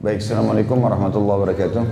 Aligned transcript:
Baik, 0.00 0.24
Assalamualaikum 0.24 0.80
warahmatullahi 0.80 1.38
wabarakatuh. 1.44 1.84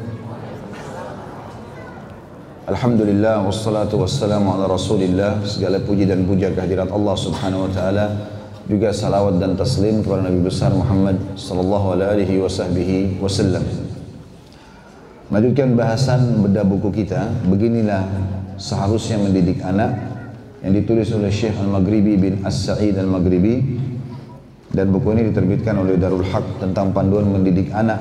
Alhamdulillah 2.73 3.45
wassalatu 3.45 4.01
wassalamu 4.01 4.49
ala 4.57 4.65
Rasulillah. 4.65 5.45
Segala 5.45 5.77
puji 5.77 6.09
dan 6.09 6.25
puja 6.25 6.49
kehadirat 6.49 6.89
Allah 6.89 7.13
Subhanahu 7.13 7.69
wa 7.69 7.71
taala. 7.77 8.09
Juga 8.65 8.97
salawat 8.97 9.37
dan 9.37 9.61
taslim 9.61 10.01
kepada 10.01 10.25
Nabi 10.25 10.41
besar 10.41 10.73
Muhammad 10.73 11.21
sallallahu 11.37 12.01
alaihi 12.01 12.41
wasahbihi 12.41 13.21
wasallam. 13.21 13.69
Melanjutkan 15.29 15.77
bahasan 15.77 16.41
bedah 16.49 16.65
buku 16.65 17.05
kita, 17.05 17.29
beginilah 17.45 18.09
seharusnya 18.57 19.21
mendidik 19.21 19.61
anak 19.61 20.01
yang 20.65 20.73
ditulis 20.73 21.13
oleh 21.13 21.29
Syekh 21.29 21.61
Al-Maghribi 21.61 22.17
bin 22.17 22.41
As-Sa'id 22.41 22.97
Al-Maghribi 22.97 23.85
dan 24.73 24.93
buku 24.93 25.17
ini 25.17 25.33
diterbitkan 25.33 25.81
oleh 25.81 25.97
Darul 25.97 26.25
Haq 26.29 26.61
tentang 26.61 26.93
panduan 26.93 27.25
mendidik 27.25 27.73
anak 27.73 27.99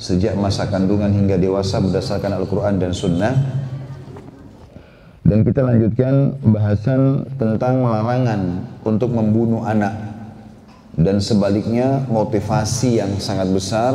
sejak 0.00 0.34
masa 0.34 0.66
kandungan 0.66 1.12
hingga 1.12 1.36
dewasa 1.36 1.78
berdasarkan 1.78 2.40
Al-Quran 2.40 2.74
dan 2.80 2.90
Sunnah. 2.96 3.34
Dan 5.20 5.46
kita 5.46 5.62
lanjutkan 5.62 6.42
bahasan 6.42 7.28
tentang 7.38 7.86
larangan 7.86 8.66
untuk 8.82 9.14
membunuh 9.14 9.62
anak 9.62 9.94
dan 10.98 11.22
sebaliknya 11.22 12.02
motivasi 12.10 12.98
yang 12.98 13.14
sangat 13.22 13.46
besar 13.52 13.94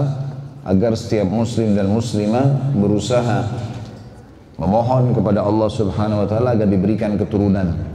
agar 0.63 0.95
setiap 0.95 1.27
muslim 1.27 1.75
dan 1.75 1.91
muslimah 1.91 2.73
berusaha 2.79 3.51
memohon 4.55 5.11
kepada 5.11 5.43
Allah 5.43 5.67
Subhanahu 5.67 6.23
wa 6.23 6.27
taala 6.29 6.55
agar 6.55 6.69
diberikan 6.71 7.19
keturunan. 7.19 7.94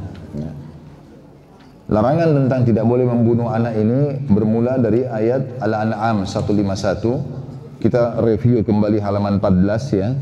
Larangan 1.90 2.46
tentang 2.46 2.62
tidak 2.62 2.86
boleh 2.86 3.02
membunuh 3.02 3.50
anak 3.50 3.74
ini 3.74 4.22
bermula 4.30 4.78
dari 4.78 5.02
ayat 5.02 5.58
Al-An'am 5.58 6.22
151. 6.22 7.82
Kita 7.82 8.22
review 8.22 8.62
kembali 8.62 9.02
halaman 9.02 9.42
14 9.42 9.98
ya. 9.98 10.14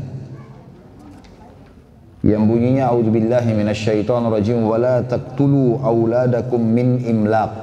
Yang 2.25 2.43
bunyinya 2.49 2.89
A'udzubillahi 2.89 3.53
minasyaitonirrajim 3.53 4.65
wala 4.65 5.05
taqtulu 5.05 5.77
auladakum 5.85 6.57
min 6.57 7.05
imlaq. 7.05 7.61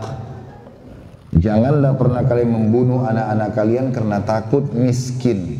Janganlah 1.34 1.98
pernah 1.98 2.22
kalian 2.22 2.50
membunuh 2.54 3.02
anak-anak 3.10 3.50
kalian 3.58 3.86
karena 3.90 4.22
takut 4.22 4.70
miskin. 4.70 5.58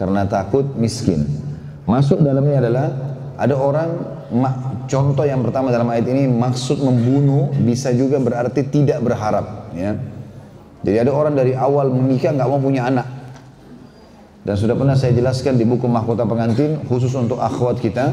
Karena 0.00 0.24
takut 0.24 0.72
miskin. 0.80 1.28
Masuk 1.84 2.24
dalamnya 2.24 2.64
adalah 2.64 2.86
ada 3.36 3.54
orang 3.60 3.90
contoh 4.88 5.24
yang 5.26 5.42
pertama 5.42 5.68
dalam 5.68 5.88
ayat 5.90 6.06
ini 6.08 6.26
maksud 6.30 6.80
membunuh 6.80 7.50
bisa 7.62 7.90
juga 7.92 8.18
berarti 8.22 8.66
tidak 8.66 9.02
berharap 9.02 9.70
ya. 9.76 9.98
Jadi 10.82 10.96
ada 10.98 11.12
orang 11.14 11.38
dari 11.38 11.54
awal 11.54 11.90
menikah 11.94 12.34
nggak 12.34 12.48
mau 12.50 12.58
punya 12.58 12.90
anak. 12.90 13.06
Dan 14.42 14.58
sudah 14.58 14.74
pernah 14.74 14.98
saya 14.98 15.14
jelaskan 15.14 15.54
di 15.54 15.62
buku 15.62 15.86
Mahkota 15.86 16.26
Pengantin 16.26 16.82
khusus 16.90 17.14
untuk 17.14 17.38
akhwat 17.38 17.78
kita 17.78 18.10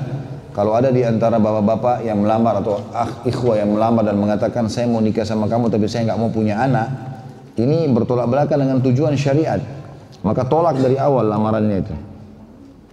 kalau 0.53 0.74
ada 0.74 0.94
di 0.94 1.06
antara 1.06 1.38
bapak-bapak 1.38 2.06
yang 2.06 2.25
melamar 2.25 2.62
atau 2.62 2.81
akh 2.94 3.25
ikhwah 3.25 3.57
yang 3.57 3.74
melamar 3.74 4.01
dan 4.06 4.18
mengatakan 4.18 4.66
saya 4.69 4.90
mau 4.90 5.01
nikah 5.01 5.25
sama 5.25 5.46
kamu 5.46 5.69
tapi 5.69 5.86
saya 5.86 6.09
nggak 6.09 6.19
mau 6.22 6.30
punya 6.34 6.57
anak, 6.62 6.90
ini 7.57 7.86
bertolak 7.90 8.25
belakang 8.25 8.62
dengan 8.62 8.81
tujuan 8.81 9.13
syariat. 9.13 9.62
Maka 10.19 10.44
tolak 10.46 10.75
dari 10.78 11.00
awal 11.00 11.31
lamarannya 11.31 11.78
itu. 11.80 11.96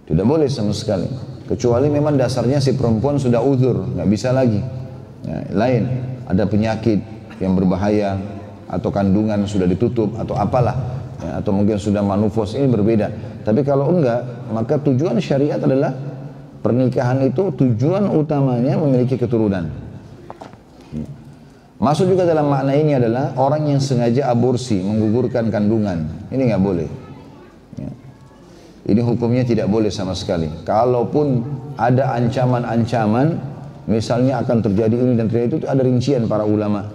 Tidak 0.07 0.23
boleh 0.23 0.47
sama 0.47 0.71
sekali. 0.71 1.11
Kecuali 1.47 1.87
memang 1.87 2.19
dasarnya 2.19 2.59
si 2.59 2.75
perempuan 2.75 3.15
sudah 3.15 3.39
uzur, 3.39 3.87
nggak 3.95 4.07
bisa 4.11 4.35
lagi. 4.35 4.59
Ya, 5.23 5.37
lain, 5.55 5.83
ada 6.27 6.43
penyakit 6.43 6.99
yang 7.39 7.55
berbahaya 7.55 8.19
atau 8.67 8.91
kandungan 8.91 9.47
sudah 9.47 9.63
ditutup 9.63 10.11
atau 10.19 10.35
apalah, 10.35 10.75
ya, 11.23 11.39
atau 11.39 11.55
mungkin 11.55 11.79
sudah 11.79 12.03
manufos 12.03 12.51
ini 12.59 12.67
berbeda. 12.67 13.07
Tapi 13.47 13.63
kalau 13.63 13.95
enggak, 13.95 14.51
maka 14.51 14.75
tujuan 14.75 15.15
syariat 15.23 15.55
adalah 15.55 15.95
pernikahan 16.59 17.23
itu 17.23 17.47
tujuan 17.55 18.11
utamanya 18.11 18.75
memiliki 18.75 19.15
keturunan. 19.15 19.71
Masuk 21.77 22.09
juga 22.09 22.25
dalam 22.25 22.49
makna 22.49 22.73
ini 22.73 22.97
adalah 22.97 23.37
orang 23.37 23.69
yang 23.69 23.79
sengaja 23.79 24.33
aborsi, 24.33 24.81
menggugurkan 24.81 25.47
kandungan. 25.53 26.27
Ini 26.33 26.41
nggak 26.51 26.63
boleh. 26.63 27.06
Ini 28.87 29.03
hukumnya 29.03 29.43
tidak 29.43 29.67
boleh 29.67 29.91
sama 29.91 30.15
sekali. 30.15 30.47
Kalaupun 30.63 31.43
ada 31.75 32.15
ancaman-ancaman, 32.15 33.35
misalnya 33.83 34.39
akan 34.39 34.63
terjadi 34.63 34.95
ini 34.95 35.13
dan 35.19 35.27
terjadi 35.27 35.47
itu, 35.59 35.67
ada 35.67 35.83
rincian 35.83 36.23
para 36.23 36.47
ulama. 36.47 36.87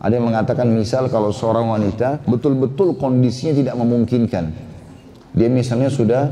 Ada 0.00 0.16
yang 0.16 0.32
mengatakan 0.32 0.68
misal 0.68 1.08
kalau 1.12 1.28
seorang 1.32 1.72
wanita 1.72 2.24
betul-betul 2.24 2.96
kondisinya 2.96 3.52
tidak 3.52 3.74
memungkinkan. 3.80 4.44
Dia 5.36 5.48
misalnya 5.52 5.92
sudah 5.92 6.28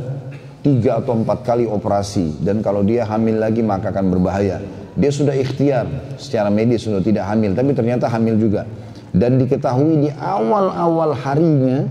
tiga 0.65 1.01
atau 1.01 1.17
empat 1.21 1.45
kali 1.45 1.69
operasi 1.69 2.41
dan 2.41 2.65
kalau 2.65 2.81
dia 2.81 3.05
hamil 3.05 3.37
lagi 3.37 3.61
maka 3.61 3.93
akan 3.93 4.09
berbahaya. 4.09 4.65
Dia 4.97 5.13
sudah 5.13 5.37
ikhtiar 5.37 5.85
secara 6.17 6.49
medis 6.49 6.89
sudah 6.89 7.05
tidak 7.05 7.29
hamil 7.29 7.53
tapi 7.53 7.77
ternyata 7.77 8.09
hamil 8.09 8.41
juga. 8.41 8.65
Dan 9.13 9.37
diketahui 9.37 10.09
di 10.09 10.11
awal-awal 10.17 11.13
harinya 11.13 11.89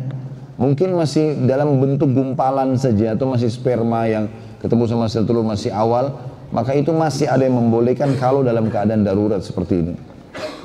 mungkin 0.58 0.98
masih 0.98 1.38
dalam 1.46 1.78
bentuk 1.78 2.12
gumpalan 2.12 2.76
saja 2.76 3.14
atau 3.14 3.30
masih 3.30 3.48
sperma 3.48 4.10
yang 4.10 4.26
ketemu 4.58 4.84
sama 4.90 5.06
sel 5.08 5.24
telur 5.24 5.46
masih 5.46 5.70
awal, 5.70 6.18
maka 6.50 6.74
itu 6.74 6.90
masih 6.90 7.30
ada 7.30 7.46
yang 7.46 7.56
membolehkan 7.56 8.18
kalau 8.18 8.42
dalam 8.42 8.68
keadaan 8.68 9.06
darurat 9.06 9.40
seperti 9.40 9.86
ini. 9.86 9.94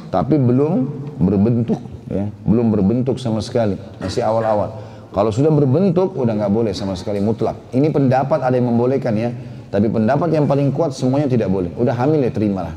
Tapi 0.08 0.36
belum 0.36 0.88
berbentuk, 1.20 1.80
ya, 2.08 2.28
belum 2.44 2.72
berbentuk 2.72 3.16
sama 3.20 3.40
sekali, 3.44 3.76
masih 4.00 4.24
awal-awal. 4.24 4.80
Kalau 5.12 5.28
sudah 5.28 5.52
berbentuk, 5.52 6.16
udah 6.16 6.32
nggak 6.32 6.52
boleh 6.52 6.72
sama 6.72 6.96
sekali 6.96 7.20
mutlak. 7.20 7.56
Ini 7.76 7.92
pendapat 7.92 8.40
ada 8.40 8.56
yang 8.56 8.72
membolehkan 8.72 9.12
ya, 9.12 9.28
tapi 9.68 9.92
pendapat 9.92 10.32
yang 10.32 10.48
paling 10.48 10.72
kuat 10.72 10.96
semuanya 10.96 11.28
tidak 11.28 11.52
boleh. 11.52 11.68
Udah 11.76 11.92
hamil 11.92 12.24
ya 12.24 12.32
terimalah. 12.32 12.72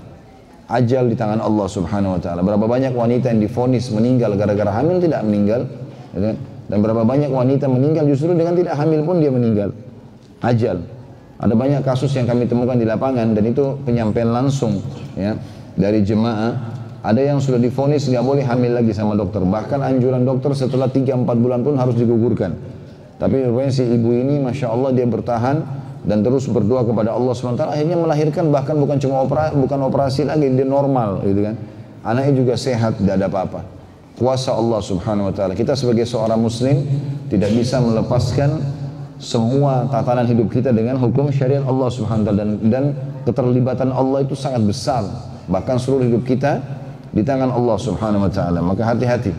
Ajal 0.68 1.08
di 1.08 1.16
tangan 1.16 1.40
Allah 1.40 1.68
Subhanahu 1.70 2.20
Wa 2.20 2.22
Taala. 2.24 2.42
Berapa 2.44 2.66
banyak 2.66 2.92
wanita 2.92 3.32
yang 3.32 3.40
difonis 3.40 3.88
meninggal 3.94 4.36
gara-gara 4.36 4.72
hamil 4.82 5.00
tidak 5.00 5.22
meninggal, 5.24 5.62
ya 6.12 6.20
kan? 6.32 6.36
Dan 6.66 6.82
berapa 6.82 7.06
banyak 7.06 7.30
wanita 7.30 7.70
meninggal 7.70 8.10
justru 8.10 8.34
dengan 8.34 8.58
tidak 8.58 8.74
hamil 8.78 9.06
pun 9.06 9.22
dia 9.22 9.30
meninggal. 9.30 9.70
Ajal. 10.42 10.82
Ada 11.36 11.54
banyak 11.54 11.82
kasus 11.84 12.16
yang 12.16 12.26
kami 12.26 12.48
temukan 12.48 12.80
di 12.80 12.88
lapangan 12.88 13.36
dan 13.36 13.44
itu 13.44 13.76
penyampaian 13.84 14.32
langsung 14.32 14.80
ya 15.20 15.36
dari 15.76 16.02
jemaah. 16.02 16.74
Ada 17.06 17.22
yang 17.22 17.38
sudah 17.38 17.62
difonis 17.62 18.10
nggak 18.10 18.26
boleh 18.26 18.42
hamil 18.42 18.82
lagi 18.82 18.90
sama 18.90 19.14
dokter. 19.14 19.46
Bahkan 19.46 19.78
anjuran 19.78 20.26
dokter 20.26 20.58
setelah 20.58 20.90
3-4 20.90 21.22
bulan 21.38 21.62
pun 21.62 21.78
harus 21.78 21.94
digugurkan. 21.94 22.58
Tapi 23.22 23.46
si 23.70 23.86
ibu 23.86 24.10
ini 24.10 24.42
Masya 24.42 24.74
Allah 24.74 24.90
dia 24.90 25.06
bertahan 25.06 25.86
dan 26.06 26.22
terus 26.22 26.46
berdoa 26.46 26.86
kepada 26.86 27.12
Allah 27.12 27.34
SWT 27.34 27.66
akhirnya 27.66 27.98
melahirkan 27.98 28.54
bahkan 28.54 28.78
bukan 28.78 29.02
cuma 29.02 29.26
operasi, 29.26 29.58
bukan 29.58 29.80
operasi 29.90 30.22
lagi 30.30 30.54
dia 30.54 30.64
normal 30.64 31.26
gitu 31.26 31.42
kan 31.50 31.56
anaknya 32.06 32.34
juga 32.46 32.54
sehat 32.56 33.02
tidak 33.02 33.14
ada 33.18 33.26
apa-apa 33.28 33.60
kuasa 34.16 34.56
Allah 34.56 34.80
Subhanahu 34.80 35.32
wa 35.32 35.34
taala. 35.36 35.54
Kita 35.54 35.76
sebagai 35.76 36.08
seorang 36.08 36.40
muslim 36.40 36.84
tidak 37.28 37.52
bisa 37.52 37.84
melepaskan 37.84 38.64
semua 39.16 39.88
tatanan 39.88 40.28
hidup 40.28 40.52
kita 40.52 40.76
dengan 40.76 41.00
hukum 41.00 41.32
syariat 41.32 41.64
Allah 41.64 41.88
Subhanahu 41.92 42.24
wa 42.24 42.28
taala 42.32 42.40
dan, 42.44 42.52
dan 42.68 42.84
keterlibatan 43.24 43.90
Allah 43.92 44.24
itu 44.24 44.36
sangat 44.36 44.64
besar. 44.64 45.04
Bahkan 45.46 45.76
seluruh 45.78 46.08
hidup 46.08 46.24
kita 46.26 46.64
di 47.16 47.24
tangan 47.24 47.52
Allah 47.52 47.78
Subhanahu 47.80 48.28
wa 48.28 48.32
taala. 48.32 48.60
Maka 48.60 48.84
hati-hati. 48.84 49.32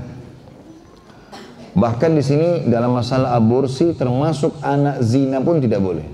Bahkan 1.77 2.11
di 2.17 2.25
sini 2.25 2.49
dalam 2.73 2.97
masalah 2.97 3.37
aborsi 3.37 3.93
termasuk 3.93 4.65
anak 4.65 5.05
zina 5.05 5.45
pun 5.45 5.61
tidak 5.61 5.85
boleh. 5.85 6.07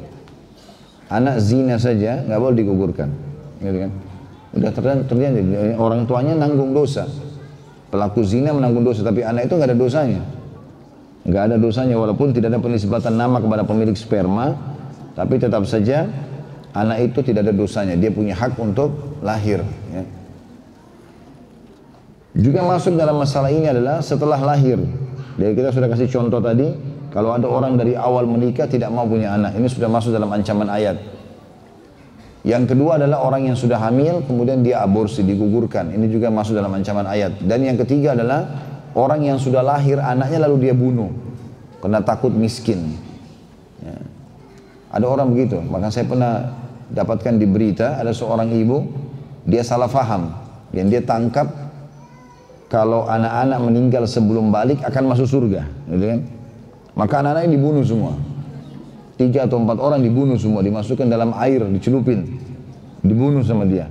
Anak 1.06 1.38
zina 1.38 1.78
saja 1.78 2.24
nggak 2.24 2.40
boleh 2.40 2.56
digugurkan, 2.56 3.08
gitu 3.62 3.78
kan? 3.86 3.92
Udah 4.58 4.70
terjadi 5.06 5.40
orang 5.78 6.08
tuanya 6.08 6.34
nanggung 6.34 6.74
dosa. 6.74 7.06
Pelaku 7.92 8.24
zina 8.24 8.56
menanggung 8.56 8.88
dosa, 8.88 9.04
tapi 9.04 9.20
anak 9.20 9.52
itu 9.52 9.60
nggak 9.60 9.68
ada 9.68 9.76
dosanya. 9.76 10.24
Nggak 11.28 11.42
ada 11.52 11.56
dosanya 11.60 12.00
walaupun 12.00 12.32
tidak 12.32 12.56
ada 12.56 12.60
penisbatan 12.64 13.20
nama 13.20 13.36
kepada 13.36 13.68
pemilik 13.68 13.92
sperma, 13.92 14.56
tapi 15.12 15.36
tetap 15.36 15.68
saja 15.68 16.08
anak 16.72 17.12
itu 17.12 17.20
tidak 17.20 17.44
ada 17.44 17.52
dosanya. 17.52 17.92
Dia 18.00 18.08
punya 18.08 18.32
hak 18.32 18.56
untuk 18.56 19.20
lahir. 19.20 19.60
Ya. 19.92 20.02
Juga 22.32 22.64
masuk 22.64 22.96
dalam 22.96 23.20
masalah 23.20 23.52
ini 23.52 23.68
adalah 23.68 24.00
setelah 24.00 24.40
lahir. 24.40 24.80
Jadi 25.36 25.52
kita 25.52 25.68
sudah 25.68 25.88
kasih 25.92 26.08
contoh 26.08 26.40
tadi, 26.40 26.72
kalau 27.12 27.36
ada 27.36 27.44
orang 27.44 27.76
dari 27.76 27.92
awal 27.92 28.24
menikah 28.24 28.64
tidak 28.64 28.88
mau 28.88 29.04
punya 29.04 29.36
anak, 29.36 29.52
ini 29.52 29.68
sudah 29.68 29.92
masuk 29.92 30.16
dalam 30.16 30.32
ancaman 30.32 30.72
ayat. 30.72 30.96
Yang 32.42 32.74
kedua 32.74 32.98
adalah 32.98 33.22
orang 33.22 33.46
yang 33.46 33.56
sudah 33.58 33.78
hamil 33.78 34.26
kemudian 34.26 34.66
dia 34.66 34.82
aborsi, 34.82 35.22
digugurkan. 35.22 35.94
Ini 35.94 36.10
juga 36.10 36.26
masuk 36.26 36.58
dalam 36.58 36.74
ancaman 36.74 37.06
ayat. 37.06 37.38
Dan 37.38 37.62
yang 37.62 37.78
ketiga 37.78 38.18
adalah 38.18 38.50
orang 38.98 39.22
yang 39.22 39.38
sudah 39.38 39.62
lahir 39.62 40.02
anaknya 40.02 40.50
lalu 40.50 40.68
dia 40.68 40.74
bunuh 40.74 41.14
karena 41.78 42.02
takut 42.02 42.34
miskin. 42.34 42.98
Ya. 43.78 43.94
Ada 44.90 45.06
orang 45.06 45.30
begitu. 45.30 45.62
Maka 45.62 45.94
saya 45.94 46.10
pernah 46.10 46.50
dapatkan 46.90 47.38
di 47.38 47.46
berita 47.46 48.02
ada 48.02 48.10
seorang 48.10 48.50
ibu 48.50 48.90
dia 49.46 49.62
salah 49.62 49.88
faham 49.88 50.34
dan 50.74 50.90
dia 50.90 51.00
tangkap 51.00 51.46
kalau 52.72 53.04
anak-anak 53.04 53.58
meninggal 53.60 54.04
sebelum 54.08 54.48
balik 54.48 54.80
akan 54.80 55.12
masuk 55.12 55.28
surga, 55.28 55.68
gitu 55.92 56.04
kan? 56.08 56.20
Maka 56.96 57.20
anak-anaknya 57.20 57.50
dibunuh 57.52 57.84
semua. 57.84 58.16
Tiga 59.22 59.46
atau 59.46 59.62
empat 59.62 59.78
orang 59.78 60.02
dibunuh 60.02 60.34
semua, 60.34 60.66
dimasukkan 60.66 61.06
dalam 61.06 61.30
air, 61.38 61.62
dicelupin. 61.70 62.26
Dibunuh 63.06 63.46
sama 63.46 63.62
dia. 63.70 63.86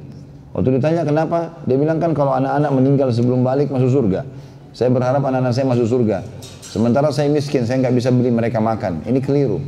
Waktu 0.51 0.75
ditanya 0.75 1.07
kenapa, 1.07 1.63
dia 1.63 1.79
bilang 1.79 2.03
kan 2.03 2.11
kalau 2.11 2.35
anak-anak 2.35 2.67
meninggal 2.75 3.07
sebelum 3.15 3.39
balik 3.39 3.71
masuk 3.71 3.87
surga. 3.87 4.27
Saya 4.75 4.91
berharap 4.91 5.23
anak-anak 5.23 5.55
saya 5.55 5.71
masuk 5.71 5.87
surga. 5.87 6.19
Sementara 6.59 7.15
saya 7.15 7.31
miskin, 7.31 7.63
saya 7.63 7.79
nggak 7.79 7.95
bisa 7.95 8.11
beli 8.11 8.27
mereka 8.27 8.59
makan. 8.59 9.07
Ini 9.07 9.23
keliru. 9.23 9.63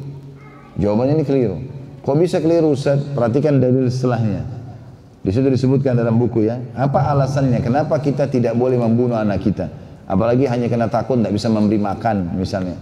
Jawabannya 0.76 1.24
ini 1.24 1.26
keliru. 1.28 1.56
Kok 2.04 2.16
bisa 2.20 2.44
keliru 2.44 2.76
Ustaz? 2.76 3.00
Perhatikan 3.16 3.64
dalil 3.64 3.88
setelahnya. 3.88 4.44
Di 5.24 5.32
situ 5.32 5.48
disebutkan 5.48 5.96
dalam 5.96 6.20
buku 6.20 6.44
ya. 6.44 6.60
Apa 6.76 7.08
alasannya? 7.16 7.64
Kenapa 7.64 8.04
kita 8.04 8.28
tidak 8.28 8.60
boleh 8.60 8.76
membunuh 8.76 9.16
anak 9.16 9.40
kita? 9.48 9.72
Apalagi 10.04 10.44
hanya 10.52 10.68
kena 10.68 10.92
takut 10.92 11.16
tidak 11.24 11.32
bisa 11.32 11.48
memberi 11.48 11.80
makan 11.80 12.36
misalnya. 12.36 12.76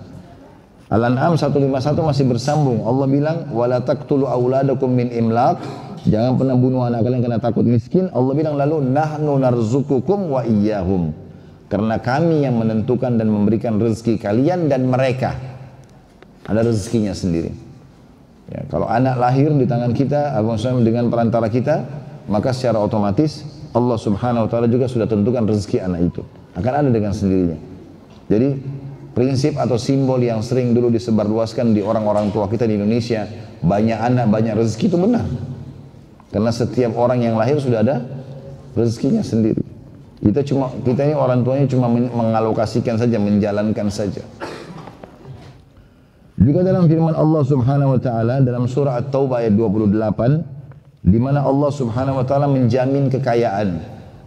Al-An'am 0.92 1.40
151 1.40 2.04
masih 2.04 2.28
bersambung. 2.28 2.84
Allah 2.84 3.08
bilang, 3.08 3.38
"Wala 3.56 3.80
taqtulu 3.80 4.28
auladakum 4.28 4.92
min 4.92 5.08
imlaq." 5.08 5.64
Jangan 6.04 6.36
pernah 6.36 6.60
bunuh 6.60 6.84
anak 6.84 7.08
kalian 7.08 7.22
karena 7.24 7.40
takut 7.40 7.64
miskin. 7.64 8.12
Allah 8.12 8.36
bilang 8.36 8.60
lalu, 8.60 8.84
"Nahnu 8.84 9.40
narzukukum 9.40 10.36
wa 10.36 10.44
iyyahum." 10.44 11.16
Karena 11.72 11.96
kami 12.04 12.44
yang 12.44 12.60
menentukan 12.60 13.16
dan 13.16 13.32
memberikan 13.32 13.80
rezeki 13.80 14.20
kalian 14.20 14.68
dan 14.68 14.92
mereka. 14.92 15.40
Ada 16.44 16.68
rezekinya 16.68 17.16
sendiri. 17.16 17.56
Ya, 18.52 18.68
kalau 18.68 18.92
anak 18.92 19.16
lahir 19.16 19.48
di 19.56 19.64
tangan 19.64 19.96
kita, 19.96 20.36
Abu 20.36 20.52
dengan 20.84 21.08
perantara 21.08 21.48
kita, 21.48 21.88
maka 22.28 22.52
secara 22.52 22.84
otomatis 22.84 23.48
Allah 23.72 23.96
Subhanahu 23.96 24.44
wa 24.44 24.50
taala 24.52 24.68
juga 24.68 24.92
sudah 24.92 25.08
tentukan 25.08 25.48
rezeki 25.48 25.80
anak 25.80 26.12
itu. 26.12 26.22
Akan 26.52 26.84
ada 26.84 26.90
dengan 26.92 27.16
sendirinya. 27.16 27.56
Jadi 28.28 28.60
prinsip 29.12 29.60
atau 29.60 29.76
simbol 29.76 30.20
yang 30.24 30.40
sering 30.40 30.72
dulu 30.72 30.88
disebarluaskan 30.92 31.76
di 31.76 31.84
orang-orang 31.84 32.32
tua 32.32 32.48
kita 32.48 32.64
di 32.64 32.80
Indonesia, 32.80 33.28
banyak 33.60 34.00
anak, 34.00 34.26
banyak 34.32 34.54
rezeki 34.56 34.86
itu 34.88 34.98
benar. 34.98 35.26
Karena 36.32 36.52
setiap 36.52 36.96
orang 36.96 37.20
yang 37.20 37.36
lahir 37.36 37.60
sudah 37.60 37.84
ada 37.84 38.08
rezekinya 38.72 39.20
sendiri. 39.20 39.60
Kita 40.22 40.46
cuma 40.48 40.72
kita 40.86 41.04
ini 41.04 41.16
orang 41.18 41.44
tuanya 41.44 41.68
cuma 41.68 41.92
mengalokasikan 41.92 42.96
saja, 42.96 43.20
menjalankan 43.20 43.92
saja. 43.92 44.24
Juga 46.42 46.66
dalam 46.66 46.90
firman 46.90 47.14
Allah 47.14 47.44
Subhanahu 47.46 47.98
wa 47.98 48.02
taala 48.02 48.42
dalam 48.42 48.66
surah 48.66 48.98
At-Taubah 48.98 49.46
ayat 49.46 49.54
28 49.54 51.06
di 51.06 51.20
mana 51.22 51.46
Allah 51.46 51.70
Subhanahu 51.70 52.18
wa 52.18 52.26
taala 52.26 52.50
menjamin 52.50 53.14
kekayaan 53.14 53.78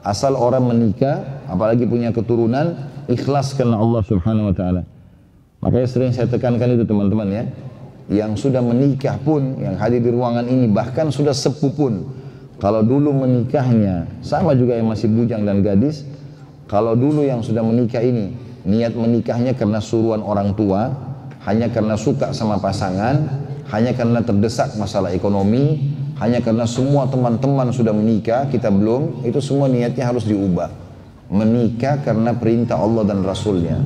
asal 0.05 0.39
orang 0.39 0.63
menikah 0.63 1.43
apalagi 1.51 1.89
punya 1.91 2.15
keturunan 2.15 2.94
ikhlas 3.09 3.55
karena 3.55 3.77
Allah 3.81 4.03
Subhanahu 4.05 4.51
wa 4.51 4.55
taala. 4.55 4.83
Makanya 5.65 5.89
sering 5.89 6.12
saya 6.12 6.29
tekankan 6.29 6.77
itu 6.77 6.85
teman-teman 6.85 7.29
ya. 7.33 7.45
Yang 8.05 8.49
sudah 8.49 8.61
menikah 8.61 9.17
pun, 9.17 9.56
yang 9.65 9.81
hadir 9.81 10.05
di 10.05 10.12
ruangan 10.12 10.45
ini 10.45 10.69
bahkan 10.69 11.09
sudah 11.09 11.33
sepuh 11.33 11.73
pun. 11.73 12.05
Kalau 12.61 12.85
dulu 12.85 13.17
menikahnya 13.17 14.05
sama 14.21 14.53
juga 14.53 14.77
yang 14.77 14.93
masih 14.93 15.09
bujang 15.09 15.49
dan 15.49 15.65
gadis, 15.65 16.05
kalau 16.69 16.93
dulu 16.93 17.25
yang 17.25 17.41
sudah 17.41 17.65
menikah 17.65 18.05
ini 18.05 18.37
niat 18.69 18.93
menikahnya 18.93 19.57
karena 19.57 19.81
suruhan 19.81 20.21
orang 20.21 20.53
tua, 20.53 20.93
hanya 21.49 21.73
karena 21.73 21.97
suka 21.97 22.37
sama 22.37 22.61
pasangan, 22.61 23.25
hanya 23.73 23.97
karena 23.97 24.21
terdesak 24.21 24.77
masalah 24.77 25.12
ekonomi, 25.17 25.93
hanya 26.21 26.45
karena 26.45 26.69
semua 26.69 27.09
teman-teman 27.09 27.73
sudah 27.73 27.93
menikah, 27.93 28.49
kita 28.53 28.69
belum, 28.69 29.25
itu 29.25 29.41
semua 29.41 29.69
niatnya 29.69 30.05
harus 30.09 30.29
diubah 30.29 30.84
menikah 31.32 32.05
karena 32.05 32.37
perintah 32.37 32.81
Allah 32.81 33.05
dan 33.09 33.25
Rasulnya. 33.25 33.81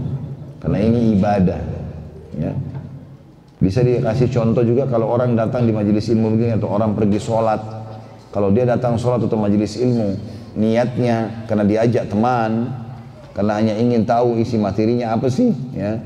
Karena 0.58 0.78
ini 0.82 1.14
ibadah 1.14 1.60
ya. 2.34 2.52
bisa 3.58 3.82
dikasih 3.82 4.30
contoh 4.30 4.62
juga 4.62 4.86
kalau 4.86 5.10
orang 5.10 5.34
datang 5.34 5.66
di 5.66 5.74
majelis 5.74 6.06
ilmu 6.10 6.34
begini 6.34 6.58
atau 6.58 6.70
orang 6.70 6.94
pergi 6.98 7.18
sholat. 7.22 7.60
Kalau 8.34 8.50
dia 8.54 8.66
datang 8.66 8.98
sholat 8.98 9.22
atau 9.22 9.38
majelis 9.38 9.78
ilmu 9.78 10.18
niatnya 10.58 11.46
karena 11.46 11.64
diajak 11.66 12.10
teman 12.10 12.74
karena 13.34 13.52
hanya 13.54 13.74
ingin 13.78 14.02
tahu 14.02 14.38
isi 14.42 14.58
materinya 14.58 15.14
apa 15.14 15.30
sih 15.30 15.54
ya. 15.74 15.98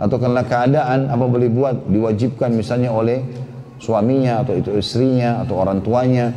Atau 0.00 0.16
karena 0.16 0.40
keadaan 0.46 1.12
apa 1.12 1.24
boleh 1.28 1.50
buat 1.52 1.76
diwajibkan 1.90 2.54
misalnya 2.56 2.88
oleh 2.94 3.20
suaminya 3.80 4.44
atau 4.44 4.54
itu 4.54 4.70
istrinya 4.76 5.40
atau 5.42 5.56
orang 5.56 5.80
tuanya 5.80 6.30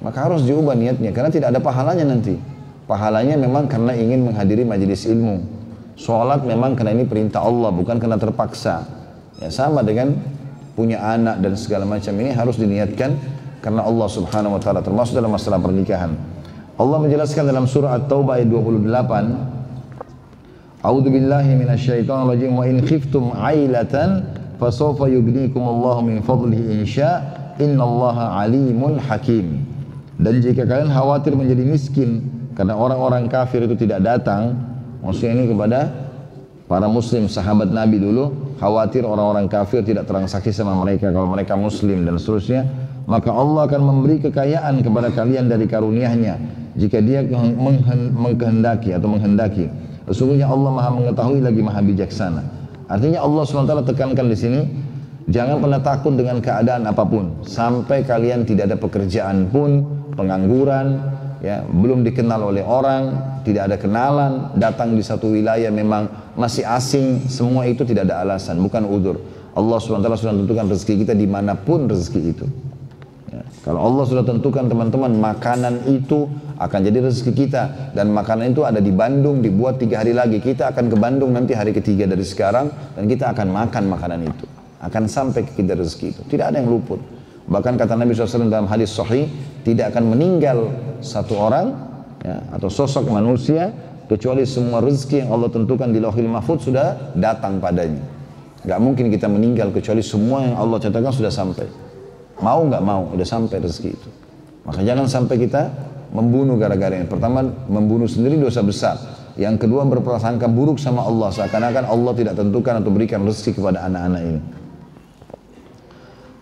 maka 0.00 0.28
harus 0.28 0.44
diubah 0.44 0.72
niatnya 0.72 1.12
karena 1.12 1.28
tidak 1.28 1.48
ada 1.52 1.60
pahalanya 1.60 2.08
nanti 2.08 2.36
Pahalanya 2.86 3.34
memang 3.34 3.66
karena 3.66 3.98
ingin 3.98 4.22
menghadiri 4.22 4.62
majelis 4.62 5.10
ilmu. 5.10 5.42
Sholat 5.98 6.46
memang 6.46 6.78
karena 6.78 6.94
ini 6.94 7.02
perintah 7.02 7.42
Allah, 7.42 7.74
bukan 7.74 7.98
karena 7.98 8.14
terpaksa. 8.14 8.86
Ya 9.42 9.50
sama 9.50 9.82
dengan 9.82 10.14
punya 10.78 11.02
anak 11.02 11.42
dan 11.42 11.58
segala 11.58 11.82
macam 11.82 12.14
ini 12.20 12.30
harus 12.30 12.54
diniatkan 12.60 13.16
karena 13.58 13.82
Allah 13.82 14.06
Subhanahu 14.06 14.54
wa 14.54 14.60
taala 14.62 14.86
termasuk 14.86 15.18
dalam 15.18 15.34
masalah 15.34 15.58
pernikahan. 15.58 16.14
Allah 16.76 16.98
menjelaskan 17.00 17.48
dalam 17.48 17.64
surah 17.66 17.96
At-Taubah 17.98 18.38
ayat 18.38 18.52
28 18.52 20.86
A'udzu 20.86 21.10
billahi 21.10 21.58
minasyaitonir 21.58 22.30
rajim 22.30 22.54
wa 22.54 22.62
in 22.68 22.78
khiftum 22.84 23.34
'ailatan 23.34 24.22
fasawfa 24.60 25.10
yughnikum 25.10 25.64
Allah 25.64 26.04
min 26.04 26.22
fadlihi 26.22 26.84
insya 26.84 27.24
innallaha 27.58 28.38
alimun 28.44 29.00
hakim. 29.02 29.64
Dan 30.20 30.38
jika 30.38 30.68
kalian 30.68 30.92
khawatir 30.92 31.34
menjadi 31.34 31.64
miskin 31.66 32.36
karena 32.56 32.72
orang-orang 32.72 33.28
kafir 33.28 33.68
itu 33.68 33.76
tidak 33.76 34.00
datang, 34.00 34.56
maksudnya 35.04 35.36
ini 35.36 35.44
kepada 35.52 35.92
para 36.66 36.88
muslim 36.88 37.28
sahabat 37.28 37.68
Nabi 37.70 38.00
dulu 38.00 38.56
khawatir 38.58 39.04
orang-orang 39.04 39.46
kafir 39.46 39.84
tidak 39.84 40.08
transaksi 40.08 40.50
sama 40.50 40.74
mereka 40.74 41.12
kalau 41.12 41.28
mereka 41.30 41.54
muslim 41.54 42.02
dan 42.02 42.16
seterusnya 42.18 42.66
maka 43.06 43.30
Allah 43.30 43.70
akan 43.70 43.80
memberi 43.86 44.18
kekayaan 44.18 44.82
kepada 44.82 45.14
kalian 45.14 45.46
dari 45.46 45.70
karunia-Nya. 45.70 46.34
Jika 46.76 47.00
dia 47.00 47.24
menghendaki 47.24 48.92
atau 48.92 49.08
menghendaki. 49.08 49.70
Sesungguhnya 50.10 50.44
Allah 50.50 50.70
Maha 50.74 50.90
mengetahui 50.92 51.40
lagi 51.40 51.64
Maha 51.64 51.80
bijaksana. 51.80 52.42
Artinya 52.86 53.24
Allah 53.24 53.42
SWT 53.42 53.90
tekankan 53.90 54.26
di 54.28 54.36
sini 54.36 54.60
jangan 55.30 55.58
pernah 55.58 55.80
takut 55.80 56.12
dengan 56.12 56.42
keadaan 56.44 56.84
apa 56.84 57.02
pun. 57.08 57.40
Sampai 57.48 58.04
kalian 58.04 58.44
tidak 58.44 58.74
ada 58.74 58.76
pekerjaan 58.76 59.48
pun 59.48 59.86
pengangguran 60.14 61.00
ya 61.40 61.64
belum 61.64 62.04
dikenal 62.06 62.40
oleh 62.52 62.64
orang, 62.64 63.12
tidak 63.42 63.72
ada 63.72 63.76
kenalan, 63.76 64.32
datang 64.56 64.96
di 64.96 65.02
satu 65.04 65.32
wilayah 65.32 65.68
memang 65.72 66.34
masih 66.36 66.64
asing, 66.64 67.26
semua 67.28 67.64
itu 67.68 67.84
tidak 67.84 68.08
ada 68.10 68.24
alasan, 68.24 68.60
bukan 68.60 68.84
udur. 68.84 69.16
Allah 69.56 69.80
SWT 69.80 70.04
sudah 70.20 70.36
tentukan 70.36 70.68
rezeki 70.68 70.94
kita 71.08 71.14
di 71.16 71.24
mana 71.24 71.56
pun 71.56 71.88
rezeki 71.88 72.20
itu. 72.28 72.46
Ya. 73.32 73.40
Kalau 73.64 73.80
Allah 73.80 74.04
sudah 74.04 74.24
tentukan 74.24 74.68
teman-teman 74.68 75.16
makanan 75.16 75.88
itu 75.88 76.28
akan 76.56 76.80
jadi 76.88 76.98
rezeki 77.04 77.32
kita 77.36 77.92
dan 77.92 78.12
makanan 78.12 78.52
itu 78.56 78.64
ada 78.64 78.80
di 78.80 78.92
Bandung 78.92 79.44
dibuat 79.44 79.76
tiga 79.76 80.00
hari 80.00 80.16
lagi 80.16 80.40
kita 80.40 80.72
akan 80.72 80.88
ke 80.88 80.96
Bandung 80.96 81.36
nanti 81.36 81.52
hari 81.52 81.76
ketiga 81.76 82.08
dari 82.08 82.24
sekarang 82.24 82.72
dan 82.96 83.04
kita 83.04 83.32
akan 83.36 83.52
makan 83.52 83.84
makanan 83.92 84.20
itu 84.24 84.44
akan 84.80 85.04
sampai 85.04 85.44
ke 85.44 85.52
kita 85.60 85.76
rezeki 85.76 86.06
itu 86.16 86.22
tidak 86.32 86.52
ada 86.52 86.64
yang 86.64 86.72
luput 86.72 86.96
Bahkan 87.46 87.78
kata 87.78 87.94
Nabi 87.94 88.10
SAW 88.10 88.50
dalam 88.50 88.66
hadis 88.66 88.90
sahih, 88.90 89.30
tidak 89.62 89.94
akan 89.94 90.14
meninggal 90.14 90.66
satu 90.98 91.38
orang 91.38 91.74
ya, 92.22 92.42
atau 92.50 92.66
sosok 92.66 93.06
manusia 93.06 93.70
kecuali 94.10 94.42
semua 94.42 94.82
rezeki 94.82 95.26
yang 95.26 95.30
Allah 95.34 95.50
tentukan 95.50 95.90
di 95.90 96.02
lauhil 96.02 96.26
mahfud 96.26 96.58
sudah 96.58 97.14
datang 97.14 97.62
padanya. 97.62 98.02
Gak 98.66 98.82
mungkin 98.82 99.14
kita 99.14 99.30
meninggal 99.30 99.70
kecuali 99.70 100.02
semua 100.02 100.42
yang 100.42 100.58
Allah 100.58 100.82
catatkan 100.82 101.14
sudah 101.14 101.30
sampai. 101.30 101.66
Mau 102.42 102.66
nggak 102.66 102.82
mau, 102.82 103.08
sudah 103.14 103.26
sampai 103.26 103.56
rezeki 103.62 103.90
itu. 103.94 104.10
Maka 104.66 104.82
jangan 104.82 105.06
sampai 105.06 105.38
kita 105.38 105.70
membunuh 106.10 106.58
gara-gara 106.58 106.98
ini. 106.98 107.06
Pertama, 107.06 107.46
membunuh 107.70 108.10
sendiri 108.10 108.36
dosa 108.36 108.60
besar. 108.66 108.98
Yang 109.38 109.64
kedua, 109.64 109.86
berprasangka 109.86 110.50
buruk 110.50 110.82
sama 110.82 111.06
Allah. 111.06 111.30
Seakan-akan 111.30 111.86
Allah 111.86 112.12
tidak 112.18 112.34
tentukan 112.34 112.82
atau 112.82 112.90
berikan 112.90 113.22
rezeki 113.22 113.62
kepada 113.62 113.86
anak-anak 113.86 114.22
ini. 114.26 114.40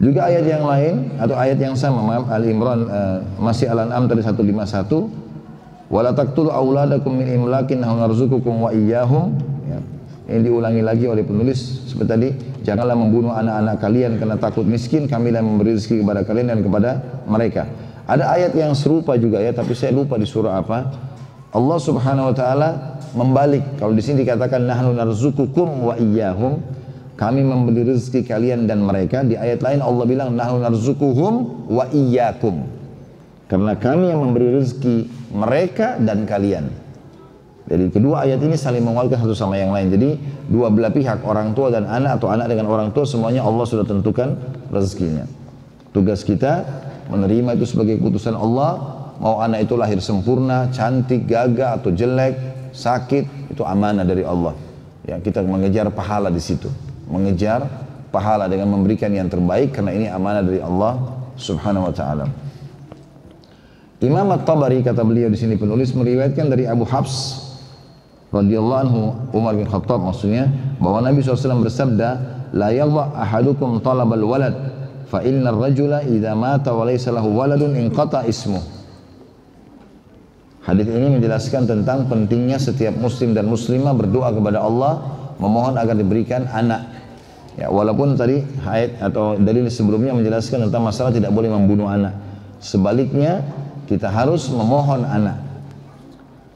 Juga 0.04 0.28
ayat 0.28 0.44
yang 0.44 0.68
lain 0.68 1.16
atau 1.16 1.32
ayat 1.32 1.56
yang 1.56 1.72
sama 1.72 2.04
maaf 2.04 2.28
Ali 2.28 2.52
Imran 2.52 2.84
uh, 2.92 3.24
masih 3.40 3.72
Al-An'am 3.72 4.04
tadi 4.04 4.20
151 4.20 5.88
wala 5.88 6.12
taqtulu 6.12 6.52
auladakum 6.52 7.08
min 7.08 7.24
imlakin 7.32 7.80
narzuqukum 7.80 8.68
wa 8.68 8.70
iyyahum 8.76 9.32
ya. 9.64 9.80
Ini 10.28 10.44
diulangi 10.44 10.84
lagi 10.84 11.08
oleh 11.08 11.24
penulis 11.24 11.88
seperti 11.88 12.08
tadi 12.10 12.28
janganlah 12.68 12.92
membunuh 13.00 13.32
anak-anak 13.32 13.80
kalian 13.80 14.12
karena 14.20 14.36
takut 14.36 14.68
miskin 14.68 15.08
kami 15.08 15.32
yang 15.32 15.48
memberi 15.48 15.72
rezeki 15.72 16.04
kepada 16.04 16.20
kalian 16.28 16.46
dan 16.52 16.60
kepada 16.60 16.90
mereka. 17.24 17.64
Ada 18.04 18.28
ayat 18.28 18.52
yang 18.52 18.76
serupa 18.76 19.16
juga 19.16 19.40
ya 19.40 19.56
tapi 19.56 19.72
saya 19.72 19.96
lupa 19.96 20.20
di 20.20 20.28
surah 20.28 20.60
apa. 20.60 20.92
Allah 21.48 21.78
Subhanahu 21.80 22.28
wa 22.28 22.34
taala 22.36 22.68
membalik 23.16 23.80
kalau 23.80 23.96
di 23.96 24.04
sini 24.04 24.20
dikatakan 24.20 24.68
nahnu 24.68 24.92
narzuqukum 24.92 25.80
wa 25.80 25.96
iyyahum 25.96 26.60
kami 27.14 27.46
memberi 27.46 27.86
rezeki 27.86 28.26
kalian 28.26 28.66
dan 28.66 28.82
mereka 28.82 29.22
di 29.22 29.38
ayat 29.38 29.62
lain 29.62 29.80
Allah 29.80 30.04
bilang 30.06 30.34
nahnu 30.34 30.62
narzukuhum 30.62 31.68
wa 31.70 31.84
iyyakum 31.94 32.66
karena 33.46 33.78
kami 33.78 34.10
yang 34.10 34.20
memberi 34.24 34.50
rezeki 34.58 34.96
mereka 35.30 36.00
dan 36.02 36.26
kalian 36.26 36.84
Jadi 37.64 37.88
kedua 37.96 38.28
ayat 38.28 38.44
ini 38.44 38.60
saling 38.60 38.84
menguatkan 38.84 39.24
satu 39.24 39.32
sama 39.32 39.56
yang 39.56 39.72
lain. 39.72 39.88
Jadi 39.88 40.20
dua 40.52 40.68
belah 40.68 40.92
pihak 40.92 41.24
orang 41.24 41.56
tua 41.56 41.72
dan 41.72 41.88
anak 41.88 42.20
atau 42.20 42.28
anak 42.28 42.52
dengan 42.52 42.68
orang 42.68 42.92
tua 42.92 43.08
semuanya 43.08 43.40
Allah 43.40 43.64
sudah 43.64 43.88
tentukan 43.88 44.36
rezekinya. 44.68 45.24
Tugas 45.96 46.20
kita 46.28 46.60
menerima 47.08 47.56
itu 47.56 47.64
sebagai 47.64 47.96
keputusan 47.96 48.36
Allah. 48.36 49.00
Mau 49.16 49.40
anak 49.40 49.64
itu 49.64 49.80
lahir 49.80 49.96
sempurna, 50.02 50.68
cantik, 50.74 51.24
gagah 51.24 51.80
atau 51.80 51.88
jelek, 51.88 52.36
sakit 52.74 53.54
itu 53.56 53.62
amanah 53.64 54.04
dari 54.04 54.26
Allah. 54.26 54.52
Ya 55.08 55.16
kita 55.22 55.40
mengejar 55.40 55.88
pahala 55.88 56.28
di 56.28 56.42
situ, 56.42 56.68
mengejar 57.08 57.66
pahala 58.14 58.46
dengan 58.46 58.70
memberikan 58.72 59.10
yang 59.10 59.26
terbaik 59.26 59.74
karena 59.74 59.90
ini 59.92 60.06
amanah 60.06 60.42
dari 60.44 60.60
Allah 60.62 61.00
Subhanahu 61.34 61.90
wa 61.90 61.94
taala. 61.94 62.26
Imam 64.04 64.28
At-Tabari 64.36 64.84
kata 64.84 65.00
beliau 65.00 65.32
di 65.32 65.38
sini 65.40 65.56
penulis 65.56 65.96
meriwayatkan 65.96 66.46
dari 66.52 66.68
Abu 66.68 66.84
Habs 66.84 67.40
radhiyallahu 68.34 68.80
anhu 68.84 69.00
Umar 69.32 69.56
bin 69.56 69.64
Khattab 69.64 70.02
maksudnya 70.02 70.50
bahwa 70.76 71.06
Nabi 71.06 71.24
SAW 71.24 71.64
bersabda 71.64 72.08
la 72.52 72.68
yadha 72.74 73.16
ahadukum 73.16 73.80
talabal 73.80 74.20
walad 74.26 74.54
fa 75.08 75.24
inna 75.24 75.54
ar-rajula 75.54 76.04
idza 76.04 76.34
mata 76.36 76.74
wa 76.74 76.84
laysa 76.84 77.14
lahu 77.14 77.32
waladun 77.32 77.78
inqata 77.78 78.26
ismu 78.28 78.60
Hadis 80.64 80.88
ini 80.88 81.20
menjelaskan 81.20 81.68
tentang 81.68 82.08
pentingnya 82.08 82.56
setiap 82.56 82.96
muslim 82.96 83.36
dan 83.36 83.44
muslimah 83.44 83.92
berdoa 83.92 84.32
kepada 84.32 84.64
Allah 84.64 85.04
memohon 85.36 85.76
agar 85.76 85.92
diberikan 85.92 86.48
anak. 86.48 86.88
Ya, 87.54 87.70
walaupun 87.70 88.18
tadi 88.18 88.42
ayat 88.66 88.98
atau 88.98 89.38
dalil 89.38 89.70
sebelumnya 89.70 90.10
menjelaskan 90.10 90.66
tentang 90.66 90.82
masalah 90.82 91.14
tidak 91.14 91.30
boleh 91.30 91.54
membunuh 91.54 91.86
anak. 91.86 92.18
Sebaliknya 92.58 93.46
kita 93.86 94.10
harus 94.10 94.50
memohon 94.50 95.06
anak. 95.06 95.38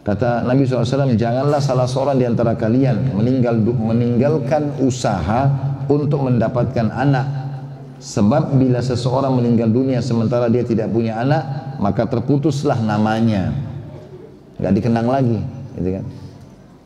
Kata 0.02 0.42
Nabi 0.42 0.64
SAW, 0.64 1.14
janganlah 1.14 1.60
salah 1.60 1.84
seorang 1.84 2.16
di 2.16 2.24
antara 2.24 2.56
kalian 2.56 3.12
meninggal, 3.12 3.60
meninggalkan 3.60 4.80
usaha 4.82 5.52
untuk 5.86 6.24
mendapatkan 6.24 6.88
anak. 6.88 7.26
Sebab 8.00 8.56
bila 8.56 8.80
seseorang 8.80 9.36
meninggal 9.36 9.68
dunia 9.68 10.00
sementara 10.00 10.48
dia 10.48 10.64
tidak 10.64 10.88
punya 10.90 11.20
anak, 11.20 11.76
maka 11.76 12.08
terputuslah 12.08 12.80
namanya. 12.80 13.52
Gak 14.58 14.74
dikenang 14.80 15.06
lagi. 15.06 15.38
Gitu 15.76 16.00
kan? 16.00 16.04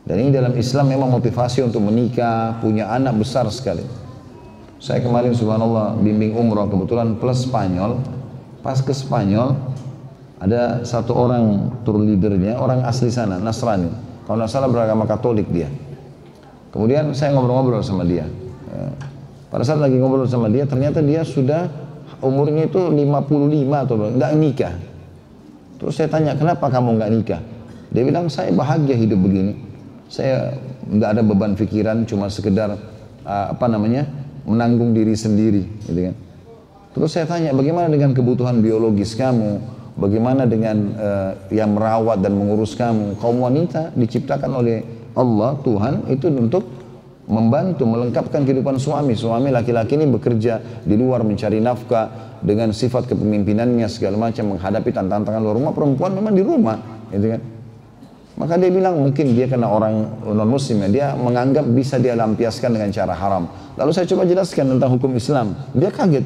Dan 0.03 0.15
ini 0.19 0.29
dalam 0.35 0.53
Islam 0.59 0.91
memang 0.91 1.09
motivasi 1.15 1.63
untuk 1.63 1.79
menikah, 1.79 2.59
punya 2.59 2.91
anak 2.91 3.15
besar 3.23 3.47
sekali. 3.47 4.02
Saya 4.83 4.99
kemarin 4.99 5.31
subhanallah 5.31 5.95
bimbing 5.95 6.35
umroh 6.35 6.67
kebetulan 6.67 7.15
plus 7.15 7.47
Spanyol. 7.47 8.03
Pas 8.59 8.75
ke 8.83 8.91
Spanyol, 8.91 9.55
ada 10.43 10.83
satu 10.83 11.15
orang 11.15 11.71
tour 11.87 12.03
leadernya, 12.03 12.59
orang 12.59 12.83
asli 12.83 13.07
sana, 13.07 13.39
Nasrani. 13.39 13.87
Kalau 14.27 14.43
nggak 14.43 14.51
salah 14.51 14.67
beragama 14.67 15.07
Katolik 15.07 15.47
dia. 15.47 15.71
Kemudian 16.75 17.15
saya 17.15 17.31
ngobrol-ngobrol 17.31 17.79
sama 17.79 18.03
dia. 18.03 18.27
Ya. 18.67 18.91
Pada 19.47 19.63
saat 19.63 19.79
lagi 19.79 19.95
ngobrol 19.95 20.27
sama 20.27 20.51
dia, 20.51 20.67
ternyata 20.67 20.99
dia 20.99 21.23
sudah 21.23 21.71
umurnya 22.19 22.67
itu 22.67 22.83
55 22.83 23.87
atau 23.87 23.95
nggak 24.19 24.31
nikah. 24.35 24.75
Terus 25.79 25.95
saya 25.95 26.11
tanya, 26.11 26.35
kenapa 26.35 26.67
kamu 26.67 26.99
nggak 26.99 27.11
nikah? 27.23 27.41
Dia 27.87 28.03
bilang, 28.03 28.27
saya 28.27 28.51
bahagia 28.51 28.99
hidup 28.99 29.19
begini. 29.23 29.55
Saya 30.11 30.59
nggak 30.91 31.09
ada 31.15 31.21
beban 31.23 31.55
pikiran, 31.55 32.03
cuma 32.03 32.27
sekedar 32.27 32.75
uh, 33.23 33.45
apa 33.55 33.65
namanya 33.71 34.22
menanggung 34.43 34.91
diri 34.91 35.15
sendiri, 35.15 35.63
gitu 35.87 36.11
kan. 36.11 36.15
Terus 36.93 37.09
saya 37.09 37.25
tanya, 37.25 37.51
bagaimana 37.57 37.89
dengan 37.89 38.13
kebutuhan 38.13 38.61
biologis 38.61 39.17
kamu? 39.17 39.59
Bagaimana 39.93 40.49
dengan 40.49 40.77
uh, 40.97 41.31
yang 41.53 41.77
merawat 41.77 42.21
dan 42.21 42.33
mengurus 42.33 42.73
kamu? 42.73 43.17
Kaum 43.21 43.41
wanita 43.45 43.93
diciptakan 43.93 44.51
oleh 44.57 44.81
Allah 45.13 45.53
Tuhan 45.61 46.09
itu 46.09 46.33
untuk 46.33 46.65
membantu 47.29 47.85
melengkapkan 47.85 48.41
kehidupan 48.41 48.81
suami. 48.81 49.13
Suami 49.13 49.53
laki-laki 49.53 49.93
ini 49.95 50.09
bekerja 50.09 50.81
di 50.81 50.97
luar 50.97 51.21
mencari 51.21 51.61
nafkah 51.61 52.37
dengan 52.41 52.73
sifat 52.73 53.05
kepemimpinannya 53.05 53.85
segala 53.85 54.17
macam 54.17 54.57
menghadapi 54.57 54.89
tantangan 54.89 55.39
luar 55.39 55.55
rumah. 55.61 55.71
Perempuan 55.77 56.11
memang 56.17 56.33
di 56.33 56.41
rumah, 56.41 56.77
gitu 57.13 57.37
kan? 57.37 57.41
Maka 58.33 58.57
dia 58.57 58.73
bilang 58.73 58.97
mungkin 58.97 59.37
dia 59.37 59.45
kena 59.45 59.69
orang 59.69 60.25
non 60.25 60.49
muslim 60.49 60.81
ya, 60.85 60.89
dia 60.89 61.07
menganggap 61.13 61.65
bisa 61.69 62.01
dia 62.01 62.17
lampiaskan 62.17 62.73
dengan 62.73 62.89
cara 62.89 63.13
haram. 63.13 63.45
Lalu 63.77 63.91
saya 63.93 64.09
coba 64.09 64.25
jelaskan 64.25 64.73
tentang 64.73 64.89
hukum 64.97 65.13
Islam. 65.13 65.53
Dia 65.77 65.93
kaget. 65.93 66.25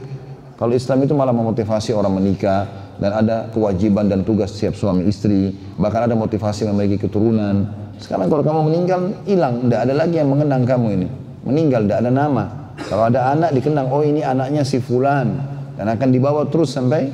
Kalau 0.55 0.73
Islam 0.73 1.03
itu 1.03 1.13
malah 1.13 1.35
memotivasi 1.35 1.91
orang 1.91 2.15
menikah, 2.17 2.87
dan 2.97 3.11
ada 3.13 3.35
kewajiban 3.53 4.09
dan 4.09 4.25
tugas 4.25 4.53
setiap 4.53 4.73
suami 4.73 5.05
istri 5.05 5.53
bahkan 5.77 6.09
ada 6.09 6.17
motivasi 6.17 6.65
memiliki 6.65 7.05
keturunan 7.05 7.69
sekarang 8.01 8.29
kalau 8.29 8.41
kamu 8.41 8.61
meninggal 8.73 9.01
hilang 9.25 9.69
tidak 9.69 9.79
ada 9.85 9.93
lagi 9.93 10.15
yang 10.17 10.29
mengenang 10.29 10.63
kamu 10.65 10.87
ini 10.97 11.07
meninggal 11.45 11.85
tidak 11.85 11.97
ada 12.05 12.11
nama 12.11 12.43
kalau 12.89 13.03
ada 13.09 13.19
anak 13.33 13.53
dikenang 13.53 13.87
oh 13.89 14.01
ini 14.01 14.21
anaknya 14.25 14.65
si 14.65 14.81
fulan 14.81 15.37
dan 15.77 15.85
akan 15.93 16.09
dibawa 16.09 16.49
terus 16.49 16.73
sampai 16.73 17.13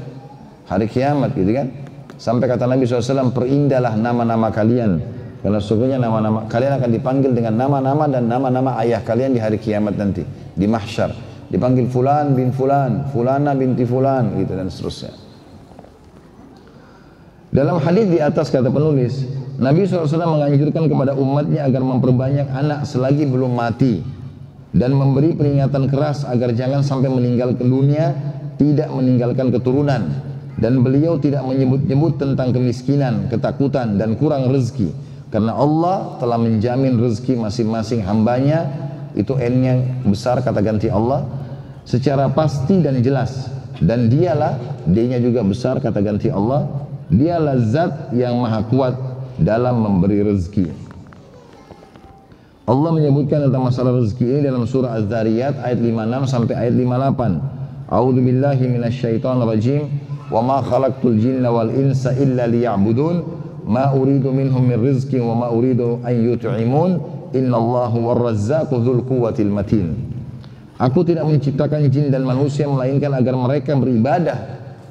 hari 0.68 0.88
kiamat 0.88 1.36
gitu 1.36 1.52
kan 1.52 1.68
sampai 2.24 2.48
kata 2.48 2.64
Nabi 2.64 2.88
SAW 2.88 3.36
perindahlah 3.36 4.00
nama-nama 4.00 4.48
kalian. 4.48 5.04
Karena 5.44 5.60
sesungguhnya 5.60 6.00
nama-nama 6.00 6.48
kalian 6.48 6.80
akan 6.80 6.90
dipanggil 6.96 7.36
dengan 7.36 7.60
nama-nama 7.60 8.08
dan 8.08 8.32
nama-nama 8.32 8.80
ayah 8.80 9.04
kalian 9.04 9.36
di 9.36 9.44
hari 9.44 9.60
kiamat 9.60 10.00
nanti 10.00 10.24
di 10.56 10.64
mahsyar. 10.64 11.12
Dipanggil 11.52 11.92
fulan 11.92 12.32
bin 12.32 12.56
fulan 12.56 13.12
fulana 13.12 13.52
binti 13.52 13.84
fulan 13.84 14.40
gitu 14.40 14.56
dan 14.56 14.72
seterusnya. 14.72 15.12
Dalam 17.52 17.84
hadis 17.84 18.08
di 18.08 18.18
atas 18.24 18.48
kata 18.50 18.72
penulis, 18.72 19.28
Nabi 19.60 19.84
SAW 19.84 20.08
menganjurkan 20.10 20.90
kepada 20.90 21.14
umatnya 21.14 21.68
agar 21.68 21.84
memperbanyak 21.86 22.48
anak 22.50 22.88
selagi 22.88 23.28
belum 23.28 23.52
mati 23.54 24.02
dan 24.74 24.96
memberi 24.96 25.36
peringatan 25.38 25.92
keras 25.92 26.26
agar 26.26 26.56
jangan 26.56 26.82
sampai 26.82 27.12
meninggalkan 27.12 27.68
dunia 27.68 28.16
tidak 28.58 28.90
meninggalkan 28.90 29.54
keturunan 29.54 30.33
dan 30.64 30.80
beliau 30.80 31.20
tidak 31.20 31.44
menyebut-nyebut 31.44 32.16
tentang 32.16 32.56
kemiskinan, 32.56 33.28
ketakutan 33.28 34.00
dan 34.00 34.16
kurang 34.16 34.48
rezeki 34.48 34.96
karena 35.28 35.52
Allah 35.52 36.16
telah 36.24 36.40
menjamin 36.40 36.96
rezeki 36.96 37.36
masing-masing 37.36 38.00
hambanya 38.08 38.72
itu 39.20 39.36
N 39.36 39.56
yang 39.60 39.80
besar 40.08 40.40
kata 40.40 40.64
ganti 40.64 40.88
Allah 40.88 41.28
secara 41.84 42.32
pasti 42.32 42.80
dan 42.80 43.04
jelas 43.04 43.52
dan 43.84 44.08
dialah 44.08 44.56
D-nya 44.88 45.20
juga 45.20 45.44
besar 45.44 45.84
kata 45.84 46.00
ganti 46.00 46.32
Allah 46.32 46.88
dia 47.12 47.38
lazat 47.38 48.16
yang 48.16 48.40
maha 48.40 48.64
kuat 48.72 48.96
dalam 49.38 49.82
memberi 49.82 50.24
rezeki. 50.24 50.68
Allah 52.64 52.96
menyebutkan 52.96 53.44
tentang 53.44 53.68
masalah 53.68 54.00
rezeki 54.00 54.24
ini 54.24 54.42
dalam 54.48 54.64
surah 54.64 54.96
Az-Zariyat 54.96 55.60
ayat 55.60 55.80
56 55.84 56.32
sampai 56.32 56.54
ayat 56.56 56.74
58. 56.80 57.92
A'udzu 57.92 58.22
billahi 58.24 58.64
minasyaitonir 58.72 59.44
rajim. 59.44 59.82
Wa 60.32 60.42
ma 60.44 60.62
khalaqtul 60.64 61.20
jinna 61.20 61.52
wal 61.52 61.72
insa 61.72 62.16
illa 62.16 62.48
liya'budun. 62.48 63.42
Ma 63.64 63.96
uridu 63.96 64.32
minhum 64.32 64.64
min 64.64 64.80
rizqin 64.80 65.24
wa 65.24 65.36
ma 65.36 65.48
uridu 65.52 66.04
an 66.04 66.14
yut'imun. 66.14 66.92
Innallahu 67.34 67.98
war-razzaqu 68.04 68.78
dzul 68.78 69.04
quwwatil 69.08 69.50
matin. 69.50 69.98
Aku 70.78 71.02
tidak 71.02 71.26
menciptakan 71.26 71.88
jin 71.90 72.12
dan 72.12 72.28
manusia 72.28 72.68
melainkan 72.68 73.14
agar 73.16 73.34
mereka 73.38 73.74
beribadah 73.78 74.38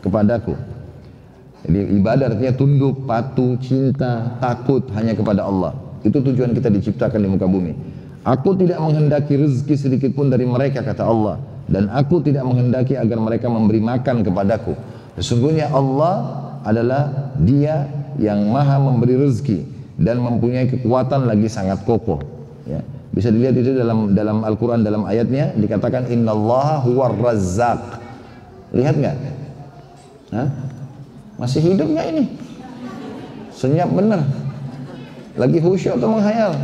kepadaku 0.01 0.55
jadi 1.63 1.79
ibadah 1.95 2.35
artinya 2.35 2.53
tunduk, 2.59 3.07
patuh, 3.07 3.55
cinta, 3.63 4.35
takut 4.43 4.83
hanya 4.99 5.15
kepada 5.15 5.47
Allah. 5.47 5.71
Itu 6.03 6.19
tujuan 6.19 6.51
kita 6.59 6.67
diciptakan 6.75 7.23
di 7.23 7.29
muka 7.31 7.47
bumi. 7.47 7.73
Aku 8.27 8.59
tidak 8.59 8.83
menghendaki 8.83 9.39
rezeki 9.39 9.75
sedikit 9.79 10.11
pun 10.15 10.31
dari 10.31 10.47
mereka 10.47 10.83
kata 10.83 11.07
Allah 11.07 11.43
dan 11.67 11.91
aku 11.91 12.23
tidak 12.23 12.47
menghendaki 12.47 12.95
agar 12.99 13.19
mereka 13.19 13.47
memberi 13.47 13.83
makan 13.83 14.27
kepadaku. 14.27 14.75
Sesungguhnya 15.17 15.69
Allah 15.69 16.41
adalah 16.65 17.35
Dia 17.37 17.89
yang 18.17 18.49
Maha 18.49 18.81
memberi 18.81 19.17
rezeki 19.17 19.65
dan 20.01 20.21
mempunyai 20.21 20.69
kekuatan 20.69 21.29
lagi 21.29 21.49
sangat 21.53 21.85
kokoh. 21.85 22.21
Ya. 22.65 22.81
Bisa 23.13 23.29
dilihat 23.29 23.53
itu 23.61 23.77
dalam 23.77 24.17
dalam 24.17 24.41
Al-Qur'an 24.41 24.81
dalam 24.81 25.05
ayatnya 25.05 25.53
dikatakan 25.53 26.09
innallaha 26.09 26.81
huwar 26.81 27.13
razzaq. 27.13 28.01
Lihat 28.73 28.95
nggak? 28.97 29.17
Masih 31.37 31.61
hidup 31.61 31.93
nggak 31.93 32.07
ini? 32.09 32.25
Senyap 33.53 33.93
benar. 33.93 34.25
Lagi 35.37 35.61
khusyuk 35.61 36.01
atau 36.01 36.09
menghayal? 36.09 36.57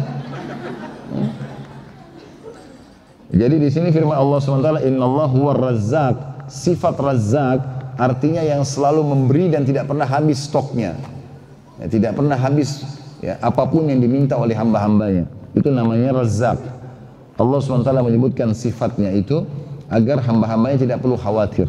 Jadi 3.28 3.56
di 3.60 3.68
sini 3.68 3.92
firman 3.92 4.16
Allah 4.16 4.40
SWT, 4.40 4.88
Inna 4.88 5.04
Allah 5.04 5.28
huwa 5.28 5.52
razzaq. 5.52 6.48
Sifat 6.48 6.96
razzaq 6.96 7.77
artinya 7.98 8.40
yang 8.40 8.62
selalu 8.62 9.02
memberi 9.02 9.50
dan 9.50 9.66
tidak 9.66 9.90
pernah 9.90 10.06
habis 10.06 10.46
stoknya. 10.46 10.94
Ya, 11.82 11.86
tidak 11.90 12.14
pernah 12.14 12.38
habis 12.38 12.86
ya, 13.18 13.36
apa 13.42 13.66
pun 13.66 13.90
yang 13.90 13.98
diminta 13.98 14.38
oleh 14.38 14.54
hamba-hambanya. 14.54 15.26
Itu 15.52 15.74
namanya 15.74 16.22
razzaq. 16.22 16.58
Allah 17.38 17.58
SWT 17.62 17.90
menyebutkan 18.02 18.50
sifatnya 18.54 19.14
itu 19.14 19.46
agar 19.90 20.22
hamba-hambanya 20.22 20.78
tidak 20.78 20.98
perlu 21.02 21.18
khawatir. 21.18 21.66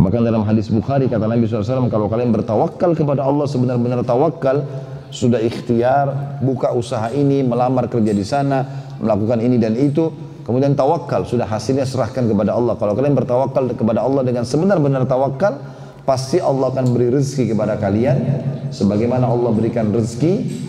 Bahkan 0.00 0.22
dalam 0.24 0.42
hadis 0.48 0.72
Bukhari 0.72 1.06
kata 1.06 1.28
Nabi 1.28 1.44
SAW, 1.44 1.92
kalau 1.92 2.08
kalian 2.08 2.32
bertawakal 2.32 2.96
kepada 2.96 3.20
Allah 3.20 3.44
sebenar-benar 3.44 4.00
tawakal, 4.02 4.64
sudah 5.10 5.42
ikhtiar, 5.42 6.38
buka 6.40 6.72
usaha 6.72 7.10
ini, 7.12 7.42
melamar 7.44 7.90
kerja 7.90 8.14
di 8.14 8.24
sana, 8.24 8.64
melakukan 9.02 9.42
ini 9.42 9.60
dan 9.60 9.76
itu, 9.76 10.08
kemudian 10.50 10.74
tawakal, 10.74 11.22
sudah 11.22 11.46
hasilnya 11.46 11.86
serahkan 11.86 12.26
kepada 12.26 12.58
Allah. 12.58 12.74
Kalau 12.74 12.98
kalian 12.98 13.14
bertawakal 13.14 13.70
kepada 13.70 14.02
Allah 14.02 14.26
dengan 14.26 14.42
sebenar-benar 14.42 15.06
tawakal, 15.06 15.62
pasti 16.02 16.42
Allah 16.42 16.74
akan 16.74 16.90
beri 16.90 17.14
rezeki 17.14 17.54
kepada 17.54 17.78
kalian 17.78 18.18
sebagaimana 18.74 19.30
Allah 19.30 19.54
berikan 19.54 19.94
rezeki 19.94 20.66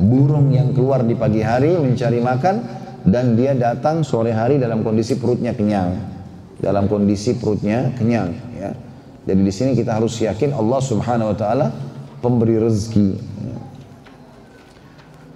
burung 0.00 0.48
yang 0.56 0.72
keluar 0.72 1.04
di 1.04 1.12
pagi 1.12 1.44
hari 1.44 1.76
mencari 1.76 2.22
makan 2.22 2.64
dan 3.04 3.36
dia 3.36 3.52
datang 3.52 4.00
sore 4.00 4.32
hari 4.32 4.56
dalam 4.56 4.80
kondisi 4.80 5.20
perutnya 5.20 5.52
kenyang. 5.52 6.16
Dalam 6.58 6.88
kondisi 6.90 7.36
perutnya 7.38 7.92
kenyang, 7.94 8.34
ya. 8.56 8.72
Jadi 9.28 9.40
di 9.44 9.52
sini 9.52 9.70
kita 9.76 10.00
harus 10.00 10.16
yakin 10.18 10.56
Allah 10.56 10.80
Subhanahu 10.80 11.30
wa 11.30 11.36
taala 11.36 11.70
pemberi 12.24 12.56
rezeki. 12.56 13.20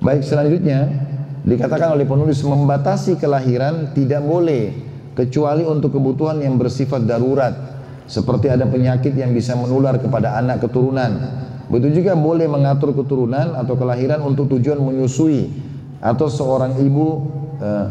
Baik 0.02 0.26
selanjutnya 0.26 1.11
dikatakan 1.42 1.98
oleh 1.98 2.06
penulis 2.06 2.38
membatasi 2.46 3.18
kelahiran 3.18 3.90
tidak 3.94 4.22
boleh 4.22 4.70
kecuali 5.18 5.66
untuk 5.66 5.98
kebutuhan 5.98 6.38
yang 6.38 6.54
bersifat 6.56 7.02
darurat 7.02 7.52
seperti 8.06 8.50
ada 8.50 8.66
penyakit 8.66 9.14
yang 9.14 9.34
bisa 9.34 9.58
menular 9.58 9.98
kepada 9.98 10.38
anak 10.38 10.62
keturunan. 10.62 11.42
Begitu 11.70 12.04
juga 12.04 12.12
boleh 12.18 12.46
mengatur 12.46 12.92
keturunan 12.92 13.56
atau 13.56 13.74
kelahiran 13.78 14.20
untuk 14.22 14.50
tujuan 14.58 14.76
menyusui 14.76 15.48
atau 16.02 16.26
seorang 16.28 16.76
ibu 16.82 17.08
eh, 17.62 17.86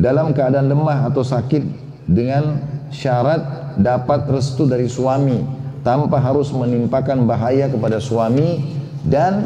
dalam 0.00 0.32
keadaan 0.32 0.70
lemah 0.70 1.10
atau 1.10 1.20
sakit 1.20 1.62
dengan 2.06 2.62
syarat 2.94 3.74
dapat 3.76 4.30
restu 4.30 4.64
dari 4.64 4.86
suami 4.88 5.42
tanpa 5.82 6.18
harus 6.22 6.48
menimpakan 6.54 7.26
bahaya 7.28 7.68
kepada 7.68 8.00
suami 8.00 8.62
dan 9.04 9.44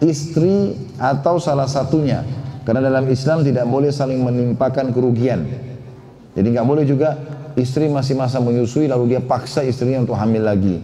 istri 0.00 0.74
atau 0.96 1.36
salah 1.36 1.68
satunya 1.68 2.24
karena 2.66 2.82
dalam 2.82 3.06
Islam 3.06 3.46
tidak 3.46 3.64
boleh 3.70 3.94
saling 3.94 4.18
menimpakan 4.20 4.90
kerugian 4.90 5.46
jadi 6.34 6.46
nggak 6.50 6.66
boleh 6.66 6.84
juga 6.84 7.16
istri 7.54 7.86
masih 7.86 8.18
masa 8.18 8.42
menyusui 8.42 8.90
lalu 8.90 9.16
dia 9.16 9.22
paksa 9.22 9.62
istrinya 9.62 10.02
untuk 10.02 10.18
hamil 10.18 10.42
lagi 10.42 10.82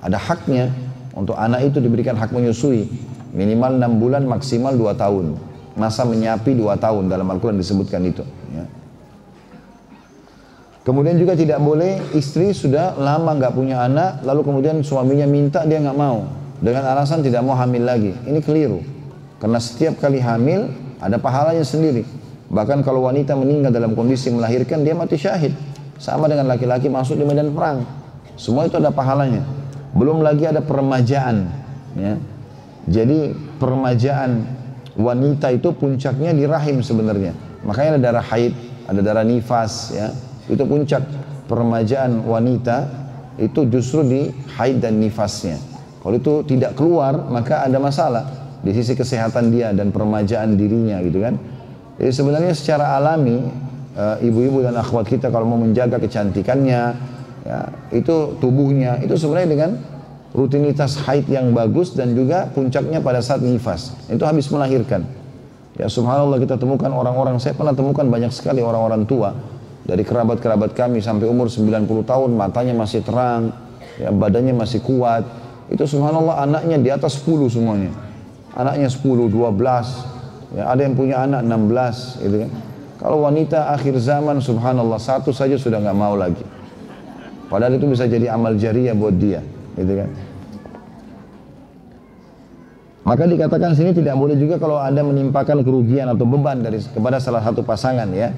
ada 0.00 0.16
haknya 0.16 0.70
untuk 1.12 1.34
anak 1.34 1.66
itu 1.66 1.82
diberikan 1.82 2.14
hak 2.14 2.30
menyusui 2.30 2.86
minimal 3.34 3.76
6 3.76 4.00
bulan 4.00 4.22
maksimal 4.24 4.72
2 4.72 4.94
tahun 4.94 5.26
masa 5.74 6.06
menyapi 6.06 6.56
2 6.56 6.72
tahun 6.78 7.10
dalam 7.10 7.26
Al-Quran 7.28 7.58
disebutkan 7.58 8.00
itu 8.06 8.24
ya. 8.54 8.64
Kemudian 10.86 11.18
juga 11.18 11.34
tidak 11.34 11.58
boleh 11.58 11.98
istri 12.14 12.54
sudah 12.54 12.94
lama 12.94 13.34
nggak 13.34 13.58
punya 13.58 13.82
anak, 13.82 14.22
lalu 14.22 14.46
kemudian 14.46 14.78
suaminya 14.86 15.26
minta 15.26 15.66
dia 15.66 15.82
nggak 15.82 15.98
mau 15.98 16.30
dengan 16.62 16.86
alasan 16.86 17.26
tidak 17.26 17.42
mau 17.42 17.58
hamil 17.58 17.82
lagi. 17.82 18.14
Ini 18.22 18.38
keliru. 18.38 18.86
Karena 19.42 19.58
setiap 19.58 19.98
kali 19.98 20.22
hamil 20.22 20.70
ada 21.02 21.16
pahalanya 21.20 21.64
sendiri. 21.66 22.06
Bahkan 22.46 22.86
kalau 22.86 23.04
wanita 23.04 23.34
meninggal 23.34 23.74
dalam 23.74 23.92
kondisi 23.98 24.30
melahirkan 24.30 24.86
dia 24.86 24.94
mati 24.94 25.18
syahid. 25.18 25.52
Sama 25.96 26.28
dengan 26.28 26.46
laki-laki 26.46 26.92
masuk 26.92 27.16
di 27.16 27.24
medan 27.24 27.56
perang. 27.56 27.82
Semua 28.36 28.68
itu 28.68 28.76
ada 28.76 28.92
pahalanya. 28.92 29.42
Belum 29.96 30.20
lagi 30.20 30.44
ada 30.44 30.60
peremajaan. 30.60 31.48
Ya. 31.96 32.20
Jadi 32.86 33.32
peremajaan 33.56 34.44
wanita 34.94 35.50
itu 35.50 35.72
puncaknya 35.72 36.36
di 36.36 36.44
rahim 36.44 36.84
sebenarnya. 36.84 37.32
Makanya 37.64 37.96
ada 37.96 38.00
darah 38.12 38.26
haid, 38.28 38.52
ada 38.86 39.00
darah 39.00 39.24
nifas, 39.26 39.90
ya 39.96 40.12
itu 40.46 40.62
puncak 40.62 41.02
peremajaan 41.50 42.22
wanita 42.22 42.86
itu 43.36 43.66
justru 43.68 44.00
di 44.06 44.20
haid 44.56 44.78
dan 44.80 45.02
nifasnya. 45.02 45.58
Kalau 46.00 46.14
itu 46.14 46.34
tidak 46.46 46.78
keluar 46.78 47.26
maka 47.26 47.66
ada 47.66 47.82
masalah 47.82 48.45
di 48.62 48.70
sisi 48.72 48.96
kesehatan 48.96 49.52
dia 49.52 49.72
dan 49.76 49.92
peremajaan 49.92 50.56
dirinya 50.56 51.00
gitu 51.04 51.20
kan. 51.24 51.34
Jadi 51.96 52.12
sebenarnya 52.12 52.52
secara 52.52 52.96
alami 52.96 53.40
eh, 53.96 54.26
ibu-ibu 54.28 54.64
dan 54.64 54.76
akhwat 54.76 55.08
kita 55.08 55.32
kalau 55.32 55.48
mau 55.48 55.60
menjaga 55.60 55.96
kecantikannya 55.96 56.80
ya, 57.44 57.58
itu 57.92 58.36
tubuhnya 58.40 59.00
itu 59.00 59.16
sebenarnya 59.16 59.48
dengan 59.48 59.70
rutinitas 60.36 61.00
haid 61.08 61.28
yang 61.32 61.56
bagus 61.56 61.96
dan 61.96 62.12
juga 62.12 62.52
puncaknya 62.52 63.00
pada 63.00 63.24
saat 63.24 63.40
nifas 63.40 63.96
itu 64.12 64.22
habis 64.24 64.48
melahirkan. 64.52 65.04
Ya 65.76 65.92
subhanallah 65.92 66.40
kita 66.40 66.56
temukan 66.56 66.88
orang-orang 66.88 67.36
saya 67.36 67.52
pernah 67.52 67.76
temukan 67.76 68.08
banyak 68.08 68.32
sekali 68.32 68.64
orang-orang 68.64 69.04
tua 69.04 69.36
dari 69.86 70.02
kerabat-kerabat 70.02 70.72
kami 70.74 70.98
sampai 70.98 71.28
umur 71.30 71.46
90 71.46 71.84
tahun 72.02 72.30
matanya 72.34 72.74
masih 72.74 73.04
terang 73.06 73.54
ya, 74.00 74.10
badannya 74.10 74.52
masih 74.52 74.82
kuat 74.82 75.22
itu 75.70 75.82
subhanallah 75.86 76.42
anaknya 76.42 76.76
di 76.80 76.90
atas 76.90 77.22
10 77.22 77.46
semuanya 77.52 77.92
anaknya 78.56 78.88
10, 78.88 79.28
12 79.28 80.56
ya, 80.56 80.64
ada 80.72 80.80
yang 80.80 80.96
punya 80.96 81.22
anak 81.22 81.44
16 81.44 82.24
gitu 82.24 82.36
kan. 82.48 82.50
Kalau 82.96 83.28
wanita 83.28 83.76
akhir 83.76 84.00
zaman 84.00 84.40
subhanallah 84.40 84.96
satu 84.96 85.28
saja 85.30 85.60
sudah 85.60 85.78
nggak 85.84 85.96
mau 85.96 86.16
lagi. 86.16 86.42
Padahal 87.46 87.76
itu 87.76 87.86
bisa 87.86 88.08
jadi 88.08 88.32
amal 88.32 88.56
jariah 88.56 88.96
buat 88.96 89.14
dia 89.14 89.44
gitu 89.76 89.92
kan. 89.92 90.10
Maka 93.06 93.22
dikatakan 93.22 93.78
sini 93.78 93.94
tidak 93.94 94.18
boleh 94.18 94.34
juga 94.34 94.58
kalau 94.58 94.82
ada 94.82 94.98
menimpakan 94.98 95.62
kerugian 95.62 96.10
atau 96.10 96.26
beban 96.26 96.58
dari 96.58 96.82
kepada 96.82 97.22
salah 97.22 97.38
satu 97.38 97.62
pasangan 97.62 98.10
ya. 98.10 98.34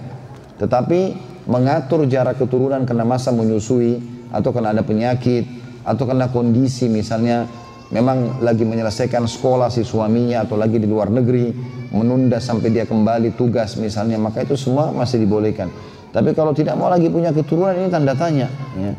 Tetapi 0.61 1.17
mengatur 1.49 2.05
jarak 2.05 2.37
keturunan 2.37 2.85
karena 2.85 3.07
masa 3.09 3.33
menyusui 3.33 3.97
atau 4.29 4.53
karena 4.53 4.77
ada 4.77 4.85
penyakit 4.85 5.49
atau 5.89 6.05
karena 6.05 6.29
kondisi 6.29 6.85
misalnya 6.93 7.49
memang 7.89 8.45
lagi 8.45 8.69
menyelesaikan 8.69 9.25
sekolah 9.25 9.73
si 9.73 9.81
suaminya 9.81 10.45
atau 10.45 10.61
lagi 10.61 10.77
di 10.77 10.85
luar 10.85 11.09
negeri 11.09 11.53
menunda 11.93 12.37
sampai 12.37 12.69
dia 12.69 12.85
kembali 12.85 13.33
tugas 13.33 13.81
misalnya 13.81 14.21
maka 14.21 14.45
itu 14.45 14.61
semua 14.61 14.93
masih 14.93 15.25
dibolehkan 15.25 15.73
tapi 16.13 16.37
kalau 16.37 16.53
tidak 16.53 16.77
mau 16.77 16.93
lagi 16.93 17.09
punya 17.09 17.33
keturunan 17.33 17.73
ini 17.73 17.89
tanda 17.89 18.13
tanya 18.13 18.49
ya. 18.77 18.93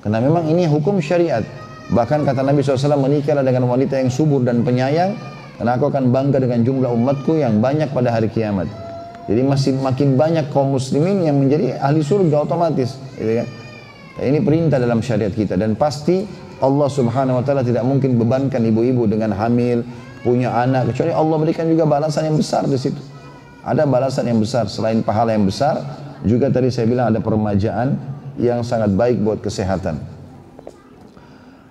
karena 0.00 0.18
memang 0.24 0.48
ini 0.48 0.64
hukum 0.64 0.96
syariat 0.96 1.44
bahkan 1.92 2.24
kata 2.24 2.40
Nabi 2.40 2.64
SAW 2.64 2.96
menikahlah 2.96 3.44
dengan 3.44 3.68
wanita 3.68 4.00
yang 4.00 4.08
subur 4.08 4.40
dan 4.40 4.64
penyayang 4.64 5.12
karena 5.60 5.76
aku 5.76 5.92
akan 5.92 6.08
bangga 6.08 6.40
dengan 6.40 6.64
jumlah 6.64 6.90
umatku 6.92 7.36
yang 7.36 7.60
banyak 7.60 7.92
pada 7.92 8.16
hari 8.16 8.32
kiamat 8.32 8.68
jadi 9.26 9.42
masih 9.42 9.76
makin 9.82 10.14
banyak 10.14 10.48
kaum 10.54 10.72
muslimin 10.78 11.26
yang 11.26 11.34
menjadi 11.34 11.82
ahli 11.82 11.98
surga 11.98 12.46
otomatis. 12.46 12.94
Gitu 13.18 13.42
kan? 13.42 13.46
ini 14.22 14.40
perintah 14.40 14.80
dalam 14.80 15.04
syariat 15.04 15.28
kita 15.28 15.60
dan 15.60 15.76
pasti 15.76 16.24
Allah 16.56 16.88
subhanahu 16.88 17.40
wa 17.40 17.44
ta'ala 17.44 17.60
tidak 17.60 17.84
mungkin 17.84 18.16
bebankan 18.16 18.64
ibu-ibu 18.64 19.04
dengan 19.04 19.36
hamil, 19.36 19.84
punya 20.24 20.48
anak, 20.56 20.92
kecuali 20.92 21.12
Allah 21.12 21.36
berikan 21.36 21.68
juga 21.68 21.84
balasan 21.84 22.32
yang 22.32 22.36
besar 22.40 22.64
di 22.64 22.80
situ. 22.80 22.98
Ada 23.66 23.84
balasan 23.84 24.30
yang 24.30 24.40
besar, 24.40 24.70
selain 24.70 25.04
pahala 25.04 25.36
yang 25.36 25.44
besar, 25.44 25.78
juga 26.24 26.48
tadi 26.48 26.72
saya 26.72 26.88
bilang 26.88 27.12
ada 27.12 27.20
peremajaan 27.20 27.98
yang 28.40 28.64
sangat 28.64 28.94
baik 28.96 29.20
buat 29.20 29.44
kesehatan. 29.44 30.00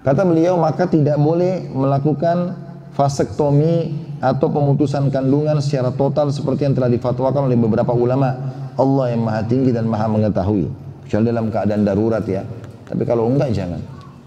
Kata 0.05 0.21
beliau, 0.21 0.53
maka 0.61 0.85
tidak 0.85 1.17
boleh 1.17 1.65
melakukan 1.73 2.53
vasektomi 2.93 4.05
atau 4.21 4.47
pemutusan 4.53 5.09
kandungan 5.09 5.57
secara 5.59 5.89
total 5.89 6.29
seperti 6.29 6.69
yang 6.69 6.77
telah 6.77 6.93
difatwakan 6.93 7.49
oleh 7.49 7.57
beberapa 7.57 7.89
ulama. 7.91 8.37
Allah 8.75 9.15
yang 9.15 9.25
maha 9.25 9.41
tinggi 9.41 9.73
dan 9.73 9.89
maha 9.89 10.05
mengetahui. 10.05 10.67
Kecuali 11.07 11.25
dalam 11.31 11.47
keadaan 11.49 11.81
darurat 11.87 12.21
ya. 12.27 12.43
Tapi 12.85 13.01
kalau 13.07 13.31
enggak 13.31 13.49
jangan. 13.55 13.81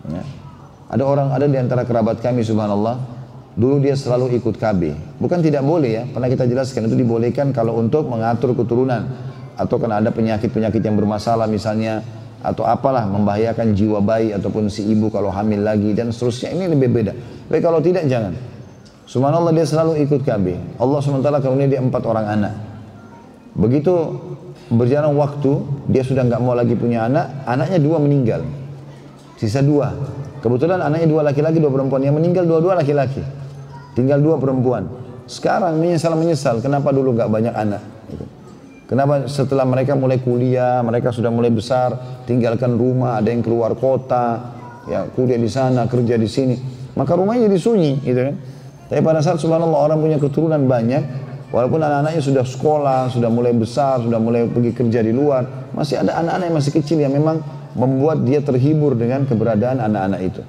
Ya. 0.09 0.23
Ada 0.89 1.05
orang 1.05 1.29
ada 1.37 1.45
di 1.45 1.59
antara 1.61 1.85
kerabat 1.85 2.25
kami 2.25 2.41
subhanallah. 2.41 2.97
Dulu 3.59 3.83
dia 3.83 3.93
selalu 3.93 4.41
ikut 4.41 4.57
KB. 4.57 4.83
Bukan 5.21 5.45
tidak 5.45 5.67
boleh 5.67 5.91
ya. 5.91 6.03
Pernah 6.09 6.31
kita 6.31 6.49
jelaskan 6.49 6.89
itu 6.89 6.97
dibolehkan 6.97 7.53
kalau 7.53 7.77
untuk 7.77 8.09
mengatur 8.09 8.57
keturunan. 8.57 9.05
Atau 9.59 9.77
karena 9.77 10.01
ada 10.01 10.15
penyakit-penyakit 10.15 10.81
yang 10.81 10.97
bermasalah 10.97 11.45
misalnya. 11.51 12.01
Atau 12.41 12.63
apalah 12.63 13.05
membahayakan 13.05 13.75
jiwa 13.75 13.99
bayi 13.99 14.31
ataupun 14.31 14.71
si 14.71 14.87
ibu 14.87 15.11
kalau 15.11 15.29
hamil 15.29 15.61
lagi 15.61 15.93
dan 15.93 16.15
seterusnya. 16.15 16.55
Ini 16.55 16.71
lebih 16.71 16.89
beda. 16.89 17.13
Tapi 17.51 17.61
kalau 17.61 17.83
tidak 17.83 18.07
jangan. 18.07 18.33
Subhanallah 19.09 19.53
dia 19.53 19.67
selalu 19.67 20.05
ikut 20.05 20.21
KB. 20.23 20.47
Allah 20.79 20.99
SWT 21.01 21.29
karunia 21.41 21.69
dia 21.69 21.81
empat 21.81 22.03
orang 22.05 22.27
anak. 22.29 22.55
Begitu 23.59 23.91
berjalan 24.71 25.17
waktu, 25.17 25.65
dia 25.89 26.05
sudah 26.05 26.29
nggak 26.29 26.41
mau 26.45 26.53
lagi 26.53 26.77
punya 26.77 27.09
anak, 27.09 27.43
anaknya 27.49 27.81
dua 27.81 27.99
meninggal. 27.99 28.45
Sisa 29.41 29.65
dua. 29.65 29.97
Kebetulan 30.39 30.79
anaknya 30.79 31.07
dua 31.11 31.23
laki-laki, 31.27 31.59
dua 31.59 31.73
perempuan. 31.75 32.01
Yang 32.03 32.15
meninggal 32.23 32.45
dua-dua 32.47 32.79
laki-laki. 32.79 33.23
Tinggal 33.99 34.23
dua 34.23 34.39
perempuan. 34.39 34.87
Sekarang 35.29 35.77
menyesal-menyesal, 35.77 36.65
kenapa 36.65 36.89
dulu 36.89 37.13
nggak 37.13 37.29
banyak 37.29 37.53
anak? 37.53 37.83
Kenapa 38.89 39.29
setelah 39.29 39.69
mereka 39.69 39.93
mulai 39.93 40.17
kuliah, 40.17 40.81
mereka 40.81 41.13
sudah 41.13 41.29
mulai 41.29 41.53
besar, 41.53 41.93
tinggalkan 42.25 42.81
rumah, 42.81 43.21
ada 43.21 43.29
yang 43.29 43.45
keluar 43.45 43.77
kota, 43.77 44.57
ya 44.89 45.05
kuliah 45.13 45.37
di 45.37 45.51
sana, 45.53 45.85
kerja 45.85 46.17
di 46.17 46.25
sini, 46.25 46.57
maka 46.97 47.13
rumahnya 47.13 47.53
jadi 47.53 47.59
sunyi, 47.61 48.01
gitu 48.01 48.17
kan? 48.17 48.35
Tapi 48.89 49.05
pada 49.05 49.21
saat 49.21 49.37
subhanallah 49.37 49.77
orang 49.77 50.01
punya 50.01 50.17
keturunan 50.17 50.65
banyak, 50.65 51.05
walaupun 51.53 51.77
anak-anaknya 51.85 52.25
sudah 52.25 52.45
sekolah, 52.49 53.13
sudah 53.13 53.29
mulai 53.29 53.53
besar, 53.53 54.01
sudah 54.01 54.17
mulai 54.17 54.49
pergi 54.49 54.73
kerja 54.73 55.05
di 55.05 55.13
luar, 55.13 55.69
masih 55.77 56.01
ada 56.01 56.25
anak-anak 56.25 56.45
yang 56.49 56.57
masih 56.57 56.73
kecil 56.73 56.97
yang 57.05 57.13
memang 57.13 57.45
membuat 57.79 58.27
dia 58.27 58.43
terhibur 58.43 58.99
dengan 58.99 59.23
keberadaan 59.23 59.79
anak-anak 59.79 60.21
itu. 60.27 60.43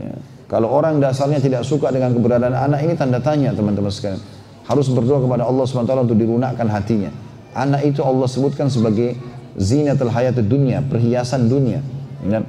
Ya. 0.00 0.16
Kalau 0.48 0.72
orang 0.72 0.96
dasarnya 0.96 1.40
tidak 1.44 1.68
suka 1.68 1.92
dengan 1.92 2.16
keberadaan 2.16 2.56
anak 2.56 2.80
ini 2.84 2.96
tanda 2.96 3.20
tanya 3.20 3.52
teman-teman 3.52 3.92
sekalian. 3.92 4.20
Harus 4.64 4.88
berdoa 4.88 5.20
kepada 5.20 5.44
Allah 5.44 5.64
SWT 5.68 5.92
untuk 6.08 6.16
dirunakkan 6.16 6.64
hatinya. 6.72 7.12
Anak 7.52 7.84
itu 7.84 8.00
Allah 8.00 8.24
sebutkan 8.24 8.72
sebagai 8.72 9.12
zinatul 9.60 10.08
hayat 10.08 10.40
dunia, 10.40 10.80
perhiasan 10.80 11.52
dunia. 11.52 11.84
Ya. 12.24 12.40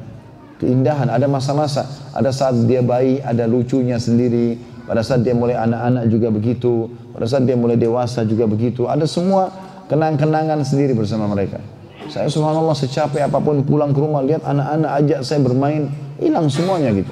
Keindahan, 0.56 1.12
ada 1.12 1.28
masa-masa, 1.28 1.84
ada 2.15 2.32
saat 2.32 2.56
dia 2.63 2.80
bayi, 2.80 3.19
ada 3.19 3.43
lucunya 3.43 3.99
sendiri, 3.99 4.56
pada 4.88 5.04
saat 5.04 5.28
dia 5.28 5.36
mulai 5.36 5.60
anak-anak 5.60 6.08
juga 6.08 6.32
begitu, 6.32 6.88
pada 7.12 7.28
saat 7.28 7.43
dia 7.43 7.60
mulai 7.60 7.75
dewasa 7.75 8.23
juga 8.23 8.47
begitu, 8.47 8.88
ada 8.88 9.04
semua 9.04 9.51
kenang-kenangan 9.91 10.63
sendiri 10.63 10.95
bersama 10.95 11.28
mereka. 11.28 11.60
Saya 12.06 12.30
subhanallah 12.30 12.78
secapek 12.78 13.26
apa 13.26 13.41
pun 13.41 13.65
pulang 13.65 13.89
ke 13.89 14.00
rumah 14.00 14.22
lihat 14.22 14.46
anak-anak 14.46 14.91
ajak 15.02 15.20
saya 15.26 15.41
bermain, 15.41 15.89
hilang 16.22 16.46
semuanya 16.48 16.94
gitu. 16.94 17.10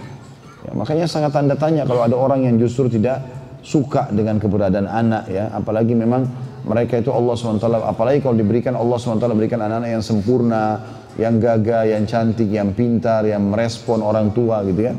Ya, 0.63 0.71
makanya 0.77 1.05
sangat 1.09 1.33
tanda 1.33 1.57
tanya 1.57 1.83
kalau 1.83 2.05
ada 2.05 2.15
orang 2.15 2.45
yang 2.45 2.55
justru 2.61 2.87
tidak 2.87 3.19
suka 3.65 4.11
dengan 4.13 4.37
keberadaan 4.37 4.85
anak 4.85 5.27
ya, 5.31 5.49
apalagi 5.51 5.97
memang 5.97 6.29
mereka 6.63 6.99
itu 6.99 7.11
Allah 7.11 7.35
SWT, 7.35 7.67
apalagi 7.83 8.23
kalau 8.23 8.39
diberikan 8.39 8.77
Allah 8.77 8.95
SWT 8.95 9.27
berikan 9.35 9.59
anak-anak 9.59 9.99
yang 9.99 10.03
sempurna, 10.03 10.79
yang 11.19 11.35
gagah, 11.41 11.83
yang 11.89 12.07
cantik, 12.07 12.47
yang 12.47 12.71
pintar, 12.71 13.27
yang 13.27 13.43
merespon 13.43 13.99
orang 13.99 14.31
tua 14.31 14.63
gitu 14.63 14.87
ya. 14.87 14.93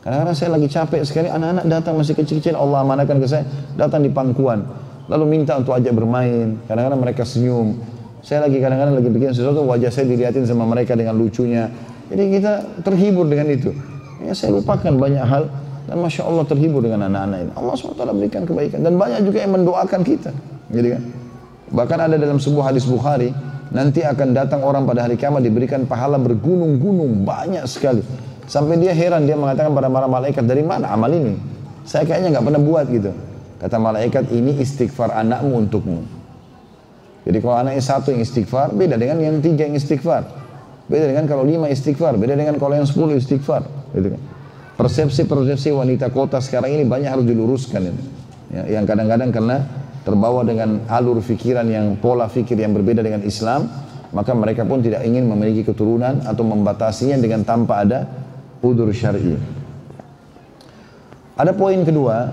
Kadang-kadang 0.00 0.36
saya 0.36 0.50
lagi 0.56 0.68
capek 0.70 1.02
sekali, 1.04 1.28
anak-anak 1.28 1.64
datang 1.68 1.94
masih 1.98 2.14
kecil-kecil, 2.16 2.56
Allah 2.56 2.86
amanahkan 2.86 3.16
ke 3.20 3.26
saya, 3.26 3.44
datang 3.76 4.00
di 4.00 4.08
pangkuan. 4.08 4.64
Lalu 5.10 5.24
minta 5.26 5.58
untuk 5.58 5.74
ajak 5.74 5.92
bermain, 5.92 6.56
kadang-kadang 6.70 7.00
mereka 7.02 7.22
senyum. 7.26 7.76
Saya 8.20 8.44
lagi 8.44 8.60
kadang-kadang 8.60 9.00
lagi 9.00 9.08
bikin 9.08 9.32
sesuatu, 9.32 9.64
wajah 9.64 9.88
saya 9.88 10.04
dilihatin 10.04 10.44
sama 10.44 10.68
mereka 10.68 10.92
dengan 10.92 11.16
lucunya. 11.16 11.72
Jadi 12.12 12.24
kita 12.36 12.52
terhibur 12.84 13.24
dengan 13.24 13.48
itu. 13.48 13.72
Ya 14.20 14.36
saya 14.36 14.60
lupakan 14.60 14.92
banyak 15.00 15.24
hal 15.24 15.48
dan 15.88 15.96
masya 15.96 16.28
Allah 16.28 16.44
terhibur 16.44 16.84
dengan 16.84 17.08
anak-anak 17.08 17.38
ini. 17.48 17.52
Allah 17.56 17.74
SWT 17.74 18.02
berikan 18.12 18.42
kebaikan 18.44 18.78
dan 18.84 19.00
banyak 19.00 19.24
juga 19.24 19.38
yang 19.40 19.52
mendoakan 19.56 20.00
kita. 20.04 20.30
Jadi 20.68 20.88
kan? 20.92 21.02
Bahkan 21.70 21.98
ada 22.10 22.16
dalam 22.20 22.36
sebuah 22.36 22.74
hadis 22.74 22.84
Bukhari, 22.84 23.32
nanti 23.72 24.04
akan 24.04 24.36
datang 24.36 24.60
orang 24.66 24.84
pada 24.84 25.06
hari 25.06 25.16
kiamat 25.16 25.40
diberikan 25.40 25.86
pahala 25.86 26.18
bergunung-gunung 26.20 27.24
banyak 27.24 27.64
sekali. 27.64 28.02
Sampai 28.50 28.82
dia 28.82 28.90
heran, 28.90 29.24
dia 29.30 29.38
mengatakan 29.38 29.70
pada 29.70 29.86
para 29.86 30.10
malaikat, 30.10 30.42
dari 30.42 30.66
mana 30.66 30.90
amal 30.90 31.08
ini? 31.14 31.38
Saya 31.86 32.02
kayaknya 32.02 32.34
nggak 32.34 32.44
pernah 32.50 32.62
buat 32.62 32.86
gitu. 32.90 33.14
Kata 33.62 33.76
malaikat, 33.78 34.34
ini 34.34 34.58
istighfar 34.58 35.14
anakmu 35.14 35.54
untukmu. 35.62 36.19
Jadi 37.24 37.38
kalau 37.44 37.56
anaknya 37.60 37.82
satu 37.84 38.12
yang 38.16 38.24
istighfar, 38.24 38.72
beda 38.72 38.96
dengan 38.96 39.20
yang 39.20 39.36
tiga 39.44 39.68
yang 39.68 39.76
istighfar. 39.76 40.24
Beda 40.90 41.04
dengan 41.06 41.24
kalau 41.28 41.44
lima 41.46 41.68
istighfar, 41.68 42.16
beda 42.16 42.34
dengan 42.34 42.56
kalau 42.56 42.74
yang 42.74 42.88
sepuluh 42.88 43.14
istighfar. 43.14 43.62
Gitu 43.92 44.16
kan. 44.16 44.20
Persepsi-persepsi 44.80 45.70
wanita 45.76 46.08
kota 46.08 46.40
sekarang 46.40 46.72
ini 46.72 46.88
banyak 46.88 47.12
harus 47.12 47.26
diluruskan. 47.28 47.92
Ini. 47.92 48.02
Ya, 48.50 48.62
yang 48.80 48.88
kadang-kadang 48.88 49.30
karena 49.30 49.56
terbawa 50.02 50.42
dengan 50.42 50.82
alur 50.88 51.20
fikiran 51.20 51.68
yang 51.68 52.00
pola 52.00 52.26
fikir 52.26 52.56
yang 52.56 52.72
berbeda 52.72 53.04
dengan 53.04 53.20
Islam, 53.22 53.68
maka 54.10 54.34
mereka 54.34 54.66
pun 54.66 54.82
tidak 54.82 55.04
ingin 55.06 55.28
memiliki 55.28 55.62
keturunan 55.62 56.24
atau 56.26 56.42
membatasinya 56.42 57.20
dengan 57.20 57.46
tanpa 57.46 57.84
ada 57.84 58.08
udur 58.64 58.90
syar'i. 58.90 59.36
Ada 61.38 61.56
poin 61.56 61.80
kedua, 61.86 62.32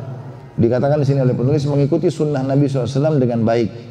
dikatakan 0.58 1.00
di 1.00 1.08
sini 1.08 1.24
oleh 1.24 1.38
penulis 1.38 1.64
mengikuti 1.70 2.12
sunnah 2.12 2.44
Nabi 2.44 2.68
SAW 2.68 3.22
dengan 3.22 3.46
baik. 3.46 3.87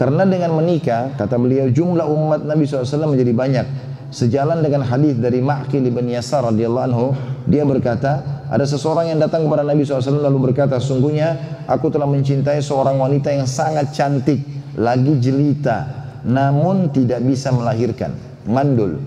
Karena 0.00 0.24
dengan 0.24 0.56
menikah, 0.56 1.12
kata 1.12 1.36
beliau, 1.36 1.68
jumlah 1.68 2.08
umat 2.08 2.48
Nabi 2.48 2.64
SAW 2.64 3.12
menjadi 3.12 3.36
banyak. 3.36 3.66
Sejalan 4.08 4.64
dengan 4.64 4.80
hadis 4.88 5.20
dari 5.20 5.44
Ma'qil 5.44 5.84
bin 5.92 6.08
Yasar 6.08 6.48
radhiyallahu 6.48 6.86
anhu, 6.88 7.12
dia 7.44 7.68
berkata, 7.68 8.40
ada 8.48 8.64
seseorang 8.64 9.12
yang 9.12 9.20
datang 9.20 9.44
kepada 9.44 9.60
Nabi 9.60 9.84
SAW 9.84 10.24
lalu 10.24 10.50
berkata, 10.50 10.80
sungguhnya 10.80 11.60
aku 11.68 11.92
telah 11.92 12.08
mencintai 12.08 12.64
seorang 12.64 12.96
wanita 12.96 13.28
yang 13.28 13.44
sangat 13.44 13.92
cantik, 13.92 14.40
lagi 14.80 15.20
jelita, 15.20 15.84
namun 16.24 16.88
tidak 16.96 17.20
bisa 17.20 17.52
melahirkan, 17.52 18.16
mandul. 18.48 19.04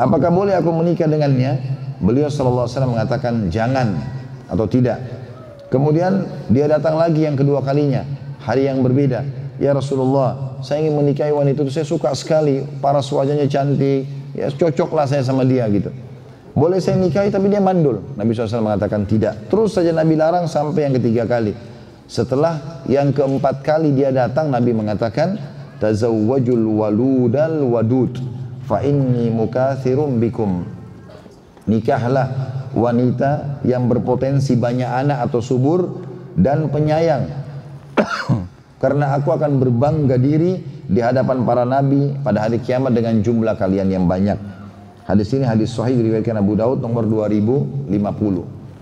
Apakah 0.00 0.32
boleh 0.32 0.56
aku 0.56 0.72
menikah 0.72 1.12
dengannya? 1.12 1.60
Beliau 2.00 2.32
SAW 2.32 2.72
mengatakan, 2.88 3.52
jangan 3.52 4.00
atau 4.48 4.64
tidak. 4.64 4.96
Kemudian 5.68 6.24
dia 6.48 6.64
datang 6.72 6.96
lagi 6.96 7.28
yang 7.28 7.36
kedua 7.36 7.60
kalinya, 7.60 8.00
hari 8.40 8.64
yang 8.64 8.80
berbeda. 8.80 9.35
Ya 9.56 9.72
Rasulullah, 9.72 10.60
saya 10.60 10.84
ingin 10.84 11.00
menikahi 11.00 11.32
wanita 11.32 11.64
itu, 11.64 11.72
saya 11.72 11.88
suka 11.88 12.12
sekali, 12.12 12.60
paras 12.84 13.08
wajahnya 13.08 13.48
cantik, 13.48 14.04
ya 14.36 14.52
cocoklah 14.52 15.08
saya 15.08 15.24
sama 15.24 15.48
dia 15.48 15.64
gitu. 15.72 15.88
Boleh 16.56 16.80
saya 16.80 16.96
nikahi 16.96 17.28
tapi 17.28 17.52
dia 17.52 17.60
mandul. 17.60 18.00
Nabi 18.16 18.32
SAW 18.32 18.64
mengatakan 18.64 19.04
tidak. 19.04 19.48
Terus 19.52 19.76
saja 19.76 19.92
Nabi 19.92 20.16
larang 20.16 20.48
sampai 20.48 20.88
yang 20.88 20.94
ketiga 20.96 21.28
kali. 21.28 21.52
Setelah 22.08 22.84
yang 22.88 23.12
keempat 23.12 23.60
kali 23.60 23.92
dia 23.92 24.08
datang, 24.08 24.48
Nabi 24.48 24.72
mengatakan, 24.72 25.36
Tazawwajul 25.76 26.64
waludal 26.80 27.60
wadud, 27.68 28.16
fa 28.64 28.80
inni 28.80 29.28
mukathirum 29.28 30.16
bikum. 30.16 30.64
Nikahlah 31.68 32.56
wanita 32.72 33.60
yang 33.68 33.84
berpotensi 33.84 34.56
banyak 34.56 34.88
anak 34.88 35.28
atau 35.28 35.44
subur 35.44 36.08
dan 36.32 36.72
penyayang. 36.72 37.28
Karena 38.76 39.16
aku 39.16 39.32
akan 39.32 39.56
berbangga 39.56 40.20
diri 40.20 40.60
di 40.84 41.00
hadapan 41.00 41.48
para 41.48 41.64
nabi 41.64 42.12
pada 42.20 42.44
hari 42.44 42.60
kiamat 42.60 42.92
dengan 42.92 43.24
jumlah 43.24 43.56
kalian 43.56 43.88
yang 43.88 44.04
banyak. 44.04 44.36
Hadis 45.08 45.32
ini 45.32 45.46
hadis 45.46 45.72
sahih 45.72 45.96
diriwayatkan 45.96 46.36
Abu 46.36 46.58
Daud 46.58 46.82
nomor 46.82 47.06
2050. 47.08 47.88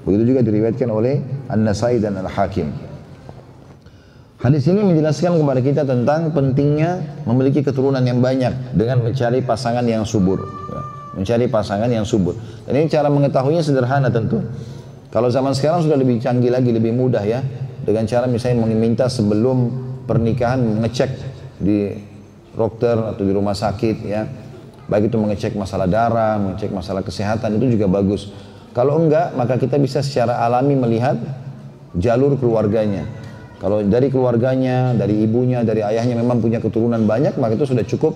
Begitu 0.05 0.23
juga 0.25 0.41
diriwayatkan 0.43 0.89
oleh 0.91 1.21
An-Nasai 1.53 2.01
dan 2.01 2.17
Al-Hakim. 2.19 2.73
Hadis 4.45 4.69
ini 4.69 4.85
menjelaskan 4.85 5.41
kepada 5.41 5.61
kita 5.65 5.83
tentang 5.89 6.29
pentingnya 6.29 7.01
memiliki 7.25 7.65
keturunan 7.65 8.05
yang 8.05 8.21
banyak 8.21 8.77
dengan 8.77 9.01
mencari 9.01 9.41
pasangan 9.41 9.81
yang 9.89 10.05
subur. 10.05 10.45
Ya, 10.45 10.81
mencari 11.17 11.49
pasangan 11.49 11.89
yang 11.89 12.05
subur. 12.05 12.37
Dan 12.69 12.77
ini 12.77 12.93
cara 12.93 13.09
mengetahuinya 13.09 13.65
sederhana 13.65 14.13
tentu. 14.13 14.45
Kalau 15.09 15.33
zaman 15.33 15.57
sekarang 15.57 15.87
sudah 15.87 15.97
lebih 15.97 16.21
canggih 16.21 16.53
lagi, 16.53 16.77
lebih 16.77 16.93
mudah 16.93 17.25
ya. 17.25 17.41
Dengan 17.85 18.09
cara 18.09 18.25
misalnya 18.25 18.65
meminta 18.65 19.07
sebelum 19.13 19.71
pernikahan 20.09 20.61
mengecek 20.61 21.11
di 21.61 21.93
dokter 22.57 22.97
atau 22.97 23.23
di 23.23 23.33
rumah 23.35 23.53
sakit 23.53 23.97
ya 24.05 24.23
Baik 24.85 25.09
itu 25.09 25.17
mengecek 25.17 25.53
masalah 25.57 25.89
darah, 25.89 26.37
mengecek 26.37 26.69
masalah 26.69 27.01
kesehatan 27.01 27.57
itu 27.57 27.81
juga 27.81 27.89
bagus. 27.89 28.29
Kalau 28.77 29.01
enggak, 29.01 29.33
maka 29.33 29.57
kita 29.57 29.81
bisa 29.81 30.05
secara 30.05 30.45
alami 30.45 30.77
melihat 30.77 31.17
jalur 31.97 32.37
keluarganya. 32.37 33.09
Kalau 33.63 33.81
dari 33.81 34.13
keluarganya, 34.13 34.93
dari 34.93 35.25
ibunya, 35.25 35.65
dari 35.65 35.81
ayahnya 35.81 36.21
memang 36.21 36.43
punya 36.45 36.61
keturunan 36.61 37.01
banyak, 37.09 37.41
maka 37.41 37.57
itu 37.57 37.65
sudah 37.65 37.87
cukup 37.87 38.13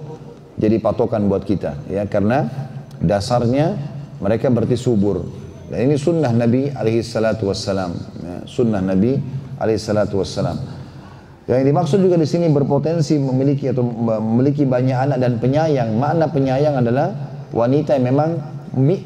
jadi 0.61 0.77
patokan 0.77 1.25
buat 1.25 1.49
kita. 1.49 1.89
Ya, 1.89 2.05
karena 2.05 2.53
dasarnya 3.01 3.79
mereka 4.21 4.53
berarti 4.53 4.77
subur. 4.77 5.25
Dan 5.73 5.89
ini 5.89 5.97
sunnah 5.97 6.37
Nabi 6.37 6.69
alaihi 6.69 7.01
salatu 7.01 7.49
wassalam. 7.49 7.97
Ya, 8.21 8.37
sunnah 8.45 8.85
Nabi 8.85 9.17
alaihi 9.59 9.79
salatu 9.79 10.23
wassalam. 10.23 10.57
Yang 11.49 11.65
dimaksud 11.65 11.99
juga 12.05 12.21
di 12.21 12.29
sini 12.29 12.53
berpotensi 12.53 13.17
memiliki 13.17 13.73
atau 13.73 13.81
memiliki 13.83 14.69
banyak 14.69 14.99
anak 15.09 15.19
dan 15.19 15.41
penyayang. 15.41 15.97
Makna 15.97 16.29
penyayang 16.29 16.85
adalah 16.85 17.09
wanita 17.57 17.97
yang 17.97 18.13
memang 18.13 18.37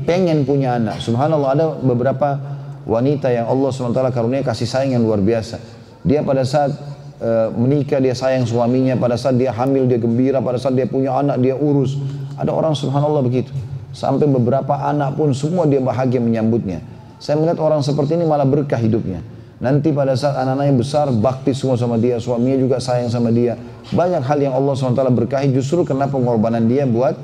pengen 0.02 0.42
punya 0.42 0.74
anak. 0.74 0.98
Subhanallah 0.98 1.50
ada 1.54 1.66
beberapa 1.78 2.34
wanita 2.82 3.30
yang 3.30 3.46
Allah 3.46 3.70
SWT 3.70 4.10
karunia 4.10 4.42
kasih 4.42 4.66
sayang 4.66 4.98
yang 4.98 5.02
luar 5.06 5.22
biasa. 5.22 5.62
Dia 6.02 6.26
pada 6.26 6.42
saat 6.42 6.74
e, 7.22 7.30
menikah 7.54 8.02
dia 8.02 8.10
sayang 8.10 8.42
suaminya, 8.42 8.98
pada 8.98 9.14
saat 9.14 9.38
dia 9.38 9.54
hamil 9.54 9.86
dia 9.86 10.02
gembira, 10.02 10.42
pada 10.42 10.58
saat 10.58 10.74
dia 10.74 10.90
punya 10.90 11.14
anak 11.14 11.38
dia 11.38 11.54
urus. 11.54 11.94
Ada 12.34 12.50
orang 12.50 12.74
subhanallah 12.74 13.22
begitu. 13.22 13.54
Sampai 13.94 14.26
beberapa 14.26 14.82
anak 14.82 15.14
pun 15.14 15.30
semua 15.30 15.62
dia 15.70 15.78
bahagia 15.78 16.18
menyambutnya. 16.18 16.82
Saya 17.22 17.38
melihat 17.38 17.62
orang 17.62 17.86
seperti 17.86 18.18
ini 18.18 18.26
malah 18.26 18.42
berkah 18.42 18.82
hidupnya. 18.82 19.22
Nanti 19.62 19.94
pada 19.94 20.18
saat 20.18 20.34
anak-anaknya 20.42 20.74
besar, 20.74 21.06
bakti 21.14 21.54
semua 21.54 21.78
sama 21.78 21.94
dia, 21.94 22.18
suaminya 22.18 22.58
juga 22.58 22.76
sayang 22.82 23.06
sama 23.06 23.30
dia. 23.30 23.54
Banyak 23.94 24.26
hal 24.26 24.38
yang 24.42 24.58
Allah 24.58 24.74
SWT 24.74 24.98
berkahi 25.14 25.54
justru 25.54 25.86
karena 25.86 26.10
pengorbanan 26.10 26.66
dia 26.66 26.82
buat 26.82 27.14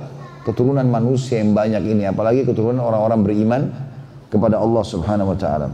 keturunan 0.46 0.86
manusia 0.86 1.42
yang 1.42 1.50
banyak 1.50 1.82
ini. 1.82 2.06
Apalagi 2.06 2.46
keturunan 2.46 2.78
orang-orang 2.78 3.20
beriman 3.26 3.62
kepada 4.30 4.62
Allah 4.62 4.82
Subhanahu 4.86 5.34
Wa 5.34 5.38
Taala. 5.42 5.68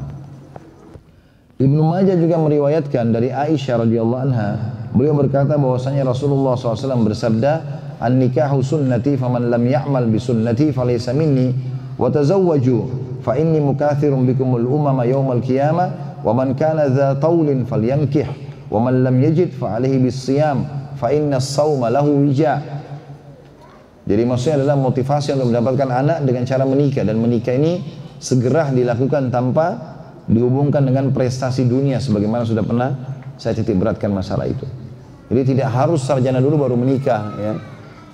Ibnu 1.61 1.85
Majah 1.85 2.17
juga 2.17 2.41
meriwayatkan 2.41 3.13
dari 3.13 3.29
Aisyah 3.29 3.85
radhiyallahu 3.85 4.23
anha, 4.25 4.51
beliau 4.97 5.21
berkata 5.21 5.61
bahwasanya 5.61 6.09
Rasulullah 6.09 6.57
SAW 6.57 7.05
bersabda, 7.05 7.53
"An 8.01 8.17
nikahu 8.17 8.65
sunnati 8.65 9.21
faman 9.21 9.53
lam 9.53 9.63
ya'mal 9.69 10.09
bi 10.09 10.17
sunnati 10.17 10.73
falaysa 10.73 11.13
minni 11.13 11.53
wa 12.01 12.09
tazawwaju 12.09 12.79
fa 13.21 13.37
inni 13.37 13.61
mukathirun 13.61 14.25
bikumul 14.27 14.65
umama 14.67 15.05
yawmal 15.07 15.45
qiyamah 15.45 16.04
wa 16.25 16.33
man 16.33 16.57
kana 16.57 16.89
dha 16.89 17.21
taulin 17.21 17.69
falyankih 17.69 18.27
wa 18.73 18.81
man 18.81 19.05
lam 19.05 19.21
fa 20.95 21.09
inna 21.13 21.37
as-sauma 21.37 21.93
lahu 21.93 22.25
wija 22.25 22.75
jadi 24.05 24.23
maksudnya 24.29 24.65
adalah 24.65 24.77
motivasi 24.77 25.33
untuk 25.33 25.49
mendapatkan 25.49 25.89
anak 25.89 26.19
dengan 26.29 26.45
cara 26.45 26.65
menikah 26.69 27.05
dan 27.09 27.17
menikah 27.17 27.57
ini 27.57 27.81
segera 28.21 28.69
dilakukan 28.69 29.33
tanpa 29.33 29.97
dihubungkan 30.29 30.85
dengan 30.85 31.09
prestasi 31.13 31.65
dunia 31.65 32.01
sebagaimana 32.01 32.45
sudah 32.45 32.65
pernah 32.65 32.91
saya 33.41 33.57
titik 33.57 33.81
beratkan 33.81 34.13
masalah 34.13 34.45
itu. 34.45 34.69
Jadi 35.33 35.57
tidak 35.57 35.73
harus 35.73 36.05
sarjana 36.05 36.41
dulu 36.41 36.69
baru 36.69 36.77
menikah 36.77 37.33
ya. 37.41 37.53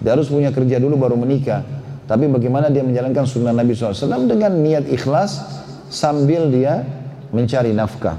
Dia 0.01 0.11
harus 0.15 0.31
punya 0.31 0.55
kerja 0.55 0.79
dulu 0.79 0.95
baru 0.95 1.19
menikah. 1.19 1.67
Tapi 2.07 2.27
bagaimana 2.31 2.71
dia 2.71 2.87
menjalankan 2.87 3.27
sunnah 3.27 3.55
Nabi 3.55 3.75
SAW 3.75 4.27
dengan 4.31 4.51
niat 4.63 4.87
ikhlas 4.91 5.43
sambil 5.91 6.51
dia 6.51 6.87
mencari 7.31 7.75
nafkah. 7.75 8.19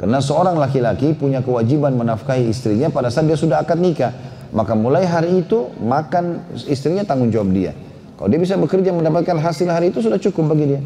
Karena 0.00 0.16
seorang 0.24 0.56
laki-laki 0.56 1.12
punya 1.12 1.44
kewajiban 1.44 1.92
menafkahi 1.92 2.48
istrinya 2.48 2.88
pada 2.88 3.12
saat 3.12 3.28
dia 3.28 3.36
sudah 3.36 3.60
akad 3.60 3.76
nikah. 3.76 4.16
Maka 4.50 4.72
mulai 4.72 5.04
hari 5.04 5.44
itu 5.44 5.68
makan 5.78 6.40
istrinya 6.66 7.04
tanggung 7.04 7.28
jawab 7.28 7.52
dia. 7.52 7.76
Kalau 8.16 8.28
dia 8.32 8.40
bisa 8.40 8.56
bekerja 8.56 8.96
mendapatkan 8.96 9.36
hasil 9.36 9.68
hari 9.68 9.92
itu 9.92 10.00
sudah 10.00 10.16
cukup 10.16 10.56
bagi 10.56 10.76
dia. 10.76 10.80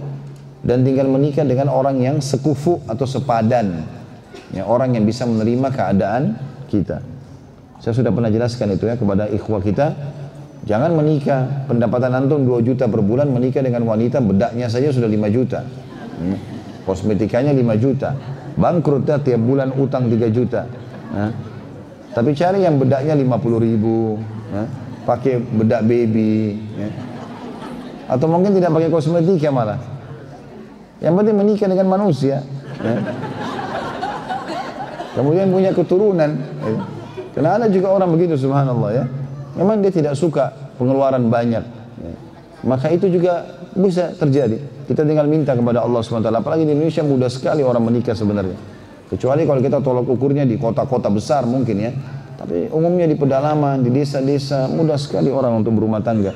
Dan 0.67 0.83
tinggal 0.83 1.07
menikah 1.07 1.47
dengan 1.47 1.71
orang 1.71 2.03
yang 2.03 2.19
sekufu 2.19 2.83
atau 2.91 3.07
sepadan. 3.07 3.87
Ya, 4.51 4.67
orang 4.67 4.99
yang 4.99 5.07
bisa 5.07 5.27
menerima 5.27 5.71
keadaan 5.71 6.35
kita. 6.67 7.03
Saya 7.79 7.95
sudah 7.95 8.11
pernah 8.11 8.31
jelaskan 8.31 8.75
itu 8.75 8.87
ya 8.87 8.99
kepada 8.99 9.31
ikhwah 9.31 9.63
kita. 9.63 9.95
Jangan 10.65 10.97
menikah, 10.97 11.69
pendapatan 11.69 12.17
antum 12.17 12.41
2 12.43 12.65
juta 12.65 12.89
per 12.89 13.05
bulan 13.05 13.29
menikah 13.29 13.61
dengan 13.61 13.85
wanita 13.85 14.25
bedaknya 14.25 14.67
saja 14.73 14.89
sudah 14.89 15.07
5 15.07 15.29
juta. 15.29 15.61
Hmm. 16.17 16.54
Kosmetikanya 16.85 17.57
5 17.57 17.81
juta. 17.81 18.13
Bangkrut 18.55 19.09
ya 19.09 19.19
tiap 19.19 19.41
bulan 19.41 19.73
utang 19.75 20.07
3 20.07 20.31
juta. 20.31 20.69
Tapi 22.15 22.31
cari 22.39 22.63
yang 22.63 22.79
bedaknya 22.79 23.19
50 23.19 23.59
ribu. 23.59 24.23
Ya. 24.55 24.65
Pakai 25.05 25.43
bedak 25.43 25.83
baby. 25.85 26.63
Ya. 26.79 26.89
Atau 28.09 28.31
mungkin 28.31 28.55
tidak 28.55 28.71
pakai 28.71 28.89
kosmetika 28.93 29.51
malah. 29.51 29.81
Yang 31.03 31.15
penting 31.21 31.37
menikah 31.37 31.69
dengan 31.69 31.89
manusia. 31.91 32.41
Ya. 32.79 32.97
Kemudian 35.19 35.51
punya 35.51 35.71
keturunan. 35.75 36.31
Ya. 36.39 36.77
Karena 37.35 37.51
ada 37.59 37.67
juga 37.67 37.91
orang 37.91 38.15
begitu 38.15 38.39
subhanallah 38.39 38.91
ya. 38.95 39.05
Memang 39.59 39.83
dia 39.83 39.91
tidak 39.91 40.15
suka 40.15 40.55
pengeluaran 40.79 41.27
banyak. 41.27 41.65
Ya. 41.99 42.15
Maka 42.63 42.95
itu 42.95 43.11
juga 43.11 43.45
bisa 43.75 44.15
terjadi. 44.15 44.63
Kita 44.85 45.03
tinggal 45.03 45.27
minta 45.27 45.57
kepada 45.57 45.81
Allah 45.81 46.01
SWT. 46.05 46.29
Apalagi 46.29 46.69
di 46.69 46.73
Indonesia 46.77 47.03
mudah 47.03 47.31
sekali 47.33 47.65
orang 47.65 47.83
menikah 47.85 48.13
sebenarnya. 48.13 48.57
Kecuali 49.09 49.45
kalau 49.49 49.61
kita 49.61 49.79
tolak 49.81 50.07
ukurnya 50.09 50.45
di 50.45 50.57
kota-kota 50.61 51.09
besar 51.09 51.49
mungkin 51.49 51.77
ya. 51.81 51.93
Tapi 52.35 52.69
umumnya 52.71 53.09
di 53.09 53.17
pedalaman, 53.17 53.81
di 53.81 53.89
desa-desa 53.89 54.69
mudah 54.69 54.99
sekali 55.01 55.33
orang 55.33 55.65
untuk 55.65 55.73
berumah 55.77 56.05
tangga. 56.05 56.35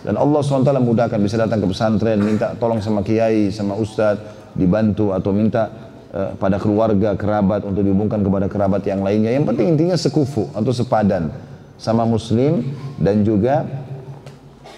Dan 0.00 0.16
Allah 0.16 0.40
SWT 0.40 0.72
mudahkan 0.80 1.20
bisa 1.20 1.36
datang 1.36 1.60
ke 1.60 1.68
pesantren, 1.68 2.16
minta 2.24 2.56
tolong 2.56 2.80
sama 2.80 3.04
kiai, 3.04 3.52
sama 3.52 3.76
ustadz, 3.76 4.56
dibantu 4.56 5.12
atau 5.12 5.28
minta 5.36 5.90
Eh, 6.10 6.34
pada 6.42 6.58
keluarga, 6.58 7.14
kerabat 7.14 7.62
untuk 7.62 7.86
dihubungkan 7.86 8.18
kepada 8.18 8.50
kerabat 8.50 8.82
yang 8.82 8.98
lainnya. 9.06 9.30
Yang 9.30 9.54
penting 9.54 9.78
intinya 9.78 9.94
sekufu 9.94 10.50
atau 10.50 10.74
sepadan 10.74 11.30
sama 11.78 12.02
muslim 12.02 12.66
dan 12.98 13.22
juga 13.22 13.62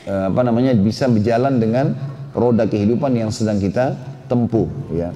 uh, 0.05 0.29
apa 0.29 0.45
namanya 0.45 0.77
bisa 0.77 1.09
berjalan 1.09 1.57
dengan 1.57 1.97
roda 2.33 2.65
kehidupan 2.69 3.13
yang 3.17 3.31
sedang 3.33 3.61
kita 3.61 3.97
tempuh 4.29 4.69
ya. 4.93 5.13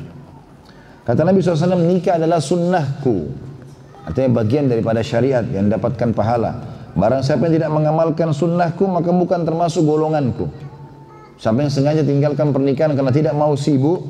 Kata 1.06 1.22
Nabi 1.22 1.38
SAW 1.38 1.78
nikah 1.86 2.18
adalah 2.18 2.42
sunnahku. 2.42 3.30
Artinya 4.06 4.42
bagian 4.42 4.66
daripada 4.66 5.02
syariat 5.02 5.42
yang 5.46 5.70
dapatkan 5.70 6.14
pahala. 6.14 6.62
Barang 6.96 7.22
siapa 7.22 7.46
yang 7.46 7.62
tidak 7.62 7.70
mengamalkan 7.74 8.30
sunnahku 8.34 8.86
maka 8.90 9.10
bukan 9.14 9.46
termasuk 9.46 9.86
golonganku. 9.86 10.50
Sampai 11.36 11.68
yang 11.68 11.72
sengaja 11.72 12.02
tinggalkan 12.02 12.50
pernikahan 12.50 12.96
karena 12.96 13.12
tidak 13.12 13.34
mau 13.36 13.52
sibuk 13.54 14.02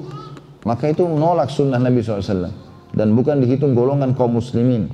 maka 0.62 0.90
itu 0.90 1.03
menolak 1.07 1.51
sunnah 1.51 1.79
Nabi 1.79 2.03
SAW 2.03 2.51
dan 2.97 3.12
bukan 3.12 3.42
dihitung 3.45 3.77
golongan 3.77 4.16
kaum 4.16 4.38
muslimin. 4.38 4.88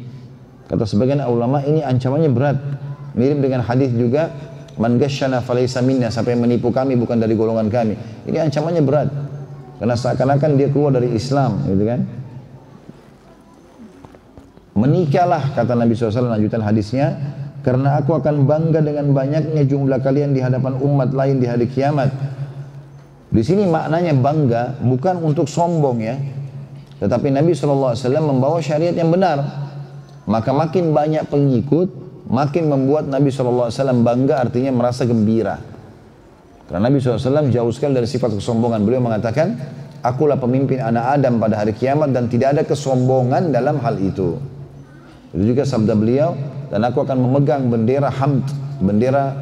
Kata 0.67 0.89
sebagian 0.89 1.23
ulama 1.29 1.63
ini 1.63 1.85
ancamannya 1.85 2.31
berat. 2.33 2.59
Mirip 3.13 3.45
dengan 3.45 3.61
hadis 3.61 3.93
juga 3.93 4.33
man 4.83 4.99
gasyana 4.99 5.39
falaysa 5.39 5.79
minna 5.79 6.11
sampai 6.11 6.35
menipu 6.35 6.75
kami 6.75 6.99
bukan 6.99 7.23
dari 7.23 7.39
golongan 7.39 7.71
kami 7.71 7.95
ini 8.27 8.39
ancamannya 8.43 8.83
berat 8.83 9.09
karena 9.79 9.95
seakan-akan 9.95 10.51
dia 10.59 10.69
keluar 10.75 10.91
dari 10.91 11.15
Islam 11.15 11.63
gitu 11.71 11.87
kan 11.87 12.01
menikahlah 14.75 15.55
kata 15.55 15.79
Nabi 15.79 15.95
SAW 15.95 16.27
lanjutan 16.27 16.67
hadisnya 16.67 17.15
karena 17.63 18.03
aku 18.03 18.19
akan 18.19 18.43
bangga 18.43 18.83
dengan 18.83 19.15
banyaknya 19.15 19.63
jumlah 19.63 20.03
kalian 20.03 20.35
di 20.35 20.43
hadapan 20.43 20.75
umat 20.83 21.15
lain 21.15 21.39
di 21.39 21.47
hari 21.47 21.71
kiamat 21.71 22.11
di 23.33 23.41
sini 23.41 23.65
maknanya 23.65 24.13
bangga 24.13 24.63
bukan 24.85 25.25
untuk 25.25 25.49
sombong 25.49 26.05
ya. 26.05 26.21
Tetapi 27.01 27.33
Nabi 27.33 27.57
SAW 27.57 27.97
membawa 28.21 28.61
syariat 28.61 28.93
yang 28.93 29.09
benar. 29.09 29.41
Maka 30.29 30.53
makin 30.53 30.93
banyak 30.93 31.27
pengikut, 31.33 31.89
makin 32.33 32.73
membuat 32.73 33.07
Nabi 33.07 33.29
SAW 33.29 33.69
bangga 34.01 34.41
artinya 34.41 34.73
merasa 34.73 35.05
gembira. 35.05 35.61
Karena 36.67 36.89
Nabi 36.89 36.99
SAW 36.99 37.53
jauh 37.53 37.73
sekali 37.77 37.93
dari 38.01 38.09
sifat 38.09 38.33
kesombongan. 38.33 38.81
Beliau 38.89 39.05
mengatakan, 39.05 39.61
akulah 40.01 40.41
pemimpin 40.41 40.81
anak 40.81 41.21
Adam 41.21 41.37
pada 41.37 41.61
hari 41.61 41.77
kiamat 41.77 42.17
dan 42.17 42.33
tidak 42.33 42.57
ada 42.57 42.63
kesombongan 42.65 43.53
dalam 43.53 43.77
hal 43.85 44.01
itu. 44.01 44.41
Itu 45.37 45.45
juga 45.45 45.69
sabda 45.69 45.93
beliau, 45.93 46.33
dan 46.73 46.89
aku 46.89 47.05
akan 47.05 47.21
memegang 47.21 47.69
bendera 47.69 48.09
hamd, 48.09 48.49
bendera 48.81 49.37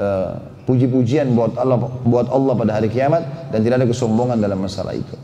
uh, 0.00 0.32
puji-pujian 0.64 1.36
buat 1.36 1.60
Allah 1.60 1.76
buat 2.08 2.32
Allah 2.32 2.56
pada 2.56 2.72
hari 2.80 2.88
kiamat 2.88 3.52
dan 3.52 3.60
tidak 3.60 3.84
ada 3.84 3.88
kesombongan 3.92 4.40
dalam 4.40 4.64
masalah 4.64 4.96
itu. 4.96 5.19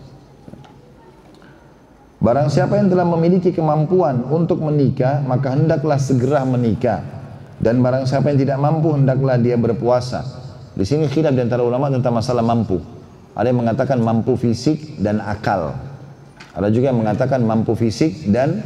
Barang 2.16 2.48
siapa 2.48 2.80
yang 2.80 2.88
telah 2.88 3.04
memiliki 3.04 3.52
kemampuan 3.52 4.24
untuk 4.32 4.64
menikah, 4.64 5.20
maka 5.20 5.52
hendaklah 5.52 6.00
segera 6.00 6.48
menikah. 6.48 7.04
Dan 7.60 7.84
barang 7.84 8.08
siapa 8.08 8.32
yang 8.32 8.40
tidak 8.40 8.58
mampu, 8.60 8.96
hendaklah 8.96 9.36
dia 9.36 9.56
berpuasa. 9.60 10.24
Di 10.76 10.84
sini 10.84 11.08
khilaf 11.08 11.32
di 11.32 11.44
antara 11.44 11.64
ulama 11.64 11.92
tentang 11.92 12.16
masalah 12.16 12.44
mampu. 12.44 12.80
Ada 13.36 13.52
yang 13.52 13.60
mengatakan 13.64 14.00
mampu 14.00 14.32
fisik 14.40 14.96
dan 15.00 15.20
akal. 15.20 15.76
Ada 16.56 16.72
juga 16.72 16.88
yang 16.88 17.04
mengatakan 17.04 17.44
mampu 17.44 17.76
fisik 17.76 18.32
dan 18.32 18.64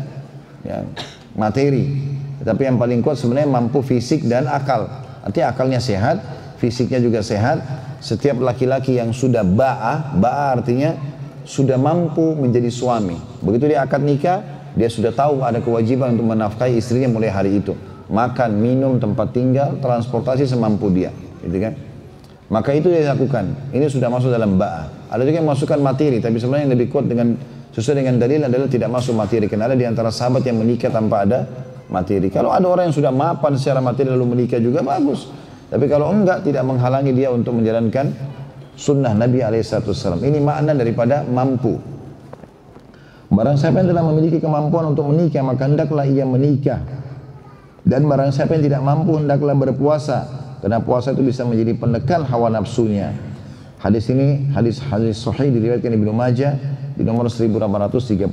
ya, 0.63 0.87
materi. 1.35 2.07
Tetapi 2.43 2.63
yang 2.71 2.79
paling 2.79 3.03
kuat 3.03 3.19
sebenarnya 3.19 3.51
mampu 3.51 3.83
fisik 3.83 4.31
dan 4.31 4.47
akal. 4.47 4.87
Artinya 5.27 5.51
akalnya 5.51 5.83
sehat, 5.83 6.23
fisiknya 6.63 7.03
juga 7.03 7.19
sehat. 7.27 7.63
Setiap 7.99 8.39
laki-laki 8.39 8.97
yang 8.97 9.11
sudah 9.11 9.43
ba'ah, 9.43 10.17
ba'ah 10.17 10.57
artinya 10.57 10.95
sudah 11.51 11.75
mampu 11.75 12.39
menjadi 12.39 12.71
suami. 12.71 13.19
Begitu 13.43 13.75
dia 13.75 13.83
akad 13.83 14.07
nikah, 14.07 14.39
dia 14.79 14.87
sudah 14.87 15.11
tahu 15.11 15.43
ada 15.43 15.59
kewajiban 15.59 16.15
untuk 16.15 16.31
menafkahi 16.31 16.79
istrinya 16.79 17.11
mulai 17.11 17.35
hari 17.35 17.59
itu. 17.59 17.75
Makan, 18.07 18.55
minum, 18.55 19.03
tempat 19.03 19.35
tinggal, 19.35 19.83
transportasi 19.83 20.47
semampu 20.47 20.87
dia. 20.95 21.11
Gitu 21.43 21.59
kan? 21.59 21.75
Maka 22.51 22.75
itu 22.75 22.91
dia 22.91 23.11
lakukan. 23.11 23.75
Ini 23.75 23.87
sudah 23.91 24.11
masuk 24.11 24.31
dalam 24.31 24.59
ba'ah. 24.59 25.11
Ada 25.11 25.27
juga 25.27 25.43
yang 25.43 25.51
masukkan 25.51 25.79
materi, 25.83 26.23
tapi 26.23 26.39
sebenarnya 26.39 26.71
yang 26.71 26.75
lebih 26.79 26.91
kuat 26.91 27.07
dengan 27.11 27.35
sesuai 27.71 28.03
dengan 28.03 28.19
dalil 28.19 28.47
adalah 28.47 28.67
tidak 28.71 28.91
masuk 28.91 29.15
materi. 29.15 29.47
Karena 29.47 29.71
ada 29.71 29.79
di 29.79 29.87
antara 29.87 30.11
sahabat 30.11 30.43
yang 30.47 30.59
menikah 30.59 30.91
tanpa 30.91 31.27
ada 31.27 31.47
materi. 31.91 32.31
Kalau 32.31 32.51
ada 32.55 32.67
orang 32.67 32.91
yang 32.91 32.97
sudah 32.99 33.11
mapan 33.15 33.59
secara 33.59 33.79
materi 33.83 34.11
lalu 34.11 34.39
menikah 34.39 34.59
juga 34.59 34.83
bagus. 34.83 35.31
Tapi 35.71 35.87
kalau 35.87 36.11
enggak 36.11 36.43
tidak 36.43 36.67
menghalangi 36.67 37.15
dia 37.15 37.31
untuk 37.31 37.55
menjalankan 37.55 38.11
sunnah 38.81 39.13
Nabi 39.13 39.45
SAW. 39.45 40.25
Ini 40.25 40.41
makna 40.41 40.73
daripada 40.73 41.21
mampu. 41.29 41.77
Barang 43.31 43.61
siapa 43.61 43.85
yang 43.85 43.93
telah 43.93 44.03
memiliki 44.09 44.41
kemampuan 44.41 44.91
untuk 44.97 45.07
menikah 45.13 45.45
maka 45.45 45.69
hendaklah 45.69 46.09
ia 46.09 46.25
menikah. 46.25 46.81
Dan 47.85 48.09
barang 48.09 48.33
siapa 48.33 48.57
yang 48.57 48.65
tidak 48.65 48.81
mampu 48.81 49.21
hendaklah 49.21 49.53
berpuasa. 49.53 50.27
Karena 50.65 50.81
puasa 50.81 51.13
itu 51.13 51.23
bisa 51.25 51.45
menjadi 51.45 51.77
penekan 51.77 52.25
hawa 52.25 52.49
nafsunya. 52.49 53.13
Hadis 53.81 54.13
ini 54.13 54.51
hadis 54.53 54.77
hadis 54.81 55.17
sahih 55.25 55.49
diriwayatkan 55.49 55.89
Ibnu 55.89 56.13
Majah 56.13 56.53
di 56.97 57.05
nomor 57.05 57.33
1832. 57.33 58.29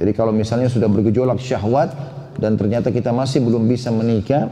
Jadi 0.00 0.12
kalau 0.16 0.32
misalnya 0.34 0.66
sudah 0.66 0.90
bergejolak 0.90 1.38
syahwat 1.38 1.94
dan 2.40 2.58
ternyata 2.58 2.90
kita 2.90 3.14
masih 3.14 3.44
belum 3.44 3.70
bisa 3.70 3.92
menikah, 3.94 4.50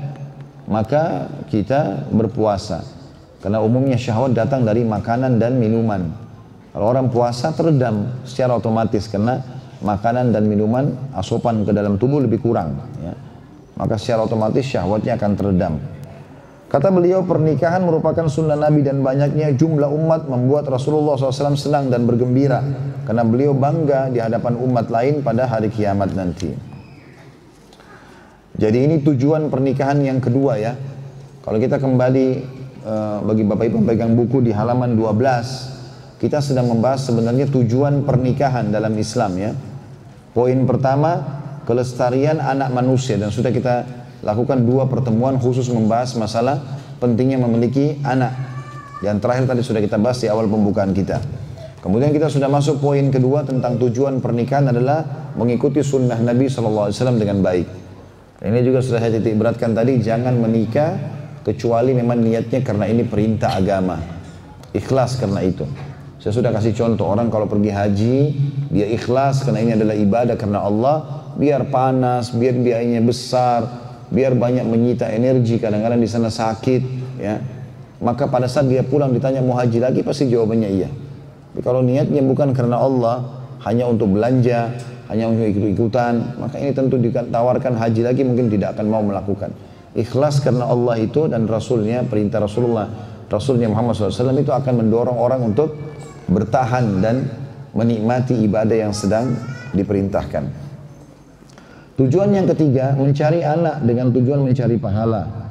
maka 0.69 1.27
kita 1.51 2.07
berpuasa. 2.13 2.98
Karena 3.39 3.63
umumnya 3.63 3.95
syahwat 3.95 4.35
datang 4.35 4.67
dari 4.67 4.83
makanan 4.83 5.39
dan 5.39 5.63
minuman. 5.63 6.11
Kalau 6.75 6.87
orang 6.91 7.11
puasa 7.11 7.55
teredam 7.55 8.23
secara 8.27 8.59
otomatis 8.59 9.07
karena 9.07 9.43
makanan 9.79 10.35
dan 10.35 10.47
minuman 10.51 10.91
asupan 11.15 11.63
ke 11.63 11.71
dalam 11.71 11.99
tubuh 11.99 12.19
lebih 12.19 12.43
kurang. 12.43 12.83
Ya. 12.99 13.15
Maka 13.79 13.95
secara 13.95 14.27
otomatis 14.27 14.67
syahwatnya 14.67 15.15
akan 15.15 15.33
teredam. 15.39 15.75
Kata 16.69 16.93
beliau 16.93 17.25
pernikahan 17.25 17.81
merupakan 17.81 18.29
sunnah 18.29 18.59
Nabi 18.59 18.85
dan 18.85 19.01
banyaknya 19.01 19.57
jumlah 19.57 19.89
umat 19.89 20.29
membuat 20.29 20.69
Rasulullah 20.69 21.17
SAW 21.17 21.57
senang 21.57 21.89
dan 21.89 22.05
bergembira 22.05 22.61
karena 23.09 23.25
beliau 23.25 23.57
bangga 23.57 24.13
di 24.13 24.21
hadapan 24.21 24.53
umat 24.69 24.93
lain 24.93 25.25
pada 25.25 25.49
hari 25.49 25.73
kiamat 25.73 26.13
nanti. 26.13 26.53
Jadi 28.59 28.79
ini 28.85 29.01
tujuan 29.01 29.49
pernikahan 29.49 29.97
yang 30.05 30.21
kedua 30.21 30.61
ya. 30.61 30.77
Kalau 31.41 31.57
kita 31.57 31.81
kembali 31.81 32.58
bagi 33.25 33.45
Bapak 33.45 33.69
Ibu 33.69 33.85
pegang 33.85 34.17
buku 34.17 34.41
di 34.41 34.53
halaman 34.55 34.97
12 34.97 35.79
kita 36.19 36.43
sedang 36.43 36.67
membahas 36.67 37.07
sebenarnya 37.07 37.47
tujuan 37.47 38.03
pernikahan 38.03 38.75
dalam 38.75 38.91
Islam 38.99 39.39
ya. 39.39 39.55
Poin 40.35 40.59
pertama, 40.67 41.23
kelestarian 41.63 42.43
anak 42.43 42.75
manusia 42.75 43.15
dan 43.15 43.31
sudah 43.31 43.55
kita 43.55 43.87
lakukan 44.27 44.67
dua 44.67 44.91
pertemuan 44.91 45.39
khusus 45.39 45.71
membahas 45.71 46.19
masalah 46.19 46.59
pentingnya 46.99 47.39
memiliki 47.39 48.03
anak. 48.03 48.35
Yang 48.99 49.23
terakhir 49.23 49.45
tadi 49.47 49.63
sudah 49.63 49.79
kita 49.79 49.95
bahas 50.03 50.19
di 50.19 50.27
awal 50.27 50.51
pembukaan 50.51 50.91
kita. 50.91 51.23
Kemudian 51.79 52.11
kita 52.11 52.27
sudah 52.27 52.51
masuk 52.51 52.83
poin 52.83 53.07
kedua 53.15 53.47
tentang 53.47 53.79
tujuan 53.79 54.19
pernikahan 54.19 54.75
adalah 54.75 55.31
mengikuti 55.39 55.87
sunnah 55.87 56.19
Nabi 56.19 56.51
SAW 56.51 56.91
dengan 57.15 57.39
baik. 57.39 57.67
Ini 58.43 58.59
juga 58.67 58.83
sudah 58.83 58.99
saya 58.99 59.15
titik 59.15 59.39
beratkan 59.39 59.71
tadi, 59.71 60.03
jangan 60.03 60.35
menikah 60.35 61.18
kecuali 61.49 61.97
memang 61.97 62.21
niatnya 62.21 62.61
karena 62.61 62.85
ini 62.85 63.09
perintah 63.09 63.57
agama. 63.57 63.97
Ikhlas 64.77 65.17
karena 65.17 65.41
itu. 65.41 65.65
Saya 66.21 66.35
sudah 66.35 66.53
kasih 66.53 66.77
contoh, 66.77 67.09
orang 67.09 67.33
kalau 67.33 67.49
pergi 67.49 67.73
haji, 67.73 68.17
dia 68.69 68.87
ikhlas 68.93 69.49
karena 69.49 69.65
ini 69.65 69.73
adalah 69.81 69.97
ibadah 69.97 70.37
karena 70.37 70.61
Allah, 70.61 70.97
biar 71.41 71.73
panas, 71.73 72.35
biar 72.37 72.59
biayanya 72.59 73.01
besar, 73.01 73.65
biar 74.13 74.37
banyak 74.37 74.67
menyita 74.67 75.09
energi, 75.09 75.57
kadang-kadang 75.57 76.03
di 76.03 76.11
sana 76.11 76.29
sakit, 76.29 76.83
ya. 77.23 77.41
Maka 78.03 78.29
pada 78.29 78.51
saat 78.51 78.69
dia 78.69 78.85
pulang 78.85 79.15
ditanya 79.15 79.41
mau 79.41 79.57
haji 79.57 79.79
lagi, 79.79 80.01
pasti 80.05 80.29
jawabannya 80.29 80.69
iya. 80.69 80.91
Tapi 81.55 81.61
kalau 81.65 81.81
niatnya 81.81 82.21
bukan 82.21 82.53
karena 82.53 82.77
Allah, 82.77 83.47
hanya 83.65 83.89
untuk 83.89 84.13
belanja, 84.13 84.75
hanya 85.09 85.33
untuk 85.33 85.49
ikut-ikutan, 85.49 86.39
maka 86.43 86.61
ini 86.61 86.77
tentu 86.77 86.99
ditawarkan 86.99 87.79
haji 87.79 88.03
lagi 88.05 88.23
mungkin 88.27 88.53
tidak 88.53 88.77
akan 88.77 88.87
mau 88.91 89.01
melakukan. 89.01 89.68
Ikhlas 89.97 90.45
karena 90.45 90.69
Allah 90.69 91.01
itu 91.01 91.29
dan 91.29 91.49
Rasulnya, 91.49 92.05
perintah 92.05 92.45
Rasulullah, 92.45 92.89
Rasulnya 93.29 93.69
Muhammad 93.69 93.97
SAW 93.97 94.37
itu 94.41 94.53
akan 94.53 94.85
mendorong 94.85 95.17
orang 95.17 95.41
untuk 95.45 95.77
bertahan 96.29 97.01
dan 97.01 97.29
menikmati 97.73 98.37
ibadah 98.45 98.77
yang 98.89 98.93
sedang 98.93 99.33
diperintahkan. 99.73 100.69
Tujuan 101.99 102.31
yang 102.31 102.47
ketiga, 102.47 102.95
mencari 102.95 103.43
anak 103.43 103.83
dengan 103.83 104.15
tujuan 104.15 104.41
mencari 104.45 104.79
pahala. 104.79 105.49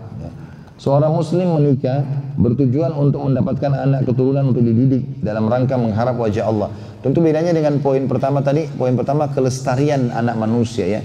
Seorang 0.77 1.09
muslim 1.09 1.57
menikah 1.57 2.05
bertujuan 2.37 2.93
untuk 2.93 3.25
mendapatkan 3.25 3.73
anak 3.73 4.05
keturunan 4.05 4.53
untuk 4.53 4.61
dididik 4.61 5.25
dalam 5.25 5.49
rangka 5.49 5.73
mengharap 5.73 6.13
wajah 6.21 6.45
Allah. 6.45 6.69
Tentu 7.01 7.19
bedanya 7.25 7.49
dengan 7.49 7.81
poin 7.81 8.05
pertama 8.05 8.45
tadi, 8.45 8.69
poin 8.77 8.93
pertama 8.93 9.25
kelestarian 9.25 10.13
anak 10.13 10.37
manusia 10.37 10.85
ya. 10.85 11.01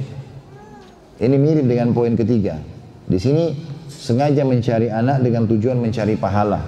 Ini 1.16 1.36
mirip 1.40 1.64
dengan 1.64 1.96
poin 1.96 2.12
ketiga. 2.12 2.71
Di 3.06 3.18
sini 3.18 3.54
sengaja 3.88 4.42
mencari 4.46 4.88
anak 4.88 5.22
dengan 5.22 5.46
tujuan 5.46 5.78
mencari 5.78 6.14
pahala. 6.18 6.60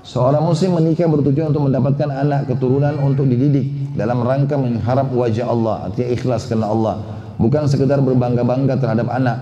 Seorang 0.00 0.42
muslim 0.42 0.80
menikah 0.80 1.06
bertujuan 1.06 1.54
untuk 1.54 1.70
mendapatkan 1.70 2.10
anak 2.10 2.50
keturunan 2.50 2.98
untuk 2.98 3.30
dididik 3.30 3.94
dalam 3.94 4.26
rangka 4.26 4.58
mengharap 4.58 5.12
wajah 5.14 5.46
Allah, 5.46 5.86
artinya 5.86 6.08
ikhlas 6.10 6.50
karena 6.50 6.66
Allah. 6.66 6.98
Bukan 7.38 7.70
sekedar 7.70 8.02
berbangga-bangga 8.02 8.80
terhadap 8.80 9.06
anak, 9.06 9.38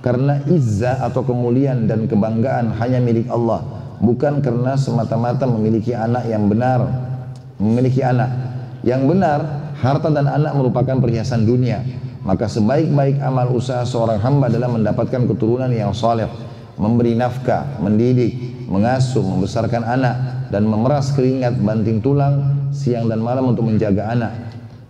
karena 0.00 0.40
izzah 0.48 1.04
atau 1.04 1.24
kemuliaan 1.24 1.84
dan 1.84 2.08
kebanggaan 2.08 2.72
hanya 2.80 2.98
milik 3.00 3.28
Allah 3.28 3.60
bukan 4.00 4.40
karena 4.40 4.74
semata-mata 4.74 5.44
memiliki 5.44 5.92
anak 5.92 6.24
yang 6.24 6.48
benar 6.48 6.80
memiliki 7.60 8.00
anak 8.00 8.32
yang 8.80 9.04
benar 9.04 9.70
harta 9.76 10.08
dan 10.08 10.24
anak 10.24 10.56
merupakan 10.56 10.96
perhiasan 10.96 11.44
dunia 11.44 11.84
maka 12.20 12.44
sebaik-baik 12.48 13.16
amal 13.24 13.48
usaha 13.56 13.80
seorang 13.88 14.20
hamba 14.20 14.52
adalah 14.52 14.68
mendapatkan 14.68 15.24
keturunan 15.24 15.72
yang 15.72 15.96
soleh 15.96 16.28
memberi 16.80 17.12
nafkah, 17.12 17.76
mendidik, 17.84 18.64
mengasuh, 18.64 19.20
membesarkan 19.20 19.84
anak 19.84 20.48
dan 20.48 20.64
memeras 20.64 21.12
keringat 21.12 21.60
banting 21.60 22.00
tulang 22.00 22.68
siang 22.72 23.06
dan 23.12 23.20
malam 23.20 23.52
untuk 23.52 23.68
menjaga 23.68 24.08
anak. 24.08 24.32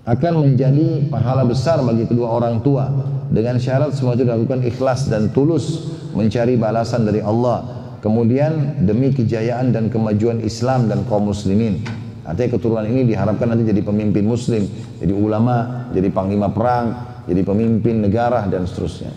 Akan 0.06 0.38
menjadi 0.38 1.10
pahala 1.10 1.42
besar 1.42 1.82
bagi 1.82 2.06
kedua 2.06 2.30
orang 2.40 2.62
tua. 2.62 2.88
Dengan 3.30 3.62
syarat 3.62 3.94
semua 3.94 4.18
itu 4.18 4.26
dilakukan 4.26 4.66
ikhlas 4.66 5.06
dan 5.06 5.30
tulus 5.30 5.86
mencari 6.14 6.58
balasan 6.58 7.06
dari 7.06 7.22
Allah. 7.22 7.62
Kemudian 8.00 8.80
demi 8.86 9.12
kejayaan 9.12 9.70
dan 9.70 9.86
kemajuan 9.92 10.40
Islam 10.40 10.88
dan 10.88 11.04
kaum 11.06 11.30
muslimin. 11.30 11.84
Artinya 12.24 12.56
keturunan 12.56 12.86
ini 12.86 13.06
diharapkan 13.06 13.54
nanti 13.54 13.70
jadi 13.70 13.82
pemimpin 13.82 14.24
muslim 14.24 14.64
jadi 14.98 15.12
ulama, 15.14 15.88
jadi 15.92 16.08
panglima 16.10 16.48
perang 16.50 17.09
jadi 17.30 17.46
pemimpin 17.46 18.02
negara 18.02 18.42
dan 18.50 18.66
seterusnya 18.66 19.14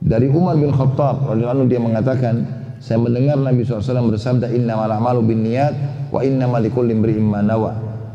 dari 0.00 0.32
Umar 0.32 0.56
bin 0.56 0.72
Khattab 0.72 1.28
radhiyallahu 1.28 1.68
dia 1.68 1.78
mengatakan 1.78 2.48
saya 2.80 2.96
mendengar 2.96 3.36
Nabi 3.36 3.60
SAW 3.60 4.08
bersabda 4.08 4.48
inna 4.56 4.72
malu 4.96 5.20
bin 5.20 5.44
niat 5.44 5.76
wa 6.08 6.24
inna 6.24 6.48
likulli 6.56 6.96
imri'in 6.96 7.20
ma 7.20 7.44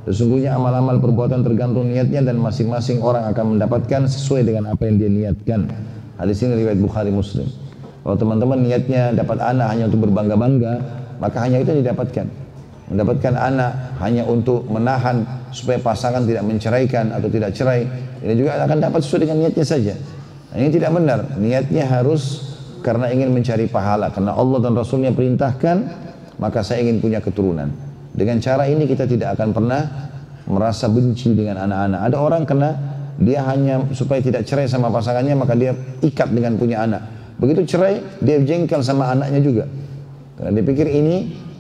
Sesungguhnya 0.06 0.54
amal-amal 0.54 1.02
perbuatan 1.02 1.42
tergantung 1.42 1.90
niatnya 1.90 2.22
dan 2.22 2.38
masing-masing 2.38 3.02
orang 3.02 3.26
akan 3.26 3.58
mendapatkan 3.58 4.06
sesuai 4.06 4.46
dengan 4.46 4.70
apa 4.70 4.86
yang 4.86 5.02
dia 5.02 5.10
niatkan. 5.10 5.66
Hadis 6.22 6.46
ini 6.46 6.62
riwayat 6.62 6.78
Bukhari 6.78 7.10
Muslim. 7.10 7.50
Kalau 8.06 8.14
teman-teman 8.14 8.62
niatnya 8.62 9.18
dapat 9.18 9.42
anak 9.42 9.66
hanya 9.74 9.90
untuk 9.90 10.06
berbangga-bangga, 10.06 10.74
maka 11.18 11.38
hanya 11.42 11.58
itu 11.58 11.74
yang 11.74 11.82
didapatkan. 11.90 12.30
Mendapatkan 12.86 13.34
anak 13.34 13.98
hanya 13.98 14.30
untuk 14.30 14.70
menahan 14.70 15.26
supaya 15.50 15.82
pasangan 15.82 16.22
tidak 16.22 16.46
menceraikan 16.46 17.10
atau 17.10 17.26
tidak 17.34 17.58
cerai, 17.58 17.82
ini 18.22 18.34
juga 18.38 18.62
akan 18.62 18.78
dapat 18.78 19.02
sesuai 19.02 19.26
dengan 19.26 19.42
niatnya 19.42 19.66
saja. 19.66 19.94
Nah, 20.54 20.58
ini 20.62 20.70
tidak 20.70 20.94
benar. 20.94 21.20
Niatnya 21.42 21.90
harus 21.90 22.46
karena 22.86 23.10
ingin 23.10 23.34
mencari 23.34 23.66
pahala, 23.66 24.14
karena 24.14 24.38
Allah 24.38 24.62
dan 24.62 24.78
Rasulnya 24.78 25.10
perintahkan, 25.10 25.78
maka 26.38 26.62
saya 26.62 26.86
ingin 26.86 27.02
punya 27.02 27.18
keturunan. 27.26 27.74
Dengan 28.14 28.38
cara 28.40 28.70
ini 28.70 28.86
kita 28.86 29.10
tidak 29.10 29.36
akan 29.36 29.50
pernah 29.52 29.82
merasa 30.46 30.86
benci 30.86 31.34
dengan 31.34 31.66
anak-anak. 31.66 32.00
Ada 32.06 32.18
orang 32.22 32.44
kena 32.46 32.70
dia 33.18 33.44
hanya 33.48 33.82
supaya 33.92 34.22
tidak 34.22 34.46
cerai 34.46 34.68
sama 34.68 34.92
pasangannya 34.92 35.36
maka 35.36 35.58
dia 35.58 35.74
ikat 36.00 36.32
dengan 36.32 36.56
punya 36.56 36.86
anak. 36.86 37.02
Begitu 37.42 37.76
cerai 37.76 38.00
dia 38.24 38.40
jengkel 38.40 38.80
sama 38.86 39.12
anaknya 39.12 39.42
juga. 39.44 39.66
Karena 40.40 40.52
dia 40.56 40.64
pikir 40.64 40.88
ini 40.88 41.16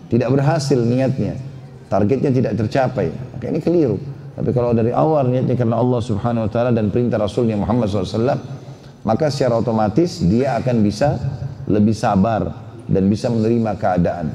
tidak 0.09 0.29
berhasil 0.33 0.77
niatnya. 0.77 1.37
Targetnya 1.89 2.31
tidak 2.33 2.53
tercapai. 2.57 3.09
Maka 3.09 3.45
ini 3.49 3.59
keliru. 3.61 3.97
Tapi 4.35 4.49
kalau 4.51 4.75
dari 4.75 4.91
awal 4.91 5.31
niatnya 5.31 5.55
karena 5.55 5.79
Allah 5.79 6.01
Subhanahu 6.03 6.45
wa 6.45 6.51
taala 6.51 6.75
dan 6.75 6.91
perintah 6.91 7.15
Rasulnya 7.15 7.55
Muhammad 7.55 7.87
SAW, 7.87 8.35
maka 9.07 9.31
secara 9.31 9.61
otomatis 9.61 10.19
dia 10.19 10.59
akan 10.59 10.83
bisa 10.83 11.15
lebih 11.71 11.95
sabar 11.95 12.51
dan 12.85 13.07
bisa 13.07 13.31
menerima 13.31 13.71
keadaan. 13.79 14.27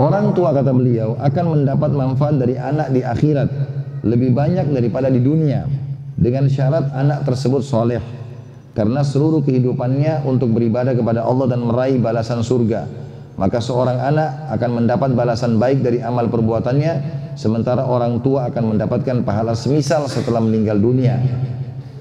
Orang 0.00 0.32
tua 0.32 0.56
kata 0.56 0.72
beliau 0.72 1.14
akan 1.20 1.44
mendapat 1.60 1.90
manfaat 1.92 2.40
dari 2.40 2.56
anak 2.56 2.88
di 2.88 3.04
akhirat 3.04 3.48
lebih 4.00 4.32
banyak 4.32 4.72
daripada 4.72 5.12
di 5.12 5.20
dunia 5.20 5.68
dengan 6.16 6.48
syarat 6.48 6.88
anak 6.96 7.28
tersebut 7.28 7.60
soleh 7.60 8.00
karena 8.72 9.04
seluruh 9.04 9.44
kehidupannya 9.44 10.24
untuk 10.24 10.56
beribadah 10.56 10.96
kepada 10.96 11.20
Allah 11.20 11.52
dan 11.52 11.60
meraih 11.68 12.00
balasan 12.00 12.40
surga 12.40 12.88
maka 13.40 13.56
seorang 13.56 13.96
anak 13.96 14.52
akan 14.52 14.84
mendapat 14.84 15.16
balasan 15.16 15.56
baik 15.56 15.80
dari 15.80 16.04
amal 16.04 16.28
perbuatannya 16.28 16.92
sementara 17.40 17.88
orang 17.88 18.20
tua 18.20 18.52
akan 18.52 18.76
mendapatkan 18.76 19.24
pahala 19.24 19.56
semisal 19.56 20.04
setelah 20.12 20.44
meninggal 20.44 20.76
dunia. 20.76 21.16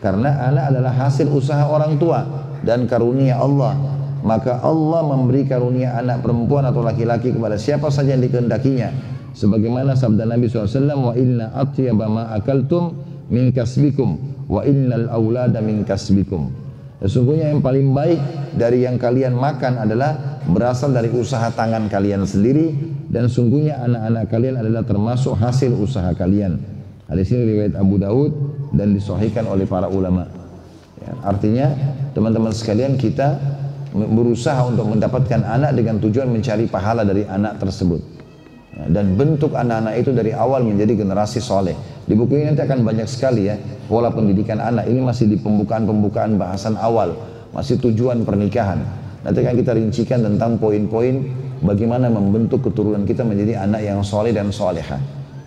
Karena 0.03 0.51
anak 0.51 0.75
adalah 0.75 0.91
hasil 1.07 1.31
usaha 1.31 1.63
orang 1.63 1.95
tua 1.95 2.27
dan 2.67 2.91
karunia 2.91 3.39
Allah. 3.39 3.71
Maka 4.19 4.59
Allah 4.59 4.99
memberi 5.07 5.47
karunia 5.47 5.95
anak 5.95 6.27
perempuan 6.27 6.67
atau 6.67 6.83
laki-laki 6.83 7.31
kepada 7.31 7.55
siapa 7.55 7.87
saja 7.87 8.19
yang 8.19 8.23
dikehendakinya. 8.27 8.91
Sebagaimana 9.31 9.95
sabda 9.95 10.27
Nabi 10.27 10.51
SAW 10.51 10.75
wa 10.91 11.15
inna 11.15 11.55
atyaba 11.55 12.11
ma 12.11 12.35
akaltum 12.35 12.99
min 13.31 13.55
kasbikum 13.55 14.43
wa 14.51 14.67
innal 14.67 15.07
aulada 15.07 15.63
min 15.63 15.87
kasbikum. 15.87 16.51
Sesungguhnya 16.99 17.55
yang 17.55 17.63
paling 17.63 17.95
baik 17.95 18.19
dari 18.59 18.83
yang 18.83 18.99
kalian 18.99 19.39
makan 19.39 19.79
adalah 19.79 20.28
berasal 20.47 20.95
dari 20.95 21.11
usaha 21.11 21.51
tangan 21.51 21.91
kalian 21.91 22.23
sendiri 22.23 22.71
dan 23.11 23.27
sungguhnya 23.27 23.83
anak-anak 23.83 24.23
kalian 24.31 24.55
adalah 24.61 24.83
termasuk 24.87 25.35
hasil 25.35 25.75
usaha 25.75 26.13
kalian 26.15 26.61
hadis 27.11 27.33
ini 27.35 27.57
riwayat 27.57 27.73
Abu 27.75 27.99
Daud 27.99 28.31
dan 28.71 28.95
disahihkan 28.95 29.49
oleh 29.49 29.67
para 29.67 29.91
ulama 29.91 30.29
ya, 31.01 31.11
artinya 31.25 31.67
teman-teman 32.13 32.53
sekalian 32.53 32.95
kita 32.95 33.39
berusaha 33.93 34.59
untuk 34.69 34.85
mendapatkan 34.85 35.41
anak 35.41 35.73
dengan 35.73 35.97
tujuan 35.97 36.29
mencari 36.29 36.69
pahala 36.69 37.01
dari 37.01 37.25
anak 37.25 37.57
tersebut. 37.57 38.01
Ya, 38.77 38.85
dan 38.93 39.17
bentuk 39.17 39.57
anak-anak 39.57 39.93
itu 39.97 40.11
dari 40.13 40.31
awal 40.31 40.61
menjadi 40.61 41.01
generasi 41.01 41.41
soleh. 41.41 41.73
Di 42.05 42.13
buku 42.13 42.37
ini 42.37 42.53
nanti 42.53 42.61
akan 42.65 42.85
banyak 42.85 43.07
sekali 43.09 43.49
ya 43.49 43.57
pola 43.89 44.13
pendidikan 44.13 44.61
anak. 44.61 44.85
Ini 44.85 45.01
masih 45.01 45.25
di 45.25 45.37
pembukaan-pembukaan 45.41 46.37
bahasan 46.37 46.77
awal, 46.77 47.17
masih 47.49 47.81
tujuan 47.81 48.21
pernikahan. 48.21 48.85
Nanti 49.19 49.37
akan 49.43 49.55
kita 49.59 49.71
rincikan 49.75 50.19
tentang 50.23 50.55
poin-poin 50.55 51.27
bagaimana 51.59 52.07
membentuk 52.07 52.71
keturunan 52.71 53.03
kita 53.03 53.27
menjadi 53.27 53.67
anak 53.67 53.81
yang 53.83 53.99
soleh 53.99 54.31
dan 54.31 54.47
soleha. 54.55 54.95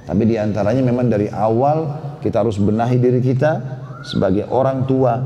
Tapi 0.04 0.22
di 0.28 0.36
antaranya 0.36 0.84
memang 0.84 1.08
dari 1.08 1.32
awal 1.32 1.88
kita 2.20 2.44
harus 2.44 2.60
benahi 2.60 3.00
diri 3.00 3.24
kita 3.24 3.80
sebagai 4.04 4.44
orang 4.52 4.84
tua 4.84 5.16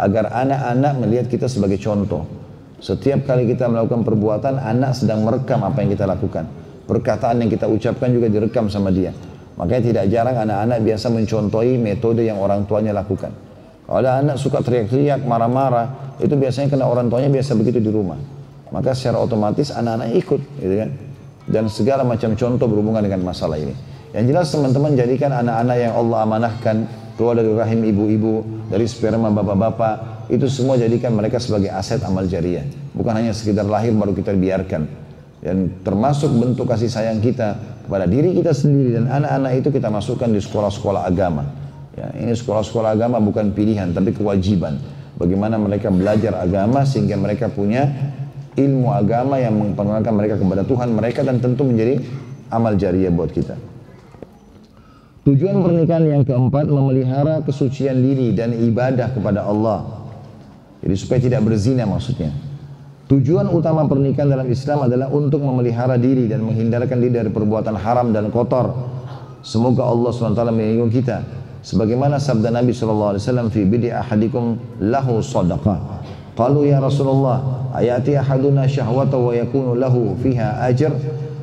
agar 0.00 0.34
anak-anak 0.34 0.92
melihat 0.98 1.26
kita 1.30 1.46
sebagai 1.46 1.78
contoh. 1.78 2.26
Setiap 2.82 3.22
kali 3.30 3.46
kita 3.46 3.70
melakukan 3.70 4.02
perbuatan, 4.02 4.58
anak 4.58 4.98
sedang 4.98 5.22
merekam 5.22 5.62
apa 5.62 5.86
yang 5.86 5.94
kita 5.94 6.08
lakukan. 6.08 6.44
perkataan 6.82 7.38
yang 7.38 7.48
kita 7.48 7.70
ucapkan 7.70 8.10
juga 8.10 8.26
direkam 8.26 8.66
sama 8.66 8.90
dia. 8.90 9.14
Makanya 9.54 9.82
tidak 9.86 10.04
jarang 10.10 10.36
anak-anak 10.42 10.82
biasa 10.82 11.06
mencontohi 11.14 11.78
metode 11.78 12.26
yang 12.26 12.42
orang 12.42 12.66
tuanya 12.66 12.90
lakukan. 12.90 13.30
Kalau 13.86 13.98
ada 13.98 14.22
anak 14.22 14.36
suka 14.38 14.62
teriak-teriak, 14.62 15.26
marah-marah, 15.26 16.16
itu 16.22 16.32
biasanya 16.32 16.70
kena 16.70 16.86
orang 16.86 17.10
tuanya 17.10 17.28
biasa 17.28 17.58
begitu 17.58 17.82
di 17.82 17.90
rumah. 17.90 18.18
Maka 18.72 18.96
secara 18.96 19.20
otomatis 19.20 19.68
anak-anak 19.74 20.08
ikut, 20.16 20.40
gitu 20.62 20.74
kan? 20.80 20.90
Dan 21.44 21.64
segala 21.68 22.06
macam 22.06 22.32
contoh 22.38 22.66
berhubungan 22.70 23.02
dengan 23.02 23.26
masalah 23.26 23.58
ini. 23.58 23.74
Yang 24.14 24.24
jelas 24.32 24.46
teman-teman 24.54 24.92
jadikan 24.94 25.34
anak-anak 25.34 25.76
yang 25.76 25.92
Allah 25.98 26.18
amanahkan 26.24 26.76
keluar 27.18 27.34
dari 27.36 27.52
rahim 27.52 27.80
ibu-ibu, 27.84 28.34
dari 28.70 28.86
sperma 28.88 29.28
bapak-bapak, 29.28 30.26
itu 30.32 30.46
semua 30.48 30.78
jadikan 30.80 31.12
mereka 31.12 31.42
sebagai 31.42 31.68
aset 31.68 32.00
amal 32.06 32.24
jariah. 32.24 32.64
Bukan 32.96 33.12
hanya 33.12 33.36
sekedar 33.36 33.66
lahir 33.66 33.92
baru 33.92 34.16
kita 34.16 34.32
biarkan. 34.32 34.88
Dan 35.42 35.82
termasuk 35.82 36.30
bentuk 36.30 36.70
kasih 36.70 36.86
sayang 36.86 37.18
kita 37.18 37.58
kepada 37.84 38.06
diri 38.06 38.30
kita 38.30 38.54
sendiri 38.54 38.94
dan 38.94 39.10
anak-anak 39.10 39.52
itu 39.58 39.68
kita 39.74 39.90
masukkan 39.90 40.30
di 40.30 40.38
sekolah-sekolah 40.38 41.02
agama. 41.02 41.42
Ya, 41.92 42.08
ini 42.16 42.32
sekolah-sekolah 42.32 42.96
agama 42.96 43.20
bukan 43.20 43.52
pilihan 43.52 43.92
tapi 43.92 44.16
kewajiban. 44.16 44.80
Bagaimana 45.20 45.60
mereka 45.60 45.92
belajar 45.92 46.40
agama 46.40 46.88
sehingga 46.88 47.20
mereka 47.20 47.52
punya 47.52 47.88
ilmu 48.56 48.88
agama 48.92 49.36
yang 49.36 49.56
memperkenalkan 49.56 50.12
mereka 50.16 50.34
kepada 50.40 50.62
Tuhan 50.64 50.88
mereka 50.92 51.20
dan 51.20 51.40
tentu 51.40 51.68
menjadi 51.68 52.00
amal 52.48 52.76
jariah 52.80 53.12
buat 53.12 53.32
kita. 53.32 53.56
Tujuan 55.22 55.62
pernikahan 55.62 56.02
yang 56.02 56.22
keempat 56.26 56.66
memelihara 56.66 57.46
kesucian 57.46 58.02
diri 58.02 58.34
dan 58.34 58.56
ibadah 58.58 59.14
kepada 59.14 59.46
Allah. 59.46 60.02
Jadi 60.82 60.94
supaya 60.98 61.20
tidak 61.22 61.46
berzina 61.46 61.86
maksudnya. 61.86 62.34
Tujuan 63.06 63.46
utama 63.52 63.86
pernikahan 63.86 64.26
dalam 64.26 64.48
Islam 64.50 64.88
adalah 64.90 65.06
untuk 65.12 65.38
memelihara 65.44 65.94
diri 65.94 66.26
dan 66.26 66.42
menghindarkan 66.42 66.98
diri 66.98 67.22
dari 67.22 67.30
perbuatan 67.30 67.76
haram 67.78 68.10
dan 68.10 68.34
kotor. 68.34 68.72
Semoga 69.46 69.86
Allah 69.86 70.10
SWT 70.10 70.42
melindungi 70.50 70.90
kita. 70.90 71.18
Sebagaimana 71.62 72.18
sabda 72.18 72.50
Nabi 72.50 72.74
SAW 72.74 73.18
fi 73.50 73.62
bidi 73.62 73.94
ahadikum 73.94 74.58
lahu 74.82 75.22
sadaqah. 75.22 76.02
Qalu 76.34 76.68
ya 76.74 76.82
Rasulullah 76.82 77.70
ayati 77.70 78.18
ahaduna 78.18 78.66
syahwata 78.66 79.14
wa 79.14 79.30
yakunu 79.30 79.78
lahu 79.78 80.18
fiha 80.18 80.64
ajr 80.66 80.90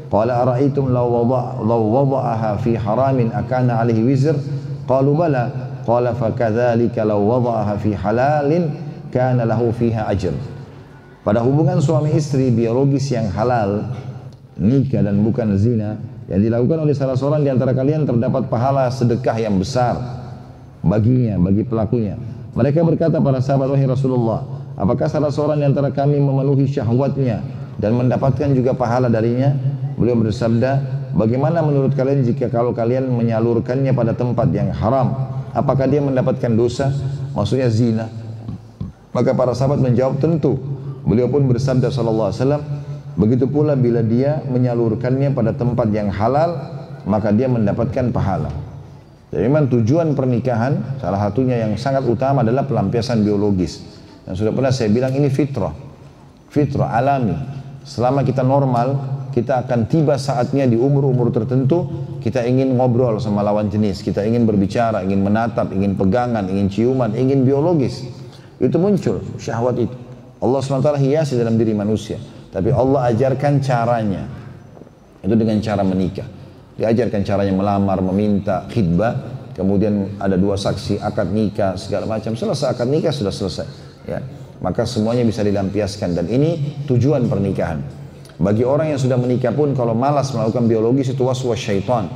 Qala 0.10 0.42
ara'aytum 0.42 0.90
law 0.90 1.06
wada' 1.06 1.62
law 1.62 1.82
wada'aha 1.86 2.58
fi 2.66 2.74
haramin 2.74 3.30
akana 3.30 3.78
alaihi 3.78 4.02
wizr? 4.02 4.34
Qalu 4.90 5.14
bala. 5.14 5.54
Qala 5.86 6.18
fakadzalika 6.18 7.06
law 7.06 7.22
wada'aha 7.22 7.78
fi 7.78 7.94
halalin 7.94 8.74
kana 9.14 9.46
lahu 9.46 9.70
fiha 9.70 10.10
ajr. 10.10 10.34
Pada 11.22 11.46
hubungan 11.46 11.78
suami 11.78 12.10
istri 12.18 12.50
biologis 12.50 13.06
yang 13.14 13.30
halal, 13.30 13.86
nikah 14.58 15.06
dan 15.06 15.22
bukan 15.22 15.54
zina, 15.62 16.02
yang 16.30 16.40
dilakukan 16.46 16.86
oleh 16.86 16.94
salah 16.94 17.18
seorang 17.18 17.42
di 17.42 17.50
antara 17.50 17.74
kalian 17.74 18.06
terdapat 18.06 18.46
pahala 18.54 18.86
sedekah 18.94 19.34
yang 19.42 19.58
besar 19.58 19.98
baginya, 20.86 21.42
bagi 21.42 21.66
pelakunya. 21.66 22.16
Mereka 22.54 22.86
berkata 22.86 23.18
para 23.18 23.42
sahabat 23.42 23.74
wahai 23.74 23.90
Rasulullah, 23.90 24.46
apakah 24.78 25.10
salah 25.10 25.34
seorang 25.34 25.58
di 25.58 25.66
antara 25.66 25.90
kami 25.90 26.22
memenuhi 26.22 26.70
syahwatnya 26.70 27.42
dan 27.82 27.98
mendapatkan 27.98 28.54
juga 28.54 28.78
pahala 28.78 29.10
darinya? 29.10 29.58
Beliau 29.98 30.16
bersabda, 30.22 30.72
bagaimana 31.18 31.66
menurut 31.66 31.98
kalian 31.98 32.22
jika 32.22 32.48
kalau 32.54 32.78
kalian 32.78 33.10
menyalurkannya 33.10 33.92
pada 33.92 34.14
tempat 34.14 34.54
yang 34.54 34.70
haram? 34.70 35.18
Apakah 35.52 35.90
dia 35.90 36.00
mendapatkan 36.00 36.54
dosa? 36.54 36.94
Maksudnya 37.34 37.74
zina. 37.74 38.06
Maka 39.10 39.34
para 39.34 39.58
sahabat 39.58 39.82
menjawab 39.82 40.22
tentu. 40.22 40.62
Beliau 41.10 41.26
pun 41.26 41.50
bersabda 41.50 41.90
sallallahu 41.90 42.30
alaihi 42.30 42.42
wasallam, 42.46 42.64
begitu 43.20 43.46
pula 43.52 43.76
bila 43.76 44.00
dia 44.00 44.40
menyalurkannya 44.48 45.36
pada 45.36 45.52
tempat 45.52 45.92
yang 45.92 46.08
halal, 46.08 46.56
maka 47.04 47.36
dia 47.36 47.52
mendapatkan 47.52 48.16
pahala. 48.16 48.50
Jadi 49.30 49.46
memang 49.46 49.70
tujuan 49.70 50.18
pernikahan 50.18 50.98
salah 50.98 51.22
satunya 51.22 51.62
yang 51.62 51.78
sangat 51.78 52.02
utama 52.08 52.42
adalah 52.42 52.66
pelampiasan 52.66 53.22
biologis. 53.22 53.86
Dan 54.26 54.34
sudah 54.34 54.50
pernah 54.56 54.74
saya 54.74 54.90
bilang 54.90 55.14
ini 55.14 55.30
fitrah. 55.30 55.76
Fitrah 56.50 56.98
alami. 56.98 57.38
Selama 57.86 58.26
kita 58.26 58.42
normal, 58.42 58.98
kita 59.30 59.62
akan 59.66 59.86
tiba 59.86 60.18
saatnya 60.18 60.66
di 60.66 60.74
umur-umur 60.74 61.30
tertentu 61.30 61.86
kita 62.20 62.44
ingin 62.44 62.74
ngobrol 62.76 63.22
sama 63.22 63.46
lawan 63.46 63.70
jenis, 63.70 64.04
kita 64.04 64.26
ingin 64.26 64.44
berbicara, 64.44 65.06
ingin 65.06 65.22
menatap, 65.24 65.72
ingin 65.72 65.96
pegangan, 65.96 66.44
ingin 66.50 66.68
ciuman, 66.68 67.14
ingin 67.14 67.46
biologis. 67.46 68.04
Itu 68.60 68.82
muncul 68.82 69.24
syahwat 69.40 69.78
itu. 69.80 69.96
Allah 70.40 70.60
SWT 70.60 71.00
hiasi 71.00 71.38
dalam 71.40 71.56
diri 71.56 71.72
manusia. 71.72 72.20
Tapi 72.50 72.70
Allah 72.74 73.14
ajarkan 73.14 73.62
caranya. 73.62 74.26
Itu 75.22 75.36
dengan 75.38 75.62
cara 75.62 75.86
menikah. 75.86 76.26
Diajarkan 76.80 77.22
caranya 77.22 77.54
melamar, 77.54 78.02
meminta, 78.02 78.66
khidbah. 78.72 79.38
Kemudian 79.54 80.16
ada 80.18 80.40
dua 80.40 80.56
saksi, 80.56 81.04
akad 81.04 81.30
nikah, 81.30 81.76
segala 81.76 82.08
macam. 82.08 82.34
Selesai 82.34 82.72
akad 82.74 82.88
nikah 82.88 83.12
sudah 83.12 83.34
selesai. 83.34 83.68
Ya. 84.08 84.24
Maka 84.64 84.88
semuanya 84.88 85.28
bisa 85.28 85.44
dilampiaskan. 85.44 86.16
Dan 86.16 86.26
ini 86.32 86.80
tujuan 86.88 87.28
pernikahan. 87.28 87.84
Bagi 88.40 88.64
orang 88.64 88.96
yang 88.96 89.00
sudah 89.04 89.20
menikah 89.20 89.52
pun 89.52 89.76
kalau 89.76 89.92
malas 89.92 90.32
melakukan 90.32 90.66
biologis 90.66 91.12
itu 91.12 91.22
waswas 91.28 91.60
syaitan. 91.60 92.08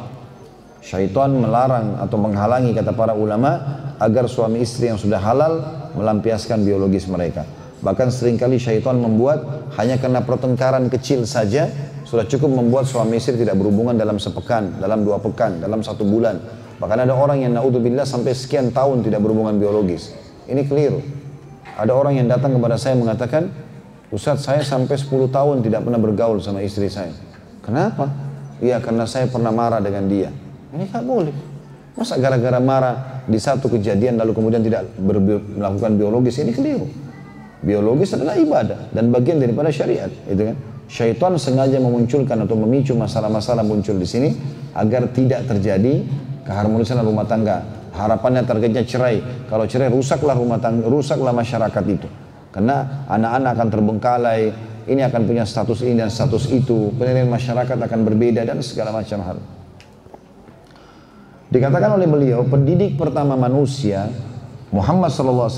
Syaitan 0.79 1.35
melarang 1.35 1.99
atau 1.99 2.15
menghalangi 2.15 2.71
kata 2.71 2.95
para 2.95 3.11
ulama 3.11 3.59
agar 3.99 4.31
suami 4.31 4.63
istri 4.63 4.87
yang 4.87 4.99
sudah 4.99 5.19
halal 5.19 5.63
melampiaskan 5.99 6.63
biologis 6.63 7.11
mereka. 7.11 7.43
Bahkan 7.83 8.07
sering 8.15 8.39
kali 8.39 8.55
syaitan 8.55 8.95
membuat 8.95 9.69
hanya 9.75 9.99
karena 9.99 10.23
pertengkaran 10.23 10.87
kecil 10.87 11.27
saja 11.27 11.67
sudah 12.07 12.23
cukup 12.23 12.47
membuat 12.47 12.87
suami 12.87 13.19
istri 13.19 13.35
tidak 13.35 13.59
berhubungan 13.59 13.99
dalam 13.99 14.15
sepekan, 14.23 14.79
dalam 14.79 15.03
dua 15.03 15.19
pekan, 15.19 15.59
dalam 15.59 15.83
satu 15.83 16.07
bulan. 16.07 16.39
Bahkan 16.79 17.03
ada 17.03 17.11
orang 17.11 17.43
yang 17.43 17.51
naudzubillah 17.59 18.07
sampai 18.07 18.31
sekian 18.31 18.71
tahun 18.71 19.03
tidak 19.03 19.19
berhubungan 19.19 19.59
biologis. 19.59 20.15
Ini 20.47 20.63
keliru. 20.63 21.03
Ada 21.75 21.91
orang 21.91 22.15
yang 22.15 22.27
datang 22.31 22.55
kepada 22.55 22.79
saya 22.79 22.95
mengatakan, 22.95 23.51
Ustaz 24.13 24.45
saya 24.45 24.61
sampai 24.61 24.93
10 24.93 25.09
tahun 25.33 25.65
tidak 25.65 25.83
pernah 25.83 25.97
bergaul 25.97 26.37
sama 26.39 26.61
istri 26.61 26.87
saya. 26.87 27.11
Kenapa? 27.65 28.13
Iya 28.63 28.79
karena 28.79 29.03
saya 29.09 29.27
pernah 29.27 29.51
marah 29.51 29.83
dengan 29.83 30.05
dia. 30.07 30.29
Ini 30.71 30.87
tak 30.87 31.03
boleh. 31.03 31.33
Masa 31.97 32.15
gara-gara 32.21 32.61
marah 32.61 33.25
di 33.25 33.41
satu 33.41 33.67
kejadian 33.67 34.21
lalu 34.21 34.31
kemudian 34.37 34.61
tidak 34.61 34.87
melakukan 35.01 35.97
biologis 35.97 36.39
ini 36.39 36.53
keliru. 36.53 37.02
Biologis 37.63 38.11
adalah 38.11 38.35
ibadah 38.35 38.91
dan 38.91 39.07
bagian 39.07 39.39
daripada 39.39 39.71
syariat, 39.71 40.11
itu 40.27 40.51
kan? 40.51 40.55
Syaitan 40.91 41.33
sengaja 41.39 41.79
memunculkan 41.79 42.35
atau 42.43 42.59
memicu 42.59 42.91
masalah-masalah 42.93 43.63
muncul 43.63 43.95
di 43.95 44.03
sini 44.03 44.29
agar 44.75 45.09
tidak 45.15 45.47
terjadi 45.47 46.03
keharmonisan 46.43 46.99
rumah 47.01 47.23
tangga. 47.23 47.63
Harapannya 47.95 48.43
targetnya 48.43 48.83
cerai. 48.83 49.23
Kalau 49.47 49.63
cerai 49.63 49.87
rusaklah 49.87 50.35
rumah 50.35 50.59
tangga, 50.59 50.85
rusaklah 50.85 51.31
masyarakat 51.31 51.83
itu. 51.87 52.05
Karena 52.51 53.07
anak-anak 53.09 53.49
akan 53.57 53.67
terbengkalai, 53.71 54.41
ini 54.85 55.01
akan 55.01 55.21
punya 55.23 55.47
status 55.47 55.81
ini 55.87 56.03
dan 56.03 56.11
status 56.11 56.51
itu, 56.51 56.91
penilaian 56.99 57.31
masyarakat 57.31 57.77
akan 57.79 57.99
berbeda 58.03 58.43
dan 58.43 58.59
segala 58.59 58.91
macam 58.91 59.23
hal. 59.23 59.37
Dikatakan 61.47 61.95
oleh 61.95 62.09
beliau, 62.09 62.43
pendidik 62.43 62.99
pertama 62.99 63.37
manusia, 63.37 64.09
Muhammad 64.73 65.13
SAW, 65.13 65.49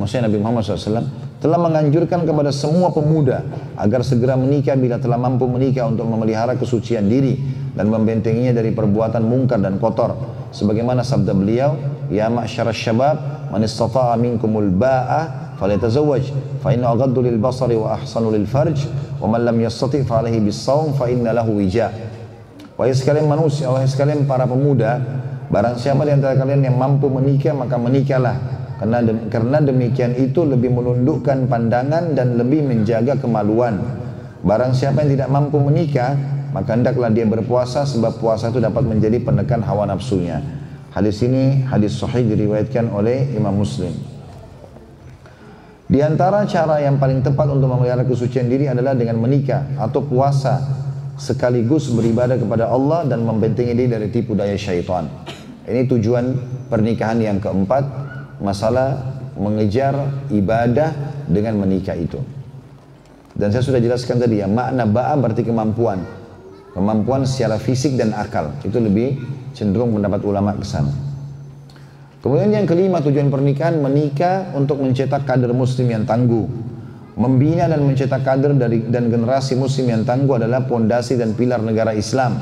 maksudnya 0.00 0.32
Nabi 0.32 0.38
Muhammad 0.40 0.64
SAW, 0.64 1.04
telah 1.41 1.57
menganjurkan 1.57 2.21
kepada 2.21 2.53
semua 2.53 2.93
pemuda 2.93 3.41
agar 3.77 4.05
segera 4.05 4.37
menikah 4.37 4.77
bila 4.77 5.01
telah 5.01 5.17
mampu 5.17 5.49
menikah 5.49 5.89
untuk 5.89 6.05
memelihara 6.05 6.53
kesucian 6.53 7.09
diri 7.09 7.39
dan 7.73 7.89
membentenginya 7.89 8.53
dari 8.53 8.69
perbuatan 8.75 9.25
mungkar 9.25 9.57
dan 9.57 9.81
kotor. 9.81 10.13
Sebagaimana 10.51 11.01
sabda 11.01 11.33
beliau, 11.33 11.77
Ya 12.11 12.27
ma'syara 12.27 12.75
syabab, 12.75 13.49
man 13.55 13.63
istata'a 13.63 14.19
minkumul 14.19 14.67
ba'ah 14.67 15.41
فليتزوج 15.61 16.23
فإنه 16.65 16.87
أغض 16.89 17.19
للبصر 17.19 17.69
وأحسن 17.69 18.23
للفرج 18.33 18.77
ومن 19.21 19.41
لم 19.45 19.61
يستطع 19.61 20.01
فعليه 20.01 20.41
بالصوم 20.41 20.97
فإن 20.97 21.21
له 21.21 21.45
وجاء 21.45 21.93
Wahai 22.81 22.97
sekalian 22.97 23.29
manusia, 23.29 23.69
wahai 23.69 23.85
sekalian 23.85 24.25
para 24.25 24.49
pemuda, 24.49 24.97
barang 25.53 25.77
siapa 25.77 26.01
di 26.01 26.17
antara 26.17 26.33
kalian 26.33 26.65
yang 26.65 26.81
mampu 26.81 27.13
menikah, 27.13 27.53
maka 27.53 27.77
menikahlah. 27.77 28.33
karena, 28.76 29.00
karena 29.32 29.58
demikian 29.64 30.12
itu 30.20 30.44
lebih 30.44 30.68
menundukkan 30.68 31.48
pandangan 31.48 32.12
dan 32.12 32.36
lebih 32.36 32.60
menjaga 32.60 33.16
kemaluan. 33.16 33.80
Barang 34.44 34.76
siapa 34.76 35.00
yang 35.00 35.16
tidak 35.16 35.28
mampu 35.32 35.56
menikah, 35.56 36.12
maka 36.52 36.76
hendaklah 36.76 37.08
dia 37.08 37.24
berpuasa 37.24 37.88
sebab 37.88 38.20
puasa 38.20 38.52
itu 38.52 38.60
dapat 38.60 38.84
menjadi 38.84 39.20
penekan 39.24 39.64
hawa 39.64 39.88
nafsunya. 39.88 40.44
Hadis 40.92 41.20
ini 41.24 41.64
hadis 41.68 41.96
sahih 41.96 42.24
diriwayatkan 42.24 42.88
oleh 42.92 43.32
Imam 43.36 43.52
Muslim. 43.52 43.92
Di 45.86 46.02
antara 46.02 46.42
cara 46.48 46.82
yang 46.82 46.98
paling 46.98 47.22
tepat 47.22 47.46
untuk 47.52 47.70
memelihara 47.70 48.02
kesucian 48.02 48.50
diri 48.50 48.66
adalah 48.66 48.96
dengan 48.96 49.20
menikah 49.22 49.76
atau 49.78 50.02
puasa 50.02 50.58
sekaligus 51.16 51.88
beribadah 51.92 52.36
kepada 52.36 52.68
Allah 52.68 53.08
dan 53.08 53.24
membentengi 53.24 53.72
diri 53.72 53.88
dari 53.88 54.08
tipu 54.12 54.36
daya 54.36 54.56
syaitan. 54.58 55.08
Ini 55.66 55.86
tujuan 55.90 56.24
pernikahan 56.70 57.18
yang 57.18 57.38
keempat, 57.42 58.05
masalah 58.40 59.16
mengejar 59.36 59.94
ibadah 60.32 60.92
dengan 61.28 61.60
menikah 61.60 61.96
itu. 61.96 62.20
Dan 63.36 63.52
saya 63.52 63.60
sudah 63.60 63.80
jelaskan 63.80 64.16
tadi 64.16 64.40
ya, 64.40 64.48
makna 64.48 64.88
ba'a 64.88 65.12
berarti 65.20 65.44
kemampuan. 65.44 66.00
kemampuan 66.76 67.24
secara 67.24 67.56
fisik 67.56 67.96
dan 67.96 68.12
akal. 68.12 68.52
Itu 68.60 68.76
lebih 68.76 69.16
cenderung 69.56 69.96
pendapat 69.96 70.20
ulama 70.28 70.52
ke 70.52 70.64
sana. 70.68 70.92
Kemudian 72.20 72.52
yang 72.52 72.68
kelima 72.68 73.00
tujuan 73.00 73.32
pernikahan 73.32 73.80
menikah 73.80 74.52
untuk 74.52 74.84
mencetak 74.84 75.24
kader 75.24 75.56
muslim 75.56 75.88
yang 75.88 76.04
tangguh. 76.04 76.44
Membina 77.16 77.64
dan 77.64 77.80
mencetak 77.80 78.20
kader 78.20 78.52
dari 78.60 78.84
dan 78.92 79.08
generasi 79.08 79.56
muslim 79.56 79.88
yang 79.88 80.02
tangguh 80.04 80.36
adalah 80.36 80.68
pondasi 80.68 81.16
dan 81.16 81.32
pilar 81.32 81.64
negara 81.64 81.96
Islam. 81.96 82.36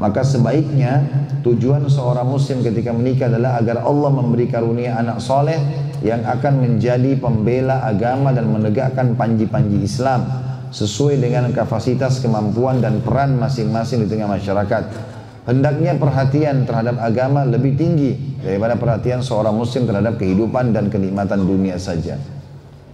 Maka 0.00 0.24
sebaiknya 0.24 1.04
tujuan 1.44 1.84
seorang 1.84 2.24
muslim 2.24 2.64
ketika 2.64 2.88
menikah 2.88 3.28
adalah 3.28 3.60
agar 3.60 3.84
Allah 3.84 4.08
memberi 4.08 4.48
karunia 4.48 4.96
anak 4.96 5.20
soleh 5.20 5.60
yang 6.00 6.24
akan 6.24 6.64
menjadi 6.64 7.20
pembela 7.20 7.84
agama 7.84 8.32
dan 8.32 8.48
menegakkan 8.48 9.12
panji-panji 9.12 9.84
Islam 9.84 10.24
sesuai 10.72 11.20
dengan 11.20 11.52
kapasitas, 11.52 12.24
kemampuan 12.24 12.80
dan 12.80 13.04
peran 13.04 13.36
masing-masing 13.36 14.06
di 14.06 14.08
tengah 14.08 14.40
masyarakat. 14.40 15.12
Hendaknya 15.44 15.98
perhatian 16.00 16.64
terhadap 16.64 16.96
agama 16.96 17.44
lebih 17.44 17.76
tinggi 17.76 18.40
daripada 18.40 18.80
perhatian 18.80 19.20
seorang 19.20 19.52
muslim 19.52 19.84
terhadap 19.84 20.16
kehidupan 20.16 20.72
dan 20.72 20.88
kenikmatan 20.88 21.44
dunia 21.44 21.76
saja. 21.76 22.16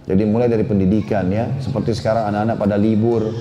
Jadi 0.07 0.23
mulai 0.27 0.51
dari 0.51 0.67
pendidikan 0.67 1.27
ya, 1.31 1.55
seperti 1.63 1.95
sekarang 1.95 2.31
anak-anak 2.35 2.55
pada 2.59 2.75
libur, 2.75 3.31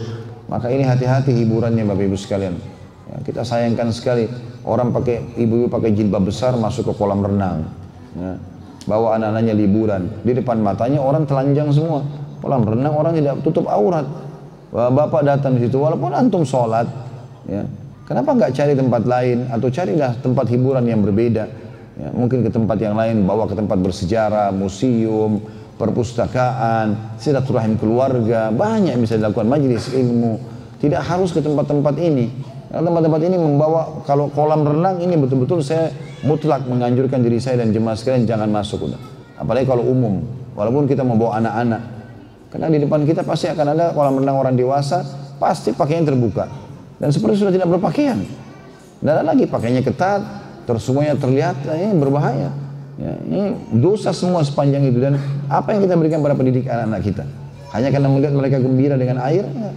maka 0.47 0.71
ini 0.71 0.87
hati-hati 0.87 1.35
hiburannya 1.35 1.83
Bapak 1.83 2.05
Ibu 2.07 2.19
sekalian. 2.19 2.76
Ya, 3.07 3.17
kita 3.23 3.47
sayangkan 3.47 3.95
sekali 3.95 4.27
orang 4.67 4.91
pakai 4.91 5.39
ibu-ibu 5.39 5.71
pakai 5.71 5.95
jilbab 5.95 6.27
besar 6.27 6.59
masuk 6.59 6.91
ke 6.91 6.93
kolam 6.99 7.23
renang. 7.23 7.63
Ya, 8.19 8.35
bawa 8.87 9.19
anak-anaknya 9.19 9.55
liburan, 9.55 10.11
di 10.27 10.35
depan 10.35 10.59
matanya 10.59 10.99
orang 10.99 11.23
telanjang 11.27 11.71
semua. 11.71 12.03
Kolam 12.43 12.67
renang 12.67 12.95
orang 12.95 13.15
tidak 13.15 13.43
tutup 13.47 13.67
aurat. 13.71 14.07
Bapak 14.75 15.23
datang 15.23 15.57
di 15.57 15.65
situ 15.71 15.79
walaupun 15.79 16.13
antum 16.13 16.43
sholat, 16.43 16.85
ya, 17.47 17.65
kenapa 18.05 18.35
nggak 18.35 18.53
cari 18.53 18.75
tempat 18.75 19.03
lain 19.09 19.47
atau 19.49 19.69
carilah 19.71 20.13
tempat 20.21 20.47
hiburan 20.53 20.85
yang 20.85 21.01
berbeda? 21.01 21.49
Ya, 21.97 22.09
mungkin 22.13 22.45
ke 22.45 22.51
tempat 22.53 22.77
yang 22.77 22.93
lain, 22.93 23.25
bawa 23.25 23.49
ke 23.49 23.57
tempat 23.57 23.79
bersejarah, 23.81 24.53
museum, 24.53 25.41
perpustakaan, 25.81 27.17
silaturahim 27.17 27.81
keluarga, 27.81 28.53
banyak 28.53 28.99
yang 28.99 29.01
bisa 29.01 29.17
dilakukan 29.17 29.49
majelis 29.49 29.89
ilmu. 29.95 30.37
Tidak 30.77 31.01
harus 31.01 31.33
ke 31.33 31.41
tempat-tempat 31.41 31.97
ini. 31.97 32.29
Karena 32.67 32.83
tempat-tempat 32.91 33.21
ini 33.27 33.37
membawa 33.39 34.03
kalau 34.03 34.27
kolam 34.35 34.67
renang 34.67 34.99
ini 34.99 35.15
betul-betul 35.15 35.63
saya 35.63 35.95
mutlak 36.27 36.67
menganjurkan 36.67 37.23
diri 37.23 37.39
saya 37.39 37.63
dan 37.63 37.71
jemaah 37.71 37.95
sekalian 37.95 38.27
jangan 38.27 38.51
masuk 38.51 38.91
udah. 38.91 39.01
Apalagi 39.39 39.67
kalau 39.69 39.87
umum. 39.87 40.23
Walaupun 40.57 40.89
kita 40.89 41.05
membawa 41.05 41.37
anak-anak, 41.37 41.83
karena 42.49 42.73
di 42.73 42.81
depan 42.81 43.05
kita 43.05 43.21
pasti 43.21 43.53
akan 43.53 43.77
ada 43.77 43.93
kolam 43.93 44.17
renang 44.25 44.41
orang 44.41 44.57
dewasa, 44.57 45.05
pasti 45.37 45.77
pakaian 45.77 46.01
terbuka. 46.01 46.49
Dan 46.97 47.13
seperti 47.13 47.45
sudah 47.45 47.53
tidak 47.53 47.69
berpakaian. 47.77 48.25
Tidak 48.97 49.13
ada 49.13 49.21
lagi 49.21 49.45
pakainya 49.45 49.85
ketat, 49.85 50.25
terus 50.65 50.81
semuanya 50.81 51.13
terlihat, 51.13 51.61
nah 51.69 51.77
ini 51.77 51.93
berbahaya. 52.01 52.49
Ya, 52.97 53.13
ini 53.29 53.53
dosa 53.77 54.09
semua 54.17 54.41
sepanjang 54.41 54.89
itu 54.89 54.97
dan 54.97 55.21
apa 55.53 55.77
yang 55.77 55.85
kita 55.85 56.01
berikan 56.01 56.25
pada 56.25 56.33
pendidik 56.33 56.65
anak-anak 56.65 57.05
kita 57.05 57.29
hanya 57.77 57.93
karena 57.93 58.09
melihat 58.09 58.33
mereka 58.33 58.57
gembira 58.57 58.97
dengan 58.97 59.21
air 59.21 59.45
ya, 59.45 59.69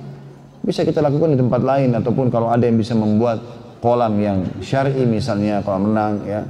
bisa 0.69 0.85
kita 0.85 1.01
lakukan 1.01 1.33
di 1.33 1.39
tempat 1.41 1.65
lain 1.65 1.97
ataupun 1.97 2.29
kalau 2.29 2.53
ada 2.53 2.69
yang 2.69 2.77
bisa 2.77 2.93
membuat 2.93 3.41
kolam 3.81 4.13
yang 4.21 4.45
syar'i 4.61 5.01
misalnya 5.09 5.65
kolam 5.65 5.89
renang 5.89 6.21
ya 6.29 6.45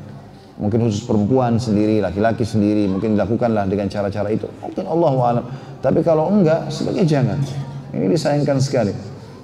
mungkin 0.60 0.84
khusus 0.84 1.08
perempuan 1.08 1.56
sendiri 1.56 2.04
laki-laki 2.04 2.44
sendiri 2.44 2.84
mungkin 2.92 3.16
dilakukanlah 3.16 3.64
dengan 3.72 3.88
cara-cara 3.88 4.28
itu 4.28 4.52
mungkin 4.60 4.84
Allah 4.92 5.14
alam 5.24 5.46
tapi 5.80 6.04
kalau 6.04 6.28
enggak, 6.28 6.68
sebaiknya 6.68 7.06
jangan. 7.08 7.40
Ini 7.96 8.06
disayangkan 8.12 8.60
sekali. 8.60 8.92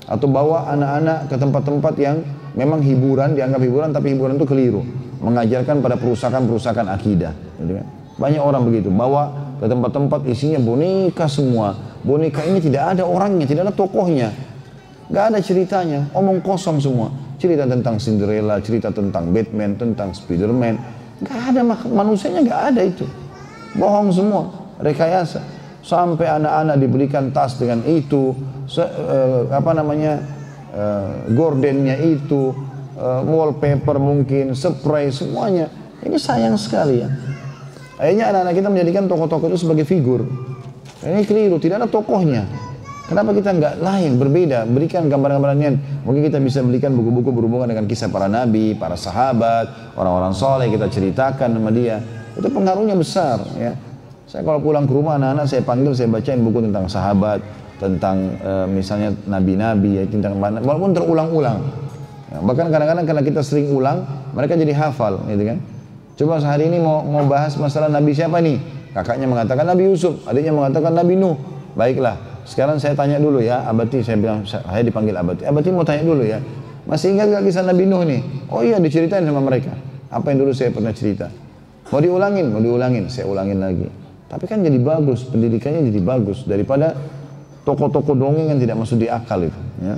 Atau 0.05 0.27
bawa 0.29 0.69
anak-anak 0.69 1.31
ke 1.31 1.35
tempat-tempat 1.39 1.93
yang 1.97 2.17
memang 2.53 2.83
hiburan, 2.83 3.33
dianggap 3.33 3.61
hiburan, 3.63 3.89
tapi 3.95 4.13
hiburan 4.13 4.35
itu 4.35 4.45
keliru. 4.45 4.81
Mengajarkan 5.23 5.79
pada 5.79 5.95
perusakan-perusakan 5.95 6.85
akidah. 6.91 7.33
Gitu 7.57 7.79
kan. 7.79 7.87
Banyak 8.19 8.41
orang 8.43 8.63
begitu, 8.67 8.91
bawa 8.91 9.55
ke 9.59 9.65
tempat-tempat 9.67 10.27
isinya 10.27 10.59
boneka 10.59 11.25
semua. 11.31 11.75
Boneka 12.03 12.43
ini 12.43 12.59
tidak 12.59 12.95
ada 12.95 13.03
orangnya, 13.07 13.47
tidak 13.47 13.71
ada 13.71 13.73
tokohnya. 13.73 14.29
Gak 15.05 15.25
ada 15.33 15.37
ceritanya, 15.37 16.09
omong 16.17 16.41
kosong 16.41 16.81
semua. 16.81 17.13
Cerita 17.37 17.69
tentang 17.69 18.01
Cinderella, 18.01 18.57
cerita 18.57 18.89
tentang 18.89 19.29
Batman, 19.29 19.77
tentang 19.77 20.09
Spiderman. 20.17 20.81
Gak 21.21 21.53
ada 21.53 21.61
manusianya, 21.85 22.41
gak 22.41 22.61
ada 22.73 22.81
itu. 22.81 23.05
Bohong 23.77 24.09
semua, 24.09 24.49
rekayasa. 24.81 25.45
Sampai 25.85 26.25
anak-anak 26.25 26.81
diberikan 26.81 27.29
tas 27.29 27.61
dengan 27.61 27.85
itu 27.85 28.33
se, 28.65 28.81
uh, 28.81 29.45
apa 29.53 29.77
namanya 29.77 30.17
uh, 30.73 31.29
gordennya 31.29 32.01
itu 32.01 32.57
uh, 32.97 33.21
wallpaper 33.21 34.01
mungkin 34.01 34.57
spray 34.57 35.13
semuanya. 35.13 35.69
Ini 36.01 36.17
sayang 36.17 36.57
sekali 36.57 37.05
ya. 37.05 37.09
Akhirnya 38.01 38.33
anak-anak 38.33 38.53
kita 38.57 38.69
menjadikan 38.73 39.05
tokoh-tokoh 39.05 39.53
itu 39.53 39.61
sebagai 39.61 39.85
figur. 39.85 40.25
Ini 41.05 41.21
keliru 41.29 41.61
tidak 41.61 41.85
ada 41.85 41.87
tokohnya 41.93 42.49
Kenapa 43.05 43.37
kita 43.37 43.53
nggak 43.53 43.85
lain, 43.85 44.17
berbeda, 44.17 44.65
berikan 44.65 45.05
gambaran-gambarannya. 45.05 46.01
Mungkin 46.09 46.25
kita 46.25 46.41
bisa 46.41 46.65
berikan 46.65 46.97
buku-buku 46.97 47.29
berhubungan 47.29 47.69
dengan 47.69 47.85
kisah 47.85 48.09
para 48.09 48.25
nabi, 48.25 48.73
para 48.73 48.97
sahabat, 48.97 49.93
orang-orang 49.93 50.33
soleh, 50.33 50.73
kita 50.73 50.89
ceritakan 50.89 51.53
sama 51.53 51.69
dia. 51.69 52.01
Itu 52.33 52.49
pengaruhnya 52.49 52.97
besar 52.97 53.45
ya. 53.61 53.77
Saya 54.25 54.41
kalau 54.41 54.57
pulang 54.57 54.89
ke 54.89 54.93
rumah 54.97 55.21
anak-anak 55.21 55.45
saya 55.45 55.61
panggil, 55.61 55.93
saya 55.93 56.09
bacain 56.09 56.41
buku 56.41 56.65
tentang 56.65 56.89
sahabat, 56.89 57.45
tentang 57.77 58.41
e, 58.41 58.51
misalnya 58.73 59.13
nabi-nabi, 59.29 60.01
ya, 60.01 60.03
tentang 60.09 60.41
mana, 60.41 60.57
walaupun 60.65 60.97
terulang-ulang. 60.97 61.61
Ya, 62.33 62.41
bahkan 62.41 62.73
kadang-kadang 62.73 63.05
karena 63.05 63.21
kita 63.21 63.45
sering 63.45 63.69
ulang, 63.69 64.01
mereka 64.33 64.57
jadi 64.57 64.73
hafal, 64.73 65.21
gitu 65.29 65.45
kan. 65.45 65.57
Coba 66.17 66.41
sehari 66.41 66.73
ini 66.73 66.81
mau 66.81 67.05
mau 67.05 67.21
bahas 67.29 67.53
masalah 67.61 67.85
nabi 67.85 68.17
siapa 68.17 68.41
nih? 68.41 68.57
Kakaknya 68.97 69.27
mengatakan 69.27 69.67
Nabi 69.67 69.91
Yusuf, 69.91 70.23
adiknya 70.23 70.55
mengatakan 70.55 70.95
Nabi 70.95 71.19
Nuh. 71.19 71.35
Baiklah, 71.75 72.15
sekarang 72.45 72.77
saya 72.77 72.93
tanya 72.93 73.17
dulu 73.17 73.41
ya, 73.41 73.65
Abati 73.65 74.05
saya 74.05 74.21
bilang 74.21 74.45
saya 74.45 74.85
dipanggil 74.85 75.17
Abati. 75.17 75.43
Abati 75.49 75.73
mau 75.73 75.81
tanya 75.81 76.05
dulu 76.05 76.21
ya. 76.21 76.37
Masih 76.85 77.17
ingat 77.17 77.33
gak 77.33 77.43
kisah 77.49 77.65
Nabi 77.65 77.89
Nuh 77.89 78.05
nih? 78.05 78.21
Oh 78.53 78.61
iya 78.61 78.77
diceritain 78.77 79.25
sama 79.25 79.41
mereka. 79.41 79.73
Apa 80.13 80.29
yang 80.29 80.45
dulu 80.45 80.53
saya 80.53 80.69
pernah 80.69 80.93
cerita. 80.93 81.33
Mau 81.89 81.97
diulangin? 81.97 82.53
Mau 82.53 82.61
diulangin, 82.61 83.09
saya 83.09 83.25
ulangin 83.25 83.57
lagi. 83.57 83.89
Tapi 84.29 84.45
kan 84.45 84.61
jadi 84.61 84.77
bagus, 84.77 85.25
pendidikannya 85.25 85.89
jadi 85.89 86.01
bagus 86.05 86.45
daripada 86.45 86.93
toko-toko 87.65 88.13
dongeng 88.13 88.53
yang 88.53 88.61
tidak 88.61 88.77
masuk 88.77 89.01
di 89.01 89.09
akal 89.09 89.41
itu. 89.41 89.61
Ya. 89.81 89.97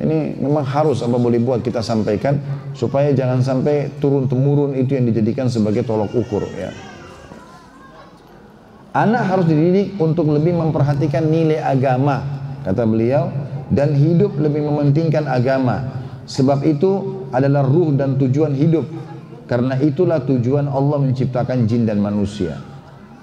Ini 0.00 0.42
memang 0.42 0.66
harus 0.66 1.06
apa 1.06 1.14
boleh 1.14 1.38
buat 1.38 1.62
kita 1.62 1.84
sampaikan 1.84 2.40
supaya 2.74 3.14
jangan 3.14 3.44
sampai 3.46 3.94
turun 4.02 4.26
temurun 4.26 4.74
itu 4.74 4.98
yang 4.98 5.06
dijadikan 5.06 5.46
sebagai 5.46 5.86
tolok 5.86 6.10
ukur. 6.18 6.42
Ya. 6.58 6.74
Anak 8.90 9.22
harus 9.22 9.46
dididik 9.46 9.94
untuk 10.02 10.26
lebih 10.34 10.50
memperhatikan 10.50 11.22
nilai 11.22 11.62
agama, 11.62 12.26
kata 12.66 12.82
beliau, 12.82 13.30
dan 13.70 13.94
hidup 13.94 14.34
lebih 14.34 14.66
mementingkan 14.66 15.30
agama. 15.30 15.86
Sebab 16.26 16.66
itu 16.66 17.22
adalah 17.30 17.62
ruh 17.62 17.94
dan 17.94 18.18
tujuan 18.18 18.50
hidup. 18.58 18.86
Karena 19.46 19.78
itulah 19.78 20.22
tujuan 20.26 20.66
Allah 20.66 20.98
menciptakan 21.06 21.70
jin 21.70 21.86
dan 21.86 22.02
manusia. 22.02 22.58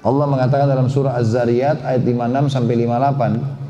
Allah 0.07 0.23
mengatakan 0.23 0.71
dalam 0.71 0.87
surah 0.87 1.19
Az-Zariyat 1.19 1.83
ayat 1.83 2.03
56 2.03 2.55
sampai 2.55 2.75
58 2.87 3.67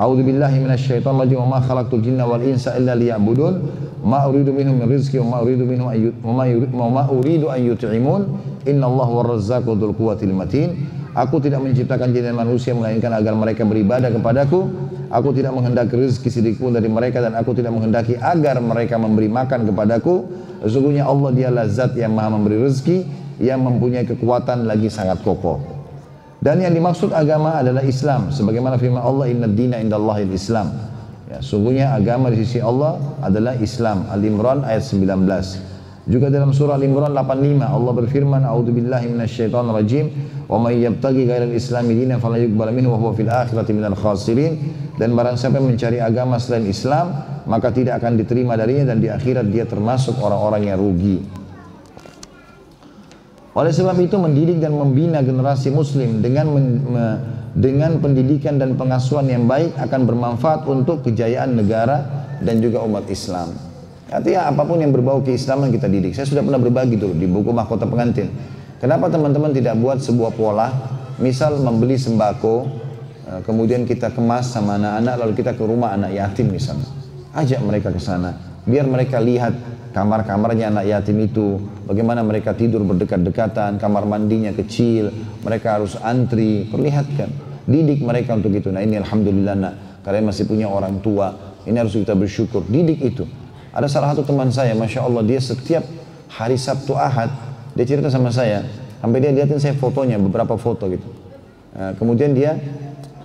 A'udzu 0.00 0.22
billahi 0.24 0.56
minasyaitonir 0.64 1.28
rajim 1.28 1.38
wa 1.44 1.48
ma 1.52 1.58
khalaqtul 1.60 2.00
jinna 2.00 2.24
wal 2.24 2.40
insa 2.40 2.72
illa 2.78 2.96
liya'budun 2.96 3.54
ma 4.00 4.24
uridu 4.24 4.48
minhum 4.48 4.80
min 4.80 4.88
rizqi 4.88 5.20
wa 5.20 5.36
ma 5.36 5.38
uridu 5.44 5.68
minhum 5.68 5.92
wa 5.92 6.88
ma 6.88 7.04
uridu 7.12 7.52
an 7.52 7.60
yut'imun 7.60 8.22
innallaha 8.64 9.12
war-razzaqu 9.12 9.76
dzul 9.76 9.92
quwwatil 9.92 10.32
matin 10.32 10.72
Aku 11.10 11.42
tidak 11.42 11.58
menciptakan 11.58 12.14
jin 12.14 12.22
dan 12.22 12.38
manusia 12.38 12.70
melainkan 12.70 13.10
agar 13.10 13.34
mereka 13.34 13.66
beribadah 13.66 14.14
kepadaku. 14.14 14.70
Aku 15.10 15.34
tidak 15.34 15.50
menghendaki 15.58 15.98
rezeki 15.98 16.30
sedikit 16.30 16.58
pun 16.62 16.70
dari 16.70 16.86
mereka 16.86 17.18
dan 17.18 17.34
aku 17.34 17.50
tidak 17.50 17.74
menghendaki 17.74 18.14
agar 18.14 18.62
mereka 18.62 18.94
memberi 18.94 19.26
makan 19.26 19.66
kepadaku. 19.66 20.30
Sesungguhnya 20.62 21.10
Allah 21.10 21.34
dialah 21.34 21.66
zat 21.66 21.98
yang 21.98 22.14
maha 22.14 22.38
memberi 22.38 22.62
rezeki, 22.62 22.98
yang 23.42 23.58
mempunyai 23.58 24.06
kekuatan 24.06 24.70
lagi 24.70 24.86
sangat 24.86 25.18
kokoh. 25.26 25.58
Dan 26.38 26.62
yang 26.62 26.70
dimaksud 26.72 27.10
agama 27.10 27.58
adalah 27.58 27.82
Islam. 27.82 28.30
Sebagaimana 28.30 28.78
firman 28.78 29.02
Allah, 29.02 29.28
Inna 29.28 29.50
dina 29.50 29.82
indallahil 29.82 30.30
Islam. 30.30 30.72
Ya, 31.26 31.42
sungguhnya 31.42 31.90
agama 31.90 32.30
di 32.30 32.46
sisi 32.46 32.62
Allah 32.62 33.02
adalah 33.18 33.58
Islam. 33.58 34.06
Al-Imran 34.08 34.62
ayat 34.62 34.86
19. 34.86 35.69
Juga 36.10 36.26
dalam 36.26 36.50
surah 36.50 36.74
Al-Imran 36.74 37.14
85 37.14 37.70
Allah 37.70 37.92
berfirman 37.94 38.42
A'udzu 38.42 38.74
billahi 38.74 39.14
minasyaitonir 39.14 39.78
rajim 39.78 40.10
wa 40.50 40.58
may 40.58 40.82
yabtaghi 40.82 41.22
ghairal 41.22 41.54
islami 41.54 41.94
dinan 41.94 42.18
fala 42.18 42.34
yuqbal 42.34 42.74
minhu 42.74 42.90
wa 42.90 42.98
huwa 42.98 43.14
fil 43.14 43.30
akhirati 43.30 43.70
minal 43.70 43.94
khasirin 43.94 44.58
dan 44.98 45.14
barang 45.14 45.38
siapa 45.38 45.62
mencari 45.62 46.02
agama 46.02 46.42
selain 46.42 46.66
Islam 46.66 47.14
maka 47.46 47.70
tidak 47.70 48.02
akan 48.02 48.18
diterima 48.18 48.58
darinya 48.58 48.90
dan 48.90 48.98
di 48.98 49.06
akhirat 49.06 49.54
dia 49.54 49.70
termasuk 49.70 50.18
orang-orang 50.18 50.74
yang 50.74 50.82
rugi. 50.82 51.22
Oleh 53.54 53.70
sebab 53.70 53.94
itu 54.02 54.18
mendidik 54.18 54.58
dan 54.58 54.74
membina 54.74 55.22
generasi 55.22 55.70
muslim 55.70 56.18
dengan 56.18 56.50
men, 56.50 56.66
me, 56.90 57.04
dengan 57.54 58.02
pendidikan 58.02 58.58
dan 58.58 58.74
pengasuhan 58.74 59.30
yang 59.30 59.46
baik 59.46 59.78
akan 59.78 60.10
bermanfaat 60.10 60.66
untuk 60.66 61.06
kejayaan 61.06 61.54
negara 61.54 62.26
dan 62.42 62.58
juga 62.58 62.82
umat 62.82 63.06
Islam. 63.06 63.69
Artinya 64.10 64.50
apa 64.50 64.66
pun 64.66 64.82
yang 64.82 64.90
berbau 64.90 65.22
keislaman 65.22 65.70
kita 65.70 65.86
didik. 65.86 66.18
Saya 66.18 66.26
sudah 66.26 66.42
pernah 66.42 66.58
berbagi 66.58 66.98
dulu 66.98 67.14
di 67.14 67.30
buku 67.30 67.54
Mahkota 67.54 67.86
Pengantin. 67.86 68.26
Kenapa 68.82 69.06
teman-teman 69.06 69.54
tidak 69.54 69.78
buat 69.78 70.02
sebuah 70.02 70.34
pola, 70.34 70.68
misal 71.22 71.62
membeli 71.62 71.94
sembako, 71.94 72.66
eh, 73.30 73.40
kemudian 73.46 73.86
kita 73.86 74.10
kemas 74.10 74.50
sama 74.50 74.80
anak-anak, 74.80 75.14
lalu 75.14 75.32
kita 75.38 75.52
ke 75.54 75.62
rumah 75.62 75.94
anak 75.94 76.10
yatim 76.16 76.50
misalnya. 76.50 76.90
Ajak 77.30 77.62
mereka 77.62 77.94
ke 77.94 78.02
sana, 78.02 78.34
biar 78.66 78.90
mereka 78.90 79.22
lihat 79.22 79.54
kamar-kamarnya 79.94 80.74
anak 80.74 80.90
yatim 80.90 81.22
itu, 81.22 81.62
bagaimana 81.86 82.26
mereka 82.26 82.50
tidur 82.56 82.82
berdekat-dekatan, 82.82 83.78
kamar 83.78 84.10
mandinya 84.10 84.50
kecil, 84.50 85.14
mereka 85.46 85.78
harus 85.78 85.94
antri, 86.02 86.66
perlihatkan. 86.66 87.30
Didik 87.70 88.02
mereka 88.02 88.34
untuk 88.34 88.50
itu. 88.50 88.74
Nah 88.74 88.82
ini 88.82 88.98
Alhamdulillah 88.98 89.54
nak, 89.54 89.74
kalian 90.02 90.26
masih 90.26 90.50
punya 90.50 90.66
orang 90.66 90.98
tua, 90.98 91.54
ini 91.62 91.78
harus 91.78 91.94
kita 91.94 92.18
bersyukur. 92.18 92.66
Didik 92.66 92.98
itu. 92.98 93.22
Ada 93.70 93.86
salah 93.86 94.08
satu 94.14 94.26
teman 94.26 94.50
saya, 94.50 94.74
Masya 94.74 95.06
Allah, 95.06 95.22
dia 95.22 95.38
setiap 95.38 95.86
hari 96.26 96.58
Sabtu 96.58 96.98
Ahad, 96.98 97.30
dia 97.78 97.86
cerita 97.86 98.10
sama 98.10 98.34
saya, 98.34 98.66
sampai 98.98 99.22
dia 99.22 99.30
liatin 99.30 99.62
saya 99.62 99.78
fotonya, 99.78 100.18
beberapa 100.18 100.58
foto 100.58 100.90
gitu. 100.90 101.06
Nah, 101.70 101.94
kemudian 101.94 102.34
dia 102.34 102.58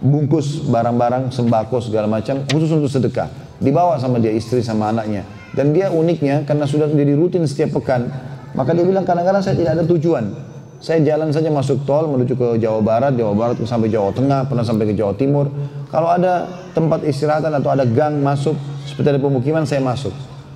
bungkus 0.05 0.69
barang-barang, 0.69 1.33
sembako 1.33 1.81
segala 1.81 2.05
macam, 2.05 2.45
khusus 2.45 2.69
untuk 2.69 2.93
sedekah. 2.93 3.25
Dibawa 3.57 3.97
sama 3.97 4.21
dia 4.21 4.29
istri 4.29 4.61
sama 4.61 4.93
anaknya. 4.93 5.25
Dan 5.57 5.73
dia 5.73 5.89
uniknya, 5.89 6.45
karena 6.45 6.69
sudah 6.69 6.85
jadi 6.93 7.17
rutin 7.17 7.41
setiap 7.49 7.81
pekan, 7.81 8.05
maka 8.53 8.77
dia 8.77 8.85
bilang 8.85 9.01
kadang-kadang 9.01 9.41
saya 9.41 9.57
tidak 9.57 9.81
ada 9.81 9.83
tujuan. 9.89 10.29
Saya 10.77 11.01
jalan 11.01 11.33
saja 11.33 11.49
masuk 11.49 11.87
tol 11.89 12.05
menuju 12.05 12.37
ke 12.37 12.47
Jawa 12.61 12.85
Barat, 12.85 13.17
Jawa 13.17 13.33
Barat 13.33 13.57
sampai 13.65 13.89
Jawa 13.89 14.13
Tengah, 14.13 14.45
pernah 14.45 14.61
sampai 14.61 14.91
ke 14.91 14.93
Jawa 14.93 15.17
Timur. 15.17 15.49
Kalau 15.89 16.11
ada 16.11 16.45
tempat 16.77 17.01
istirahatan 17.01 17.49
atau 17.49 17.73
ada 17.73 17.87
gang 17.87 18.21
masuk, 18.21 18.53
seperti 18.85 19.15
ada 19.15 19.21
pemukiman, 19.23 19.65
saya 19.65 19.81
masuk. 19.81 20.13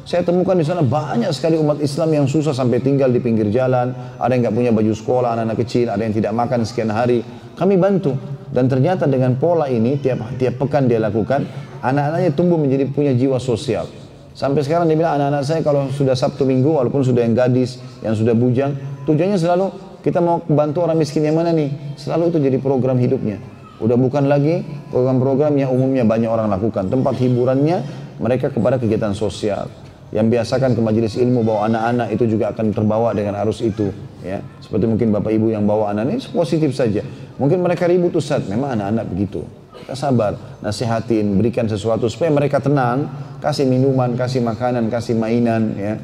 Saya 0.10 0.26
temukan 0.26 0.58
di 0.58 0.66
sana 0.66 0.82
banyak 0.82 1.30
sekali 1.30 1.54
umat 1.62 1.78
Islam 1.86 2.10
yang 2.10 2.26
susah 2.26 2.50
sampai 2.50 2.82
tinggal 2.82 3.14
di 3.14 3.22
pinggir 3.22 3.54
jalan. 3.54 3.94
Ada 4.18 4.34
yang 4.34 4.42
nggak 4.50 4.56
punya 4.58 4.72
baju 4.74 4.90
sekolah, 4.90 5.38
anak-anak 5.38 5.62
kecil, 5.62 5.86
ada 5.94 6.02
yang 6.02 6.18
tidak 6.18 6.34
makan 6.34 6.66
sekian 6.66 6.90
hari. 6.90 7.22
Kami 7.54 7.78
bantu. 7.78 8.18
Dan 8.50 8.66
ternyata 8.66 9.06
dengan 9.06 9.38
pola 9.38 9.70
ini 9.70 10.02
tiap 10.02 10.34
tiap 10.42 10.66
pekan 10.66 10.90
dia 10.90 10.98
lakukan, 10.98 11.46
anak-anaknya 11.86 12.34
tumbuh 12.34 12.58
menjadi 12.58 12.90
punya 12.90 13.14
jiwa 13.14 13.38
sosial. 13.38 13.86
Sampai 14.34 14.66
sekarang 14.66 14.90
dia 14.90 14.98
bilang 14.98 15.22
anak-anak 15.22 15.46
saya 15.46 15.62
kalau 15.62 15.94
sudah 15.94 16.18
Sabtu 16.18 16.42
Minggu, 16.42 16.74
walaupun 16.74 17.06
sudah 17.06 17.22
yang 17.22 17.38
gadis, 17.38 17.78
yang 18.02 18.18
sudah 18.18 18.34
bujang, 18.34 18.74
tujuannya 19.06 19.38
selalu 19.38 19.70
kita 20.02 20.26
mau 20.26 20.42
bantu 20.42 20.90
orang 20.90 20.98
miskin 20.98 21.22
yang 21.22 21.38
mana 21.38 21.54
nih? 21.54 21.70
Selalu 22.02 22.34
itu 22.34 22.38
jadi 22.50 22.58
program 22.58 22.98
hidupnya. 22.98 23.38
Udah 23.78 23.94
bukan 23.94 24.26
lagi 24.26 24.66
program-program 24.90 25.54
yang 25.54 25.70
umumnya 25.70 26.02
banyak 26.02 26.34
orang 26.34 26.50
lakukan. 26.50 26.90
Tempat 26.90 27.14
hiburannya 27.22 27.86
mereka 28.18 28.50
kepada 28.50 28.82
kegiatan 28.82 29.14
sosial 29.14 29.70
yang 30.10 30.26
biasakan 30.26 30.74
ke 30.74 30.82
majelis 30.82 31.14
ilmu 31.22 31.46
bawa 31.46 31.70
anak-anak 31.70 32.08
itu 32.18 32.24
juga 32.26 32.50
akan 32.50 32.74
terbawa 32.74 33.14
dengan 33.14 33.38
arus 33.46 33.62
itu 33.62 33.94
ya. 34.26 34.42
Seperti 34.58 34.90
mungkin 34.90 35.14
bapak 35.14 35.32
ibu 35.34 35.54
yang 35.54 35.70
bawa 35.70 35.94
anak 35.94 36.10
ini 36.10 36.18
positif 36.34 36.74
saja. 36.74 37.06
Mungkin 37.38 37.62
mereka 37.62 37.86
ribut 37.86 38.18
Ustaz. 38.18 38.44
Memang 38.50 38.74
anak-anak 38.74 39.06
begitu. 39.06 39.46
Kita 39.80 39.96
sabar 39.96 40.36
nasihatin 40.60 41.38
berikan 41.38 41.70
sesuatu 41.70 42.10
supaya 42.10 42.34
mereka 42.34 42.58
tenang. 42.58 43.06
Kasih 43.40 43.70
minuman 43.70 44.18
kasih 44.18 44.44
makanan 44.44 44.90
kasih 44.92 45.16
mainan 45.16 45.78
ya. 45.78 45.96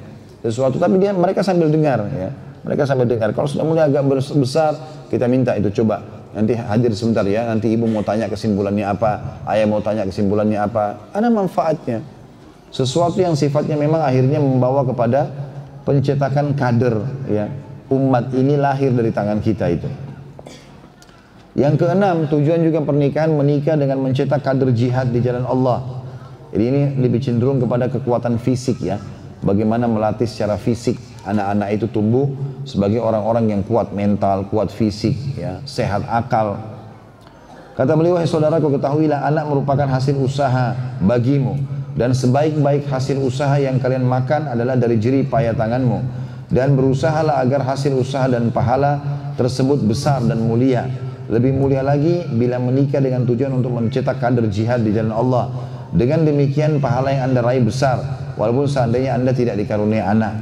Sesuatu 0.46 0.78
tapi 0.78 1.02
dia 1.02 1.12
mereka 1.12 1.42
sambil 1.42 1.68
dengar 1.68 2.06
ya. 2.14 2.30
Mereka 2.62 2.86
sambil 2.86 3.10
dengar. 3.10 3.34
Kalau 3.34 3.50
sudah 3.50 3.66
mulai 3.66 3.90
agak 3.90 4.06
besar 4.38 4.78
kita 5.10 5.26
minta 5.26 5.58
itu 5.58 5.74
coba. 5.82 6.02
Nanti 6.38 6.54
hadir 6.54 6.94
sebentar 6.94 7.26
ya. 7.26 7.50
Nanti 7.50 7.74
ibu 7.74 7.90
mau 7.90 8.06
tanya 8.06 8.30
kesimpulannya 8.30 8.86
apa 8.86 9.42
ayah 9.50 9.66
mau 9.66 9.82
tanya 9.82 10.06
kesimpulannya 10.06 10.62
apa. 10.62 11.10
Ada 11.12 11.28
manfaatnya 11.28 12.15
sesuatu 12.76 13.24
yang 13.24 13.40
sifatnya 13.40 13.80
memang 13.80 14.04
akhirnya 14.04 14.36
membawa 14.44 14.84
kepada 14.84 15.32
pencetakan 15.88 16.52
kader 16.60 16.96
ya. 17.32 17.48
Umat 17.88 18.36
ini 18.36 18.60
lahir 18.60 18.92
dari 18.92 19.16
tangan 19.16 19.40
kita 19.40 19.72
itu. 19.72 19.88
Yang 21.56 21.88
keenam, 21.88 22.28
tujuan 22.28 22.60
juga 22.68 22.84
pernikahan 22.84 23.32
menikah 23.32 23.80
dengan 23.80 24.04
mencetak 24.04 24.44
kader 24.44 24.76
jihad 24.76 25.16
di 25.16 25.24
jalan 25.24 25.48
Allah. 25.48 26.04
Jadi 26.52 26.64
ini 26.68 26.82
lebih 27.00 27.24
cenderung 27.24 27.64
kepada 27.64 27.88
kekuatan 27.88 28.36
fisik 28.42 28.84
ya. 28.84 29.00
Bagaimana 29.40 29.88
melatih 29.88 30.28
secara 30.28 30.60
fisik 30.60 31.00
anak-anak 31.24 31.80
itu 31.80 31.86
tumbuh 31.88 32.28
sebagai 32.68 33.00
orang-orang 33.00 33.56
yang 33.56 33.62
kuat 33.64 33.94
mental, 33.96 34.50
kuat 34.50 34.74
fisik, 34.74 35.16
ya, 35.38 35.62
sehat 35.64 36.04
akal. 36.10 36.58
Kata 37.78 37.94
beliau, 37.94 38.20
saudaraku 38.26 38.76
ketahuilah 38.76 39.24
anak 39.24 39.46
merupakan 39.46 39.86
hasil 39.86 40.18
usaha 40.18 40.74
bagimu 41.00 41.85
dan 41.96 42.12
sebaik-baik 42.12 42.92
hasil 42.92 43.16
usaha 43.24 43.56
yang 43.56 43.80
kalian 43.80 44.04
makan 44.04 44.52
adalah 44.52 44.76
dari 44.76 45.00
jerih 45.00 45.32
payah 45.32 45.56
tanganmu. 45.56 46.28
Dan 46.52 46.76
berusahalah 46.76 47.42
agar 47.42 47.64
hasil 47.64 47.96
usaha 47.96 48.28
dan 48.28 48.52
pahala 48.52 49.00
tersebut 49.40 49.82
besar 49.82 50.22
dan 50.28 50.44
mulia. 50.44 50.86
Lebih 51.32 51.56
mulia 51.56 51.82
lagi 51.82 52.22
bila 52.36 52.62
menikah 52.62 53.02
dengan 53.02 53.26
tujuan 53.26 53.50
untuk 53.50 53.74
mencetak 53.74 54.22
kader 54.22 54.46
jihad 54.52 54.84
di 54.84 54.94
jalan 54.94 55.16
Allah. 55.16 55.50
Dengan 55.96 56.28
demikian 56.28 56.84
pahala 56.84 57.16
yang 57.16 57.32
anda 57.32 57.42
raih 57.42 57.64
besar 57.64 57.98
walaupun 58.36 58.68
seandainya 58.68 59.16
anda 59.16 59.32
tidak 59.32 59.56
dikaruniai 59.58 60.04
anak. 60.04 60.36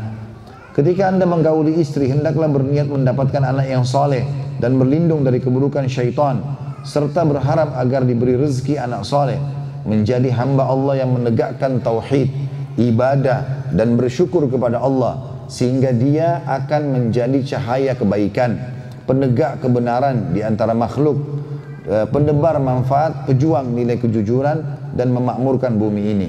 Ketika 0.73 1.13
anda 1.13 1.29
menggauli 1.29 1.77
istri 1.77 2.09
hendaklah 2.09 2.49
berniat 2.49 2.89
mendapatkan 2.89 3.45
anak 3.45 3.69
yang 3.69 3.85
soleh 3.85 4.25
dan 4.57 4.73
berlindung 4.81 5.21
dari 5.21 5.37
keburukan 5.37 5.85
syaitan 5.85 6.41
serta 6.81 7.21
berharap 7.23 7.77
agar 7.77 8.01
diberi 8.03 8.33
rezeki 8.35 8.81
anak 8.81 9.05
soleh 9.05 9.37
menjadi 9.83 10.31
hamba 10.31 10.67
Allah 10.67 11.03
yang 11.03 11.11
menegakkan 11.15 11.83
tauhid, 11.83 12.31
ibadah 12.79 13.69
dan 13.75 13.99
bersyukur 13.99 14.47
kepada 14.47 14.79
Allah 14.79 15.45
sehingga 15.51 15.91
dia 15.93 16.41
akan 16.47 16.81
menjadi 16.89 17.55
cahaya 17.55 17.93
kebaikan, 17.93 18.57
penegak 19.03 19.59
kebenaran 19.59 20.31
di 20.31 20.41
antara 20.41 20.71
makhluk, 20.71 21.19
e, 21.85 22.07
pendebar 22.09 22.57
manfaat, 22.57 23.27
pejuang 23.27 23.75
nilai 23.75 23.99
kejujuran 23.99 24.57
dan 24.95 25.07
memakmurkan 25.11 25.75
bumi 25.75 26.03
ini. 26.15 26.27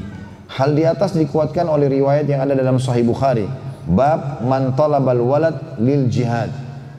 Hal 0.50 0.74
di 0.76 0.84
atas 0.84 1.16
dikuatkan 1.16 1.64
oleh 1.70 1.88
riwayat 1.88 2.28
yang 2.28 2.44
ada 2.44 2.52
dalam 2.52 2.76
Sahih 2.76 3.06
Bukhari. 3.06 3.48
Bab 3.84 4.44
man 4.44 4.76
talabal 4.76 5.22
walad 5.24 5.78
lil 5.80 6.10
jihad. 6.10 6.52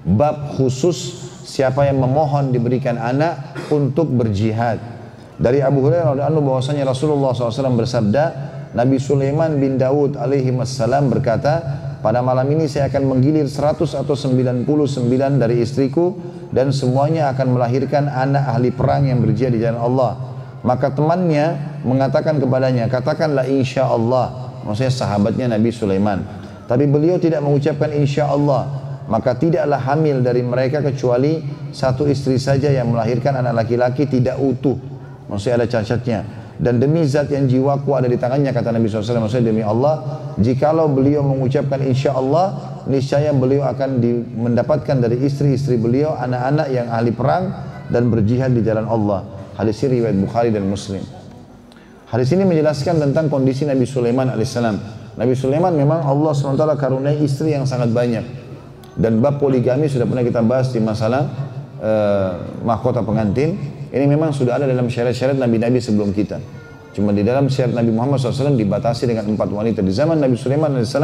Bab 0.05 0.57
khusus 0.57 1.25
siapa 1.45 1.85
yang 1.85 2.01
memohon 2.01 2.53
diberikan 2.53 2.97
anak 2.97 3.57
untuk 3.69 4.09
berjihad 4.09 4.94
dari 5.36 5.59
Abu 5.59 5.83
Hurairah 5.83 6.15
radhiyallahu 6.15 6.47
bahwasanya 6.47 6.88
Rasulullah 6.88 7.36
SAW 7.36 7.75
bersabda, 7.75 8.23
Nabi 8.71 8.99
Sulaiman 8.99 9.59
bin 9.59 9.75
Daud 9.75 10.15
alaihi 10.15 10.51
wassalam 10.55 11.11
berkata, 11.11 11.83
pada 11.99 12.23
malam 12.23 12.47
ini 12.55 12.71
saya 12.71 12.88
akan 12.88 13.17
menggilir 13.17 13.47
100 13.47 13.99
atau 13.99 14.15
99 14.15 14.67
dari 15.36 15.59
istriku 15.59 16.15
dan 16.55 16.71
semuanya 16.71 17.31
akan 17.36 17.57
melahirkan 17.59 18.07
anak 18.07 18.47
ahli 18.47 18.71
perang 18.71 19.11
yang 19.11 19.19
berjihad 19.19 19.51
di 19.51 19.59
jalan 19.59 19.79
Allah. 19.79 20.11
Maka 20.63 20.95
temannya 20.95 21.79
mengatakan 21.83 22.39
kepadanya, 22.39 22.88
katakanlah 22.88 23.43
insya 23.45 23.91
Allah. 23.91 24.55
Maksudnya 24.63 24.93
sahabatnya 24.93 25.45
Nabi 25.51 25.69
Sulaiman. 25.69 26.23
Tapi 26.65 26.88
beliau 26.88 27.19
tidak 27.19 27.43
mengucapkan 27.43 27.91
insya 27.91 28.31
Allah. 28.31 28.71
Maka 29.05 29.38
tidaklah 29.38 29.77
hamil 29.77 30.25
dari 30.25 30.41
mereka 30.41 30.81
kecuali 30.81 31.43
satu 31.69 32.09
istri 32.09 32.41
saja 32.41 32.73
yang 32.73 32.89
melahirkan 32.89 33.38
anak 33.38 33.65
laki-laki 33.65 34.09
tidak 34.09 34.41
utuh 34.41 34.94
Maksudnya 35.28 35.63
ada 35.63 35.67
cacatnya. 35.67 36.19
Dan 36.55 36.80
demi 36.80 37.03
zat 37.03 37.28
yang 37.36 37.51
jiwaku 37.51 37.99
ada 37.99 38.07
di 38.07 38.15
tangannya 38.15 38.55
kata 38.55 38.71
Nabi 38.71 38.88
SAW 38.88 39.28
maksudnya 39.28 39.51
demi 39.51 39.59
Allah 39.59 40.23
jikalau 40.39 40.88
beliau 40.88 41.19
mengucapkan 41.19 41.84
insya 41.84 42.15
Allah 42.15 42.80
niscaya 42.88 43.36
beliau 43.36 43.67
akan 43.67 43.99
di, 43.99 44.23
mendapatkan 44.23 45.03
dari 45.03 45.19
istri-istri 45.19 45.76
beliau 45.76 46.15
anak-anak 46.15 46.67
yang 46.71 46.88
ahli 46.88 47.11
perang 47.11 47.51
dan 47.91 48.07
berjihad 48.07 48.55
di 48.55 48.63
jalan 48.63 48.88
Allah. 48.88 49.28
Hadis 49.59 49.84
ini 49.84 49.99
riwayat 49.99 50.15
Bukhari 50.15 50.49
dan 50.55 50.63
Muslim. 50.63 51.03
Hadis 52.07 52.32
ini 52.32 52.47
menjelaskan 52.47 53.03
tentang 53.03 53.28
kondisi 53.28 53.67
Nabi 53.67 53.84
Sulaiman 53.84 54.32
alaihissalam 54.32 55.05
Nabi 55.15 55.32
Sulaiman 55.32 55.71
memang 55.71 56.03
Allah 56.03 56.36
SWT 56.36 56.63
karuniai 56.76 57.23
istri 57.23 57.55
yang 57.55 57.63
sangat 57.63 57.91
banyak. 57.95 58.23
Dan 58.95 59.19
bab 59.19 59.39
poligami 59.43 59.91
sudah 59.91 60.07
pernah 60.07 60.23
kita 60.23 60.39
bahas 60.43 60.71
di 60.71 60.80
masalah 60.80 61.44
uh, 61.86 62.31
mahkota 62.65 63.05
pengantin 63.05 63.53
ini 63.93 64.05
memang 64.09 64.33
sudah 64.33 64.57
ada 64.57 64.65
dalam 64.65 64.89
syariat-syariat 64.89 65.38
Nabi-Nabi 65.38 65.79
sebelum 65.79 66.11
kita. 66.11 66.41
Cuma 66.91 67.15
di 67.15 67.23
dalam 67.23 67.47
syariat 67.47 67.79
Nabi 67.79 67.91
Muhammad 67.95 68.19
SAW 68.19 68.55
dibatasi 68.55 69.07
dengan 69.07 69.27
empat 69.29 69.47
wanita. 69.51 69.79
Di 69.79 69.93
zaman 69.93 70.19
Nabi 70.19 70.36
Sulaiman 70.36 70.75
AS, 70.79 70.95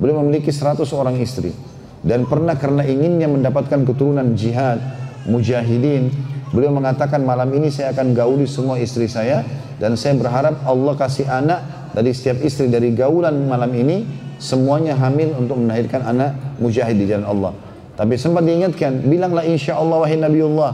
beliau 0.00 0.24
memiliki 0.24 0.48
seratus 0.48 0.92
orang 0.96 1.20
istri. 1.20 1.52
Dan 2.00 2.24
pernah 2.24 2.56
karena 2.56 2.80
inginnya 2.84 3.28
mendapatkan 3.28 3.84
keturunan 3.84 4.32
jihad, 4.32 4.80
mujahidin, 5.28 6.08
beliau 6.52 6.72
mengatakan 6.72 7.20
malam 7.20 7.52
ini 7.52 7.68
saya 7.68 7.92
akan 7.92 8.16
gauli 8.16 8.48
semua 8.48 8.80
istri 8.80 9.04
saya 9.04 9.44
dan 9.76 10.00
saya 10.00 10.16
berharap 10.16 10.64
Allah 10.64 10.96
kasih 10.96 11.28
anak 11.28 11.92
dari 11.92 12.16
setiap 12.16 12.40
istri 12.40 12.72
dari 12.72 12.96
gaulan 12.96 13.36
malam 13.44 13.68
ini 13.76 14.08
semuanya 14.40 14.96
hamil 14.96 15.36
untuk 15.36 15.60
melahirkan 15.60 16.08
anak 16.08 16.36
mujahid 16.56 16.96
di 16.96 17.04
jalan 17.04 17.28
Allah. 17.28 17.52
Tapi 18.00 18.16
sempat 18.16 18.48
diingatkan, 18.48 19.04
bilanglah 19.04 19.44
insya 19.44 19.76
Allah 19.76 20.00
wahai 20.00 20.16
Nabiullah, 20.16 20.72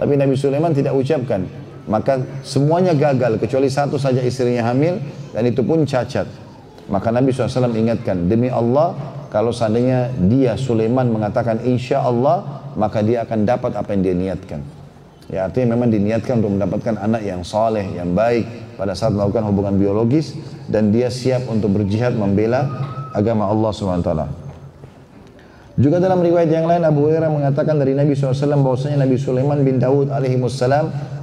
tapi 0.00 0.16
Nabi 0.16 0.40
Sulaiman 0.40 0.72
tidak 0.72 0.96
ucapkan. 0.96 1.44
maka 1.82 2.22
semuanya 2.46 2.94
gagal 2.94 3.42
kecuali 3.42 3.66
satu 3.66 3.98
saja 3.98 4.22
istrinya 4.22 4.70
hamil 4.70 5.02
dan 5.34 5.42
itu 5.50 5.66
pun 5.66 5.82
cacat. 5.82 6.30
Maka 6.86 7.10
Nabi 7.10 7.34
SAW 7.34 7.74
ingatkan, 7.74 8.30
demi 8.30 8.46
Allah 8.46 8.94
kalau 9.34 9.50
seandainya 9.50 10.14
dia 10.30 10.54
Sulaiman 10.54 11.10
mengatakan 11.10 11.58
insya 11.66 12.06
Allah 12.06 12.62
maka 12.78 13.02
dia 13.02 13.26
akan 13.26 13.38
dapat 13.42 13.74
apa 13.74 13.98
yang 13.98 14.02
dia 14.06 14.14
niatkan. 14.14 14.60
Ya 15.26 15.48
artinya 15.48 15.74
memang 15.74 15.90
diniatkan 15.90 16.38
untuk 16.38 16.54
mendapatkan 16.54 16.94
anak 17.02 17.26
yang 17.26 17.42
soleh, 17.42 17.96
yang 17.96 18.12
baik 18.12 18.76
pada 18.76 18.92
saat 18.92 19.16
melakukan 19.16 19.48
hubungan 19.48 19.74
biologis 19.74 20.36
dan 20.70 20.94
dia 20.94 21.08
siap 21.08 21.48
untuk 21.48 21.72
berjihad 21.72 22.14
membela 22.14 22.68
agama 23.16 23.48
Allah 23.48 23.70
SWT. 23.74 24.41
Juga 25.72 25.96
dalam 25.96 26.20
riwayat 26.20 26.52
yang 26.52 26.68
lain 26.68 26.84
Abu 26.84 27.08
Hurairah 27.08 27.32
mengatakan 27.32 27.80
dari 27.80 27.96
Nabi 27.96 28.12
SAW 28.12 28.60
bahwasanya 28.60 29.08
Nabi 29.08 29.16
Sulaiman 29.16 29.64
bin 29.64 29.80
Daud 29.80 30.12
alaihi 30.12 30.36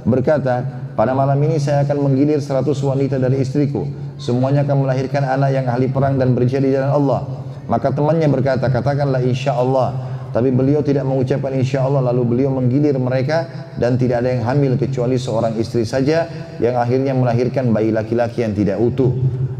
berkata, 0.02 0.66
pada 0.98 1.14
malam 1.14 1.38
ini 1.38 1.62
saya 1.62 1.86
akan 1.86 2.10
menggilir 2.10 2.42
100 2.42 2.66
wanita 2.66 3.22
dari 3.22 3.38
istriku. 3.38 3.86
Semuanya 4.18 4.66
akan 4.66 4.84
melahirkan 4.84 5.22
anak 5.22 5.54
yang 5.54 5.70
ahli 5.70 5.86
perang 5.86 6.18
dan 6.18 6.34
berjihad 6.34 6.66
di 6.66 6.74
jalan 6.74 6.90
Allah. 6.90 7.20
Maka 7.70 7.94
temannya 7.94 8.26
berkata, 8.26 8.66
katakanlah 8.66 9.22
insya 9.22 9.54
Allah. 9.54 10.09
Tapi 10.30 10.54
beliau 10.54 10.78
tidak 10.78 11.02
mengucapkan 11.02 11.50
insya 11.58 11.82
Allah 11.82 12.06
lalu 12.14 12.22
beliau 12.22 12.54
menggilir 12.54 12.94
mereka 13.02 13.70
dan 13.74 13.98
tidak 13.98 14.22
ada 14.22 14.38
yang 14.38 14.46
hamil 14.46 14.78
kecuali 14.78 15.18
seorang 15.18 15.58
istri 15.58 15.82
saja 15.82 16.30
yang 16.62 16.78
akhirnya 16.78 17.10
melahirkan 17.18 17.74
bayi 17.74 17.90
laki-laki 17.90 18.46
yang 18.46 18.54
tidak 18.54 18.78
utuh. 18.78 19.10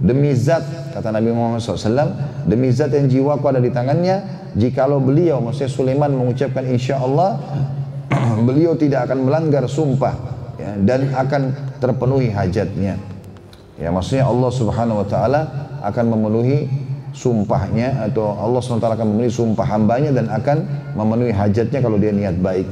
Demi 0.00 0.30
zat, 0.32 0.94
kata 0.94 1.10
Nabi 1.10 1.34
Muhammad 1.34 1.60
SAW, 1.60 2.46
demi 2.46 2.70
zat 2.70 2.94
yang 2.94 3.10
jiwaku 3.10 3.44
ada 3.50 3.60
di 3.60 3.68
tangannya, 3.68 4.48
jikalau 4.54 5.02
beliau, 5.02 5.42
maksudnya 5.42 5.68
Sulaiman 5.68 6.14
mengucapkan 6.14 6.64
insya 6.64 7.02
Allah, 7.02 7.36
beliau 8.48 8.78
tidak 8.78 9.10
akan 9.10 9.26
melanggar 9.26 9.66
sumpah 9.66 10.14
ya, 10.56 10.72
dan 10.86 11.10
akan 11.12 11.52
terpenuhi 11.82 12.30
hajatnya. 12.30 12.96
Ya, 13.76 13.88
maksudnya 13.90 14.24
Allah 14.28 14.50
Subhanahu 14.54 15.02
wa 15.02 15.06
taala 15.08 15.40
akan 15.82 16.04
memenuhi 16.16 16.68
sumpahnya 17.10 18.06
atau 18.06 18.34
Allah 18.38 18.62
SWT 18.62 18.82
akan 18.82 19.06
memenuhi 19.14 19.32
sumpah 19.32 19.66
hambanya 19.66 20.14
dan 20.14 20.30
akan 20.30 20.62
memenuhi 20.94 21.34
hajatnya 21.34 21.78
kalau 21.82 21.98
dia 21.98 22.14
niat 22.14 22.38
baik. 22.38 22.66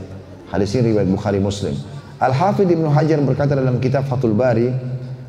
Hadis 0.48 0.74
ini 0.78 0.94
riwayat 0.94 1.08
Bukhari 1.10 1.40
Muslim. 1.42 1.74
Al-Hafidh 2.18 2.66
Ibnu 2.66 2.90
Hajar 2.90 3.18
berkata 3.22 3.54
dalam 3.54 3.78
kitab 3.78 4.06
Fathul 4.10 4.34
Bari 4.34 4.70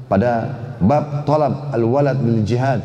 pada 0.09 0.49
bab 0.81 1.27
talab 1.27 1.69
al-walad 1.75 2.17
bil 2.17 2.41
jihad 2.41 2.81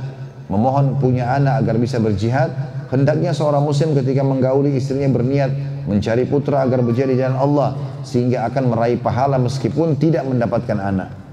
memohon 0.52 1.00
punya 1.00 1.30
anak 1.32 1.64
agar 1.64 1.80
bisa 1.80 1.96
berjihad 2.02 2.52
hendaknya 2.92 3.32
seorang 3.32 3.64
muslim 3.64 3.96
ketika 3.96 4.20
menggauli 4.20 4.76
istrinya 4.76 5.08
berniat 5.08 5.50
mencari 5.88 6.28
putra 6.28 6.66
agar 6.66 6.84
berjihad 6.84 7.14
di 7.14 7.18
jalan 7.22 7.38
Allah 7.38 7.70
sehingga 8.04 8.44
akan 8.50 8.76
meraih 8.76 9.00
pahala 9.00 9.40
meskipun 9.40 9.96
tidak 9.96 10.26
mendapatkan 10.28 10.76
anak 10.76 11.23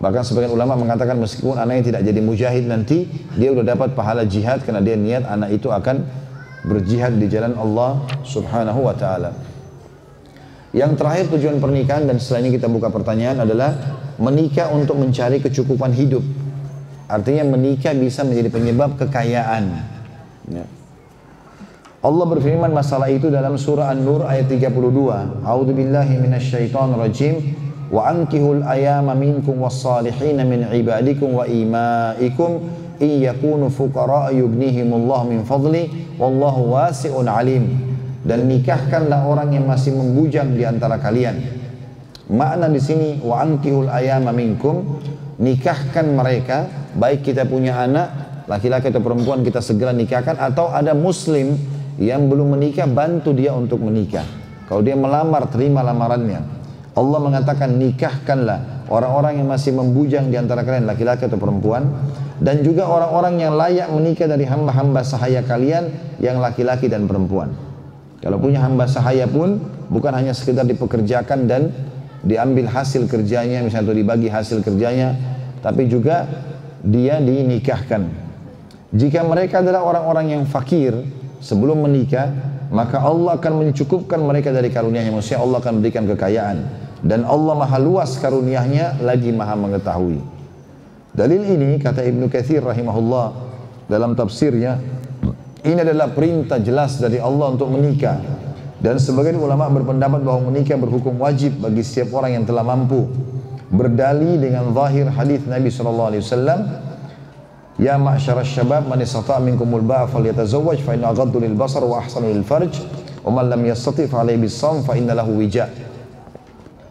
Bahkan 0.00 0.22
sebagian 0.24 0.56
ulama 0.56 0.80
mengatakan 0.80 1.20
meskipun 1.20 1.60
anaknya 1.60 1.92
tidak 1.92 2.02
jadi 2.08 2.20
mujahid 2.24 2.64
nanti, 2.64 3.04
dia 3.36 3.52
sudah 3.52 3.76
dapat 3.76 3.92
pahala 3.92 4.24
jihad 4.24 4.64
karena 4.64 4.80
dia 4.80 4.96
niat 4.96 5.28
anak 5.28 5.52
itu 5.52 5.68
akan 5.68 6.08
berjihad 6.64 7.20
di 7.20 7.28
jalan 7.28 7.52
Allah 7.52 8.00
subhanahu 8.24 8.80
wa 8.80 8.96
ta'ala. 8.96 9.36
Yang 10.72 10.92
terakhir 10.96 11.24
tujuan 11.36 11.60
pernikahan 11.60 12.08
dan 12.08 12.16
setelah 12.16 12.48
ini 12.48 12.50
kita 12.56 12.72
buka 12.72 12.88
pertanyaan 12.88 13.44
adalah 13.44 13.76
menikah 14.16 14.72
untuk 14.72 14.96
mencari 14.96 15.42
kecukupan 15.44 15.92
hidup. 15.92 16.24
Artinya 17.10 17.44
menikah 17.44 17.92
bisa 17.92 18.24
menjadi 18.24 18.48
penyebab 18.54 18.96
kekayaan. 18.96 19.84
Ya. 20.48 20.64
Allah 22.00 22.26
berfirman 22.32 22.72
masalah 22.72 23.12
itu 23.12 23.28
dalam 23.28 23.60
surah 23.60 23.92
An-Nur 23.92 24.24
ayat 24.24 24.48
32. 24.48 25.44
A'udzu 25.44 25.72
billahi 25.76 26.16
minasyaitonir 26.16 26.96
rajim. 26.96 27.34
Wa 27.90 28.14
ankihul 28.14 28.62
ayama 28.62 29.18
minkum 29.18 29.58
wassalihin 29.66 30.38
min 30.46 30.70
ibadikum 30.70 31.42
wa 31.42 31.44
imaikum 31.44 32.62
in 33.02 33.18
yakunu 33.18 33.66
fuqara 33.66 34.30
yughnihimullah 34.30 35.26
min 35.26 35.42
fadli 35.42 36.14
wallahu 36.14 36.70
wasi'un 36.70 37.26
alim. 37.26 37.66
Dan 38.22 38.46
nikahkanlah 38.46 39.26
orang 39.26 39.50
yang 39.58 39.66
masih 39.66 39.90
membujang 39.90 40.54
di 40.54 40.62
antara 40.62 41.02
kalian. 41.02 41.40
Makna 42.30 42.70
di 42.70 42.78
sini 42.78 43.18
wa 43.26 43.42
ankihul 43.42 43.90
ayama 43.90 44.30
minkum 44.30 45.02
nikahkan 45.42 46.06
mereka 46.14 46.70
baik 46.94 47.26
kita 47.26 47.42
punya 47.42 47.74
anak 47.74 48.06
laki-laki 48.46 48.94
atau 48.94 49.02
perempuan 49.02 49.42
kita 49.42 49.58
segera 49.58 49.90
nikahkan 49.90 50.38
atau 50.38 50.70
ada 50.70 50.94
muslim 50.94 51.58
yang 51.98 52.30
belum 52.30 52.54
menikah 52.54 52.86
bantu 52.86 53.34
dia 53.34 53.50
untuk 53.50 53.82
menikah. 53.82 54.26
Kalau 54.70 54.78
dia 54.78 54.94
melamar 54.94 55.50
terima 55.50 55.82
lamarannya. 55.82 56.59
Allah 56.98 57.18
mengatakan 57.22 57.78
nikahkanlah 57.78 58.90
orang-orang 58.90 59.38
yang 59.38 59.48
masih 59.48 59.70
membujang 59.70 60.28
di 60.28 60.36
antara 60.36 60.66
kalian 60.66 60.90
laki-laki 60.90 61.30
atau 61.30 61.38
perempuan 61.38 61.86
dan 62.42 62.66
juga 62.66 62.90
orang-orang 62.90 63.38
yang 63.38 63.54
layak 63.54 63.88
menikah 63.94 64.26
dari 64.26 64.42
hamba-hamba 64.48 65.06
sahaya 65.06 65.44
kalian 65.46 65.92
yang 66.18 66.42
laki-laki 66.42 66.90
dan 66.90 67.06
perempuan. 67.06 67.54
Kalau 68.20 68.36
punya 68.42 68.60
hamba 68.66 68.90
sahaya 68.90 69.30
pun 69.30 69.62
bukan 69.88 70.12
hanya 70.12 70.34
sekedar 70.34 70.66
dipekerjakan 70.66 71.46
dan 71.46 71.70
diambil 72.20 72.68
hasil 72.68 73.08
kerjanya 73.08 73.64
misalnya 73.64 73.92
atau 73.92 73.96
dibagi 73.96 74.28
hasil 74.28 74.60
kerjanya 74.60 75.16
tapi 75.64 75.88
juga 75.88 76.28
dia 76.84 77.20
dinikahkan. 77.20 78.08
Jika 78.90 79.22
mereka 79.22 79.62
adalah 79.62 79.86
orang-orang 79.86 80.34
yang 80.34 80.42
fakir 80.44 80.92
sebelum 81.38 81.86
menikah 81.86 82.32
maka 82.70 83.02
Allah 83.02 83.36
akan 83.36 83.66
mencukupkan 83.66 84.22
mereka 84.22 84.54
dari 84.54 84.70
karunia-Nya. 84.70 85.10
Maksudnya 85.10 85.42
Allah 85.42 85.58
akan 85.58 85.74
berikan 85.82 86.06
kekayaan 86.06 86.58
dan 87.02 87.26
Allah 87.26 87.54
Maha 87.58 87.78
luas 87.82 88.16
karunia-Nya 88.22 89.02
lagi 89.02 89.34
Maha 89.34 89.58
mengetahui. 89.58 90.22
Dalil 91.10 91.42
ini 91.42 91.82
kata 91.82 92.06
Ibnu 92.06 92.30
Katsir 92.30 92.62
rahimahullah 92.62 93.26
dalam 93.90 94.14
tafsirnya 94.14 94.78
ini 95.66 95.76
adalah 95.82 96.14
perintah 96.14 96.62
jelas 96.62 97.02
dari 97.02 97.18
Allah 97.18 97.50
untuk 97.50 97.68
menikah 97.74 98.22
dan 98.80 98.96
sebagian 98.96 99.36
ulama 99.36 99.68
berpendapat 99.68 100.22
bahwa 100.22 100.48
menikah 100.54 100.78
berhukum 100.78 101.18
wajib 101.20 101.58
bagi 101.60 101.82
setiap 101.84 102.16
orang 102.16 102.40
yang 102.40 102.44
telah 102.46 102.64
mampu 102.64 103.10
berdali 103.68 104.38
dengan 104.38 104.70
zahir 104.72 105.10
hadis 105.10 105.44
Nabi 105.44 105.68
sallallahu 105.68 106.08
alaihi 106.14 106.22
wasallam 106.24 106.58
Ya 107.78 107.94
ma'syara 107.94 108.42
syabab 108.42 108.88
man 108.90 108.98
istata' 108.98 109.38
minkumul 109.38 109.86
ba'a 109.86 110.10
falyatazawwaj 110.10 110.82
fa 110.82 110.96
inna 110.98 111.14
aghaddu 111.14 111.38
lil 111.38 111.54
basar 111.54 111.86
wa 111.86 112.02
ahsanu 112.02 112.32
lil 112.32 112.42
farj 112.42 112.82
wa 113.22 113.30
man 113.30 113.52
lam 113.52 113.62
yastati' 113.62 114.10
fa 114.10 114.26
alayhi 114.26 114.42
bis 114.42 114.58
fa 114.58 114.92
inna 114.98 115.14
lahu 115.14 115.38
wija. 115.38 115.70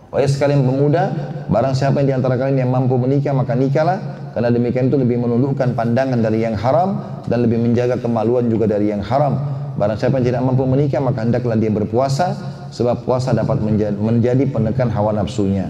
Wahai 0.10 0.26
sekalian 0.26 0.66
pemuda, 0.66 1.14
barang 1.54 1.78
siapa 1.78 2.02
yang 2.02 2.08
di 2.08 2.14
antara 2.18 2.34
kalian 2.34 2.66
yang 2.66 2.72
mampu 2.74 2.98
menikah 2.98 3.30
maka 3.30 3.54
nikahlah 3.54 4.02
karena 4.34 4.50
demikian 4.50 4.90
itu 4.90 4.98
lebih 4.98 5.22
menundukkan 5.22 5.78
pandangan 5.78 6.18
dari 6.18 6.42
yang 6.42 6.58
haram 6.58 7.22
dan 7.30 7.46
lebih 7.46 7.62
menjaga 7.62 8.02
kemaluan 8.02 8.50
juga 8.50 8.66
dari 8.66 8.90
yang 8.90 9.06
haram. 9.06 9.38
Barang 9.78 10.02
siapa 10.02 10.18
yang 10.18 10.34
tidak 10.34 10.42
mampu 10.42 10.66
menikah 10.66 10.98
maka 10.98 11.22
hendaklah 11.22 11.54
dia 11.54 11.70
berpuasa 11.70 12.34
sebab 12.74 13.06
puasa 13.06 13.38
dapat 13.38 13.62
menjadi, 13.62 13.94
menjadi 14.02 14.44
penekan 14.50 14.90
hawa 14.90 15.14
nafsunya. 15.14 15.70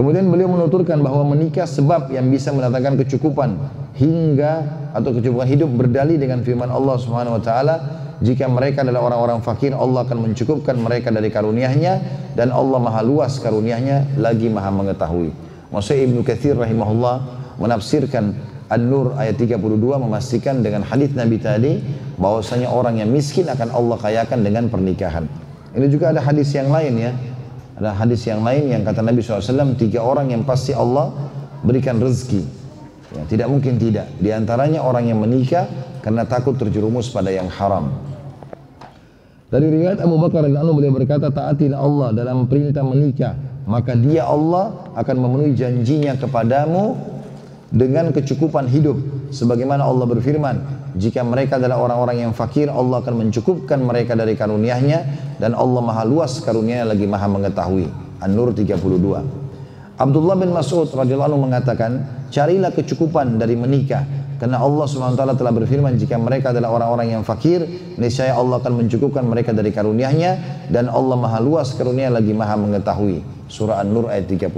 Kemudian 0.00 0.32
beliau 0.32 0.48
menuturkan 0.48 0.96
bahwa 1.04 1.36
menikah 1.36 1.68
sebab 1.68 2.08
yang 2.08 2.32
bisa 2.32 2.56
mendatangkan 2.56 3.04
kecukupan 3.04 3.60
hingga 4.00 4.64
atau 4.96 5.12
kecukupan 5.12 5.44
hidup 5.44 5.68
berdali 5.76 6.16
dengan 6.16 6.40
firman 6.40 6.72
Allah 6.72 6.96
Subhanahu 6.96 7.36
wa 7.36 7.42
taala 7.44 7.76
jika 8.24 8.48
mereka 8.48 8.80
adalah 8.80 9.12
orang-orang 9.12 9.44
fakir 9.44 9.76
Allah 9.76 10.08
akan 10.08 10.24
mencukupkan 10.24 10.80
mereka 10.80 11.12
dari 11.12 11.28
karunia-Nya 11.28 12.00
dan 12.32 12.48
Allah 12.48 12.80
Maha 12.80 13.04
luas 13.04 13.36
karunia-Nya 13.44 14.16
lagi 14.16 14.48
Maha 14.48 14.72
mengetahui. 14.72 15.36
Maksudnya 15.68 16.08
Ibnu 16.08 16.24
Katsir 16.24 16.56
rahimahullah 16.56 17.16
menafsirkan 17.60 18.32
An-Nur 18.72 19.20
ayat 19.20 19.36
32 19.36 19.60
memastikan 20.00 20.64
dengan 20.64 20.80
hadis 20.80 21.12
Nabi 21.12 21.36
tadi 21.36 21.76
bahwasanya 22.16 22.72
orang 22.72 23.04
yang 23.04 23.12
miskin 23.12 23.52
akan 23.52 23.68
Allah 23.68 24.00
kayakan 24.00 24.48
dengan 24.48 24.64
pernikahan. 24.72 25.28
Ini 25.76 25.86
juga 25.92 26.08
ada 26.08 26.24
hadis 26.24 26.56
yang 26.56 26.72
lain 26.72 26.96
ya 26.96 27.12
ada 27.80 27.96
hadis 27.96 28.28
yang 28.28 28.44
lain 28.44 28.68
yang 28.68 28.84
kata 28.84 29.00
Nabi 29.00 29.24
SAW, 29.24 29.72
tiga 29.72 30.04
orang 30.04 30.28
yang 30.28 30.44
pasti 30.44 30.76
Allah 30.76 31.16
berikan 31.64 31.96
rezeki. 31.96 32.44
Ya, 33.16 33.24
tidak 33.24 33.48
mungkin 33.48 33.80
tidak. 33.80 34.12
Di 34.20 34.36
antaranya 34.36 34.84
orang 34.84 35.08
yang 35.08 35.16
menikah 35.16 35.64
karena 36.04 36.28
takut 36.28 36.60
terjerumus 36.60 37.08
pada 37.08 37.32
yang 37.32 37.48
haram. 37.48 37.88
Dari 39.48 39.66
riwayat 39.66 39.96
Abu 40.04 40.20
Bakar 40.20 40.44
radhiyallahu 40.44 40.76
beliau 40.76 40.92
berkata, 40.92 41.32
taatilah 41.32 41.80
Allah 41.80 42.08
dalam 42.12 42.44
perintah 42.46 42.84
menikah, 42.84 43.34
maka 43.64 43.96
Dia 43.96 44.28
Allah 44.28 44.92
akan 44.94 45.16
memenuhi 45.16 45.56
janjinya 45.56 46.20
kepadamu 46.20 47.00
dengan 47.70 48.10
kecukupan 48.10 48.66
hidup. 48.66 48.98
Sebagaimana 49.30 49.86
Allah 49.86 50.06
berfirman, 50.10 50.56
jika 50.98 51.22
mereka 51.22 51.56
adalah 51.62 51.78
orang-orang 51.78 52.26
yang 52.26 52.32
fakir, 52.34 52.66
Allah 52.66 52.98
akan 52.98 53.14
mencukupkan 53.26 53.78
mereka 53.78 54.18
dari 54.18 54.34
karunia-Nya 54.34 54.98
dan 55.38 55.54
Allah 55.54 55.80
maha 55.80 56.02
luas 56.02 56.42
karunia 56.42 56.82
lagi 56.82 57.06
maha 57.06 57.30
mengetahui 57.30 57.86
An-Nur 58.20 58.52
32 58.52 58.74
Abdullah 60.00 60.36
bin 60.36 60.50
Mas'ud 60.50 60.90
radhiyallahu 60.90 61.30
anhu 61.30 61.40
mengatakan 61.46 61.90
carilah 62.34 62.74
kecukupan 62.74 63.38
dari 63.38 63.54
menikah 63.54 64.02
Karena 64.40 64.56
Allah 64.56 64.88
SWT 64.88 65.20
telah 65.36 65.52
berfirman 65.52 66.00
jika 66.00 66.16
mereka 66.16 66.48
adalah 66.48 66.72
orang-orang 66.72 67.12
yang 67.12 67.20
fakir, 67.20 67.60
niscaya 68.00 68.32
Allah 68.32 68.56
akan 68.56 68.72
mencukupkan 68.80 69.20
mereka 69.20 69.52
dari 69.52 69.68
karunia-Nya 69.68 70.64
dan 70.72 70.88
Allah 70.88 71.12
Maha 71.12 71.44
luas 71.44 71.76
karunia 71.76 72.08
lagi 72.08 72.32
Maha 72.32 72.56
mengetahui. 72.56 73.20
Surah 73.52 73.84
An-Nur 73.84 74.08
ayat 74.08 74.32
32. 74.32 74.48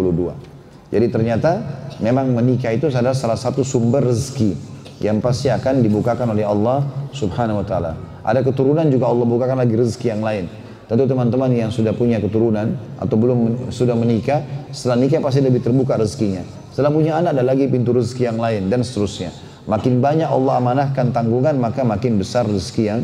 Jadi 0.95 1.07
ternyata 1.11 1.82
memang 2.03 2.35
menikah 2.35 2.75
itu 2.75 2.91
adalah 2.91 3.15
salah 3.15 3.39
satu 3.39 3.63
sumber 3.63 4.03
rezeki 4.03 4.59
yang 4.99 5.23
pasti 5.23 5.49
akan 5.49 5.81
dibukakan 5.81 6.35
oleh 6.35 6.43
Allah 6.43 6.83
Subhanahu 7.15 7.63
wa 7.63 7.67
taala. 7.67 7.93
Ada 8.23 8.43
keturunan 8.43 8.87
juga 8.91 9.11
Allah 9.11 9.27
bukakan 9.27 9.57
lagi 9.63 9.75
rezeki 9.79 10.07
yang 10.19 10.23
lain. 10.23 10.45
Tentu 10.91 11.09
teman-teman 11.09 11.49
yang 11.55 11.71
sudah 11.71 11.95
punya 11.95 12.21
keturunan 12.21 12.75
atau 13.01 13.17
belum 13.17 13.71
sudah 13.73 13.97
menikah, 13.97 14.45
setelah 14.75 15.01
nikah 15.01 15.23
pasti 15.23 15.41
lebih 15.41 15.63
terbuka 15.63 15.97
rezekinya. 15.97 16.43
Setelah 16.75 16.93
punya 16.93 17.17
anak 17.17 17.39
ada 17.39 17.45
lagi 17.47 17.65
pintu 17.71 17.97
rezeki 17.97 18.29
yang 18.35 18.39
lain 18.39 18.69
dan 18.69 18.85
seterusnya. 18.85 19.33
Makin 19.65 20.03
banyak 20.03 20.27
Allah 20.27 20.59
amanahkan 20.59 21.15
tanggungan, 21.15 21.55
maka 21.57 21.87
makin 21.87 22.19
besar 22.19 22.45
rezeki 22.45 22.83
yang 22.83 23.01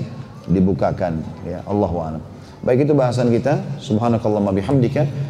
dibukakan. 0.51 1.23
Ya, 1.47 1.63
Allah. 1.65 2.19
Baik 2.67 2.91
itu 2.91 2.93
bahasan 2.93 3.31
kita. 3.31 3.63
Subhanakallahumma 3.79 4.51
bihamdika 4.53 5.07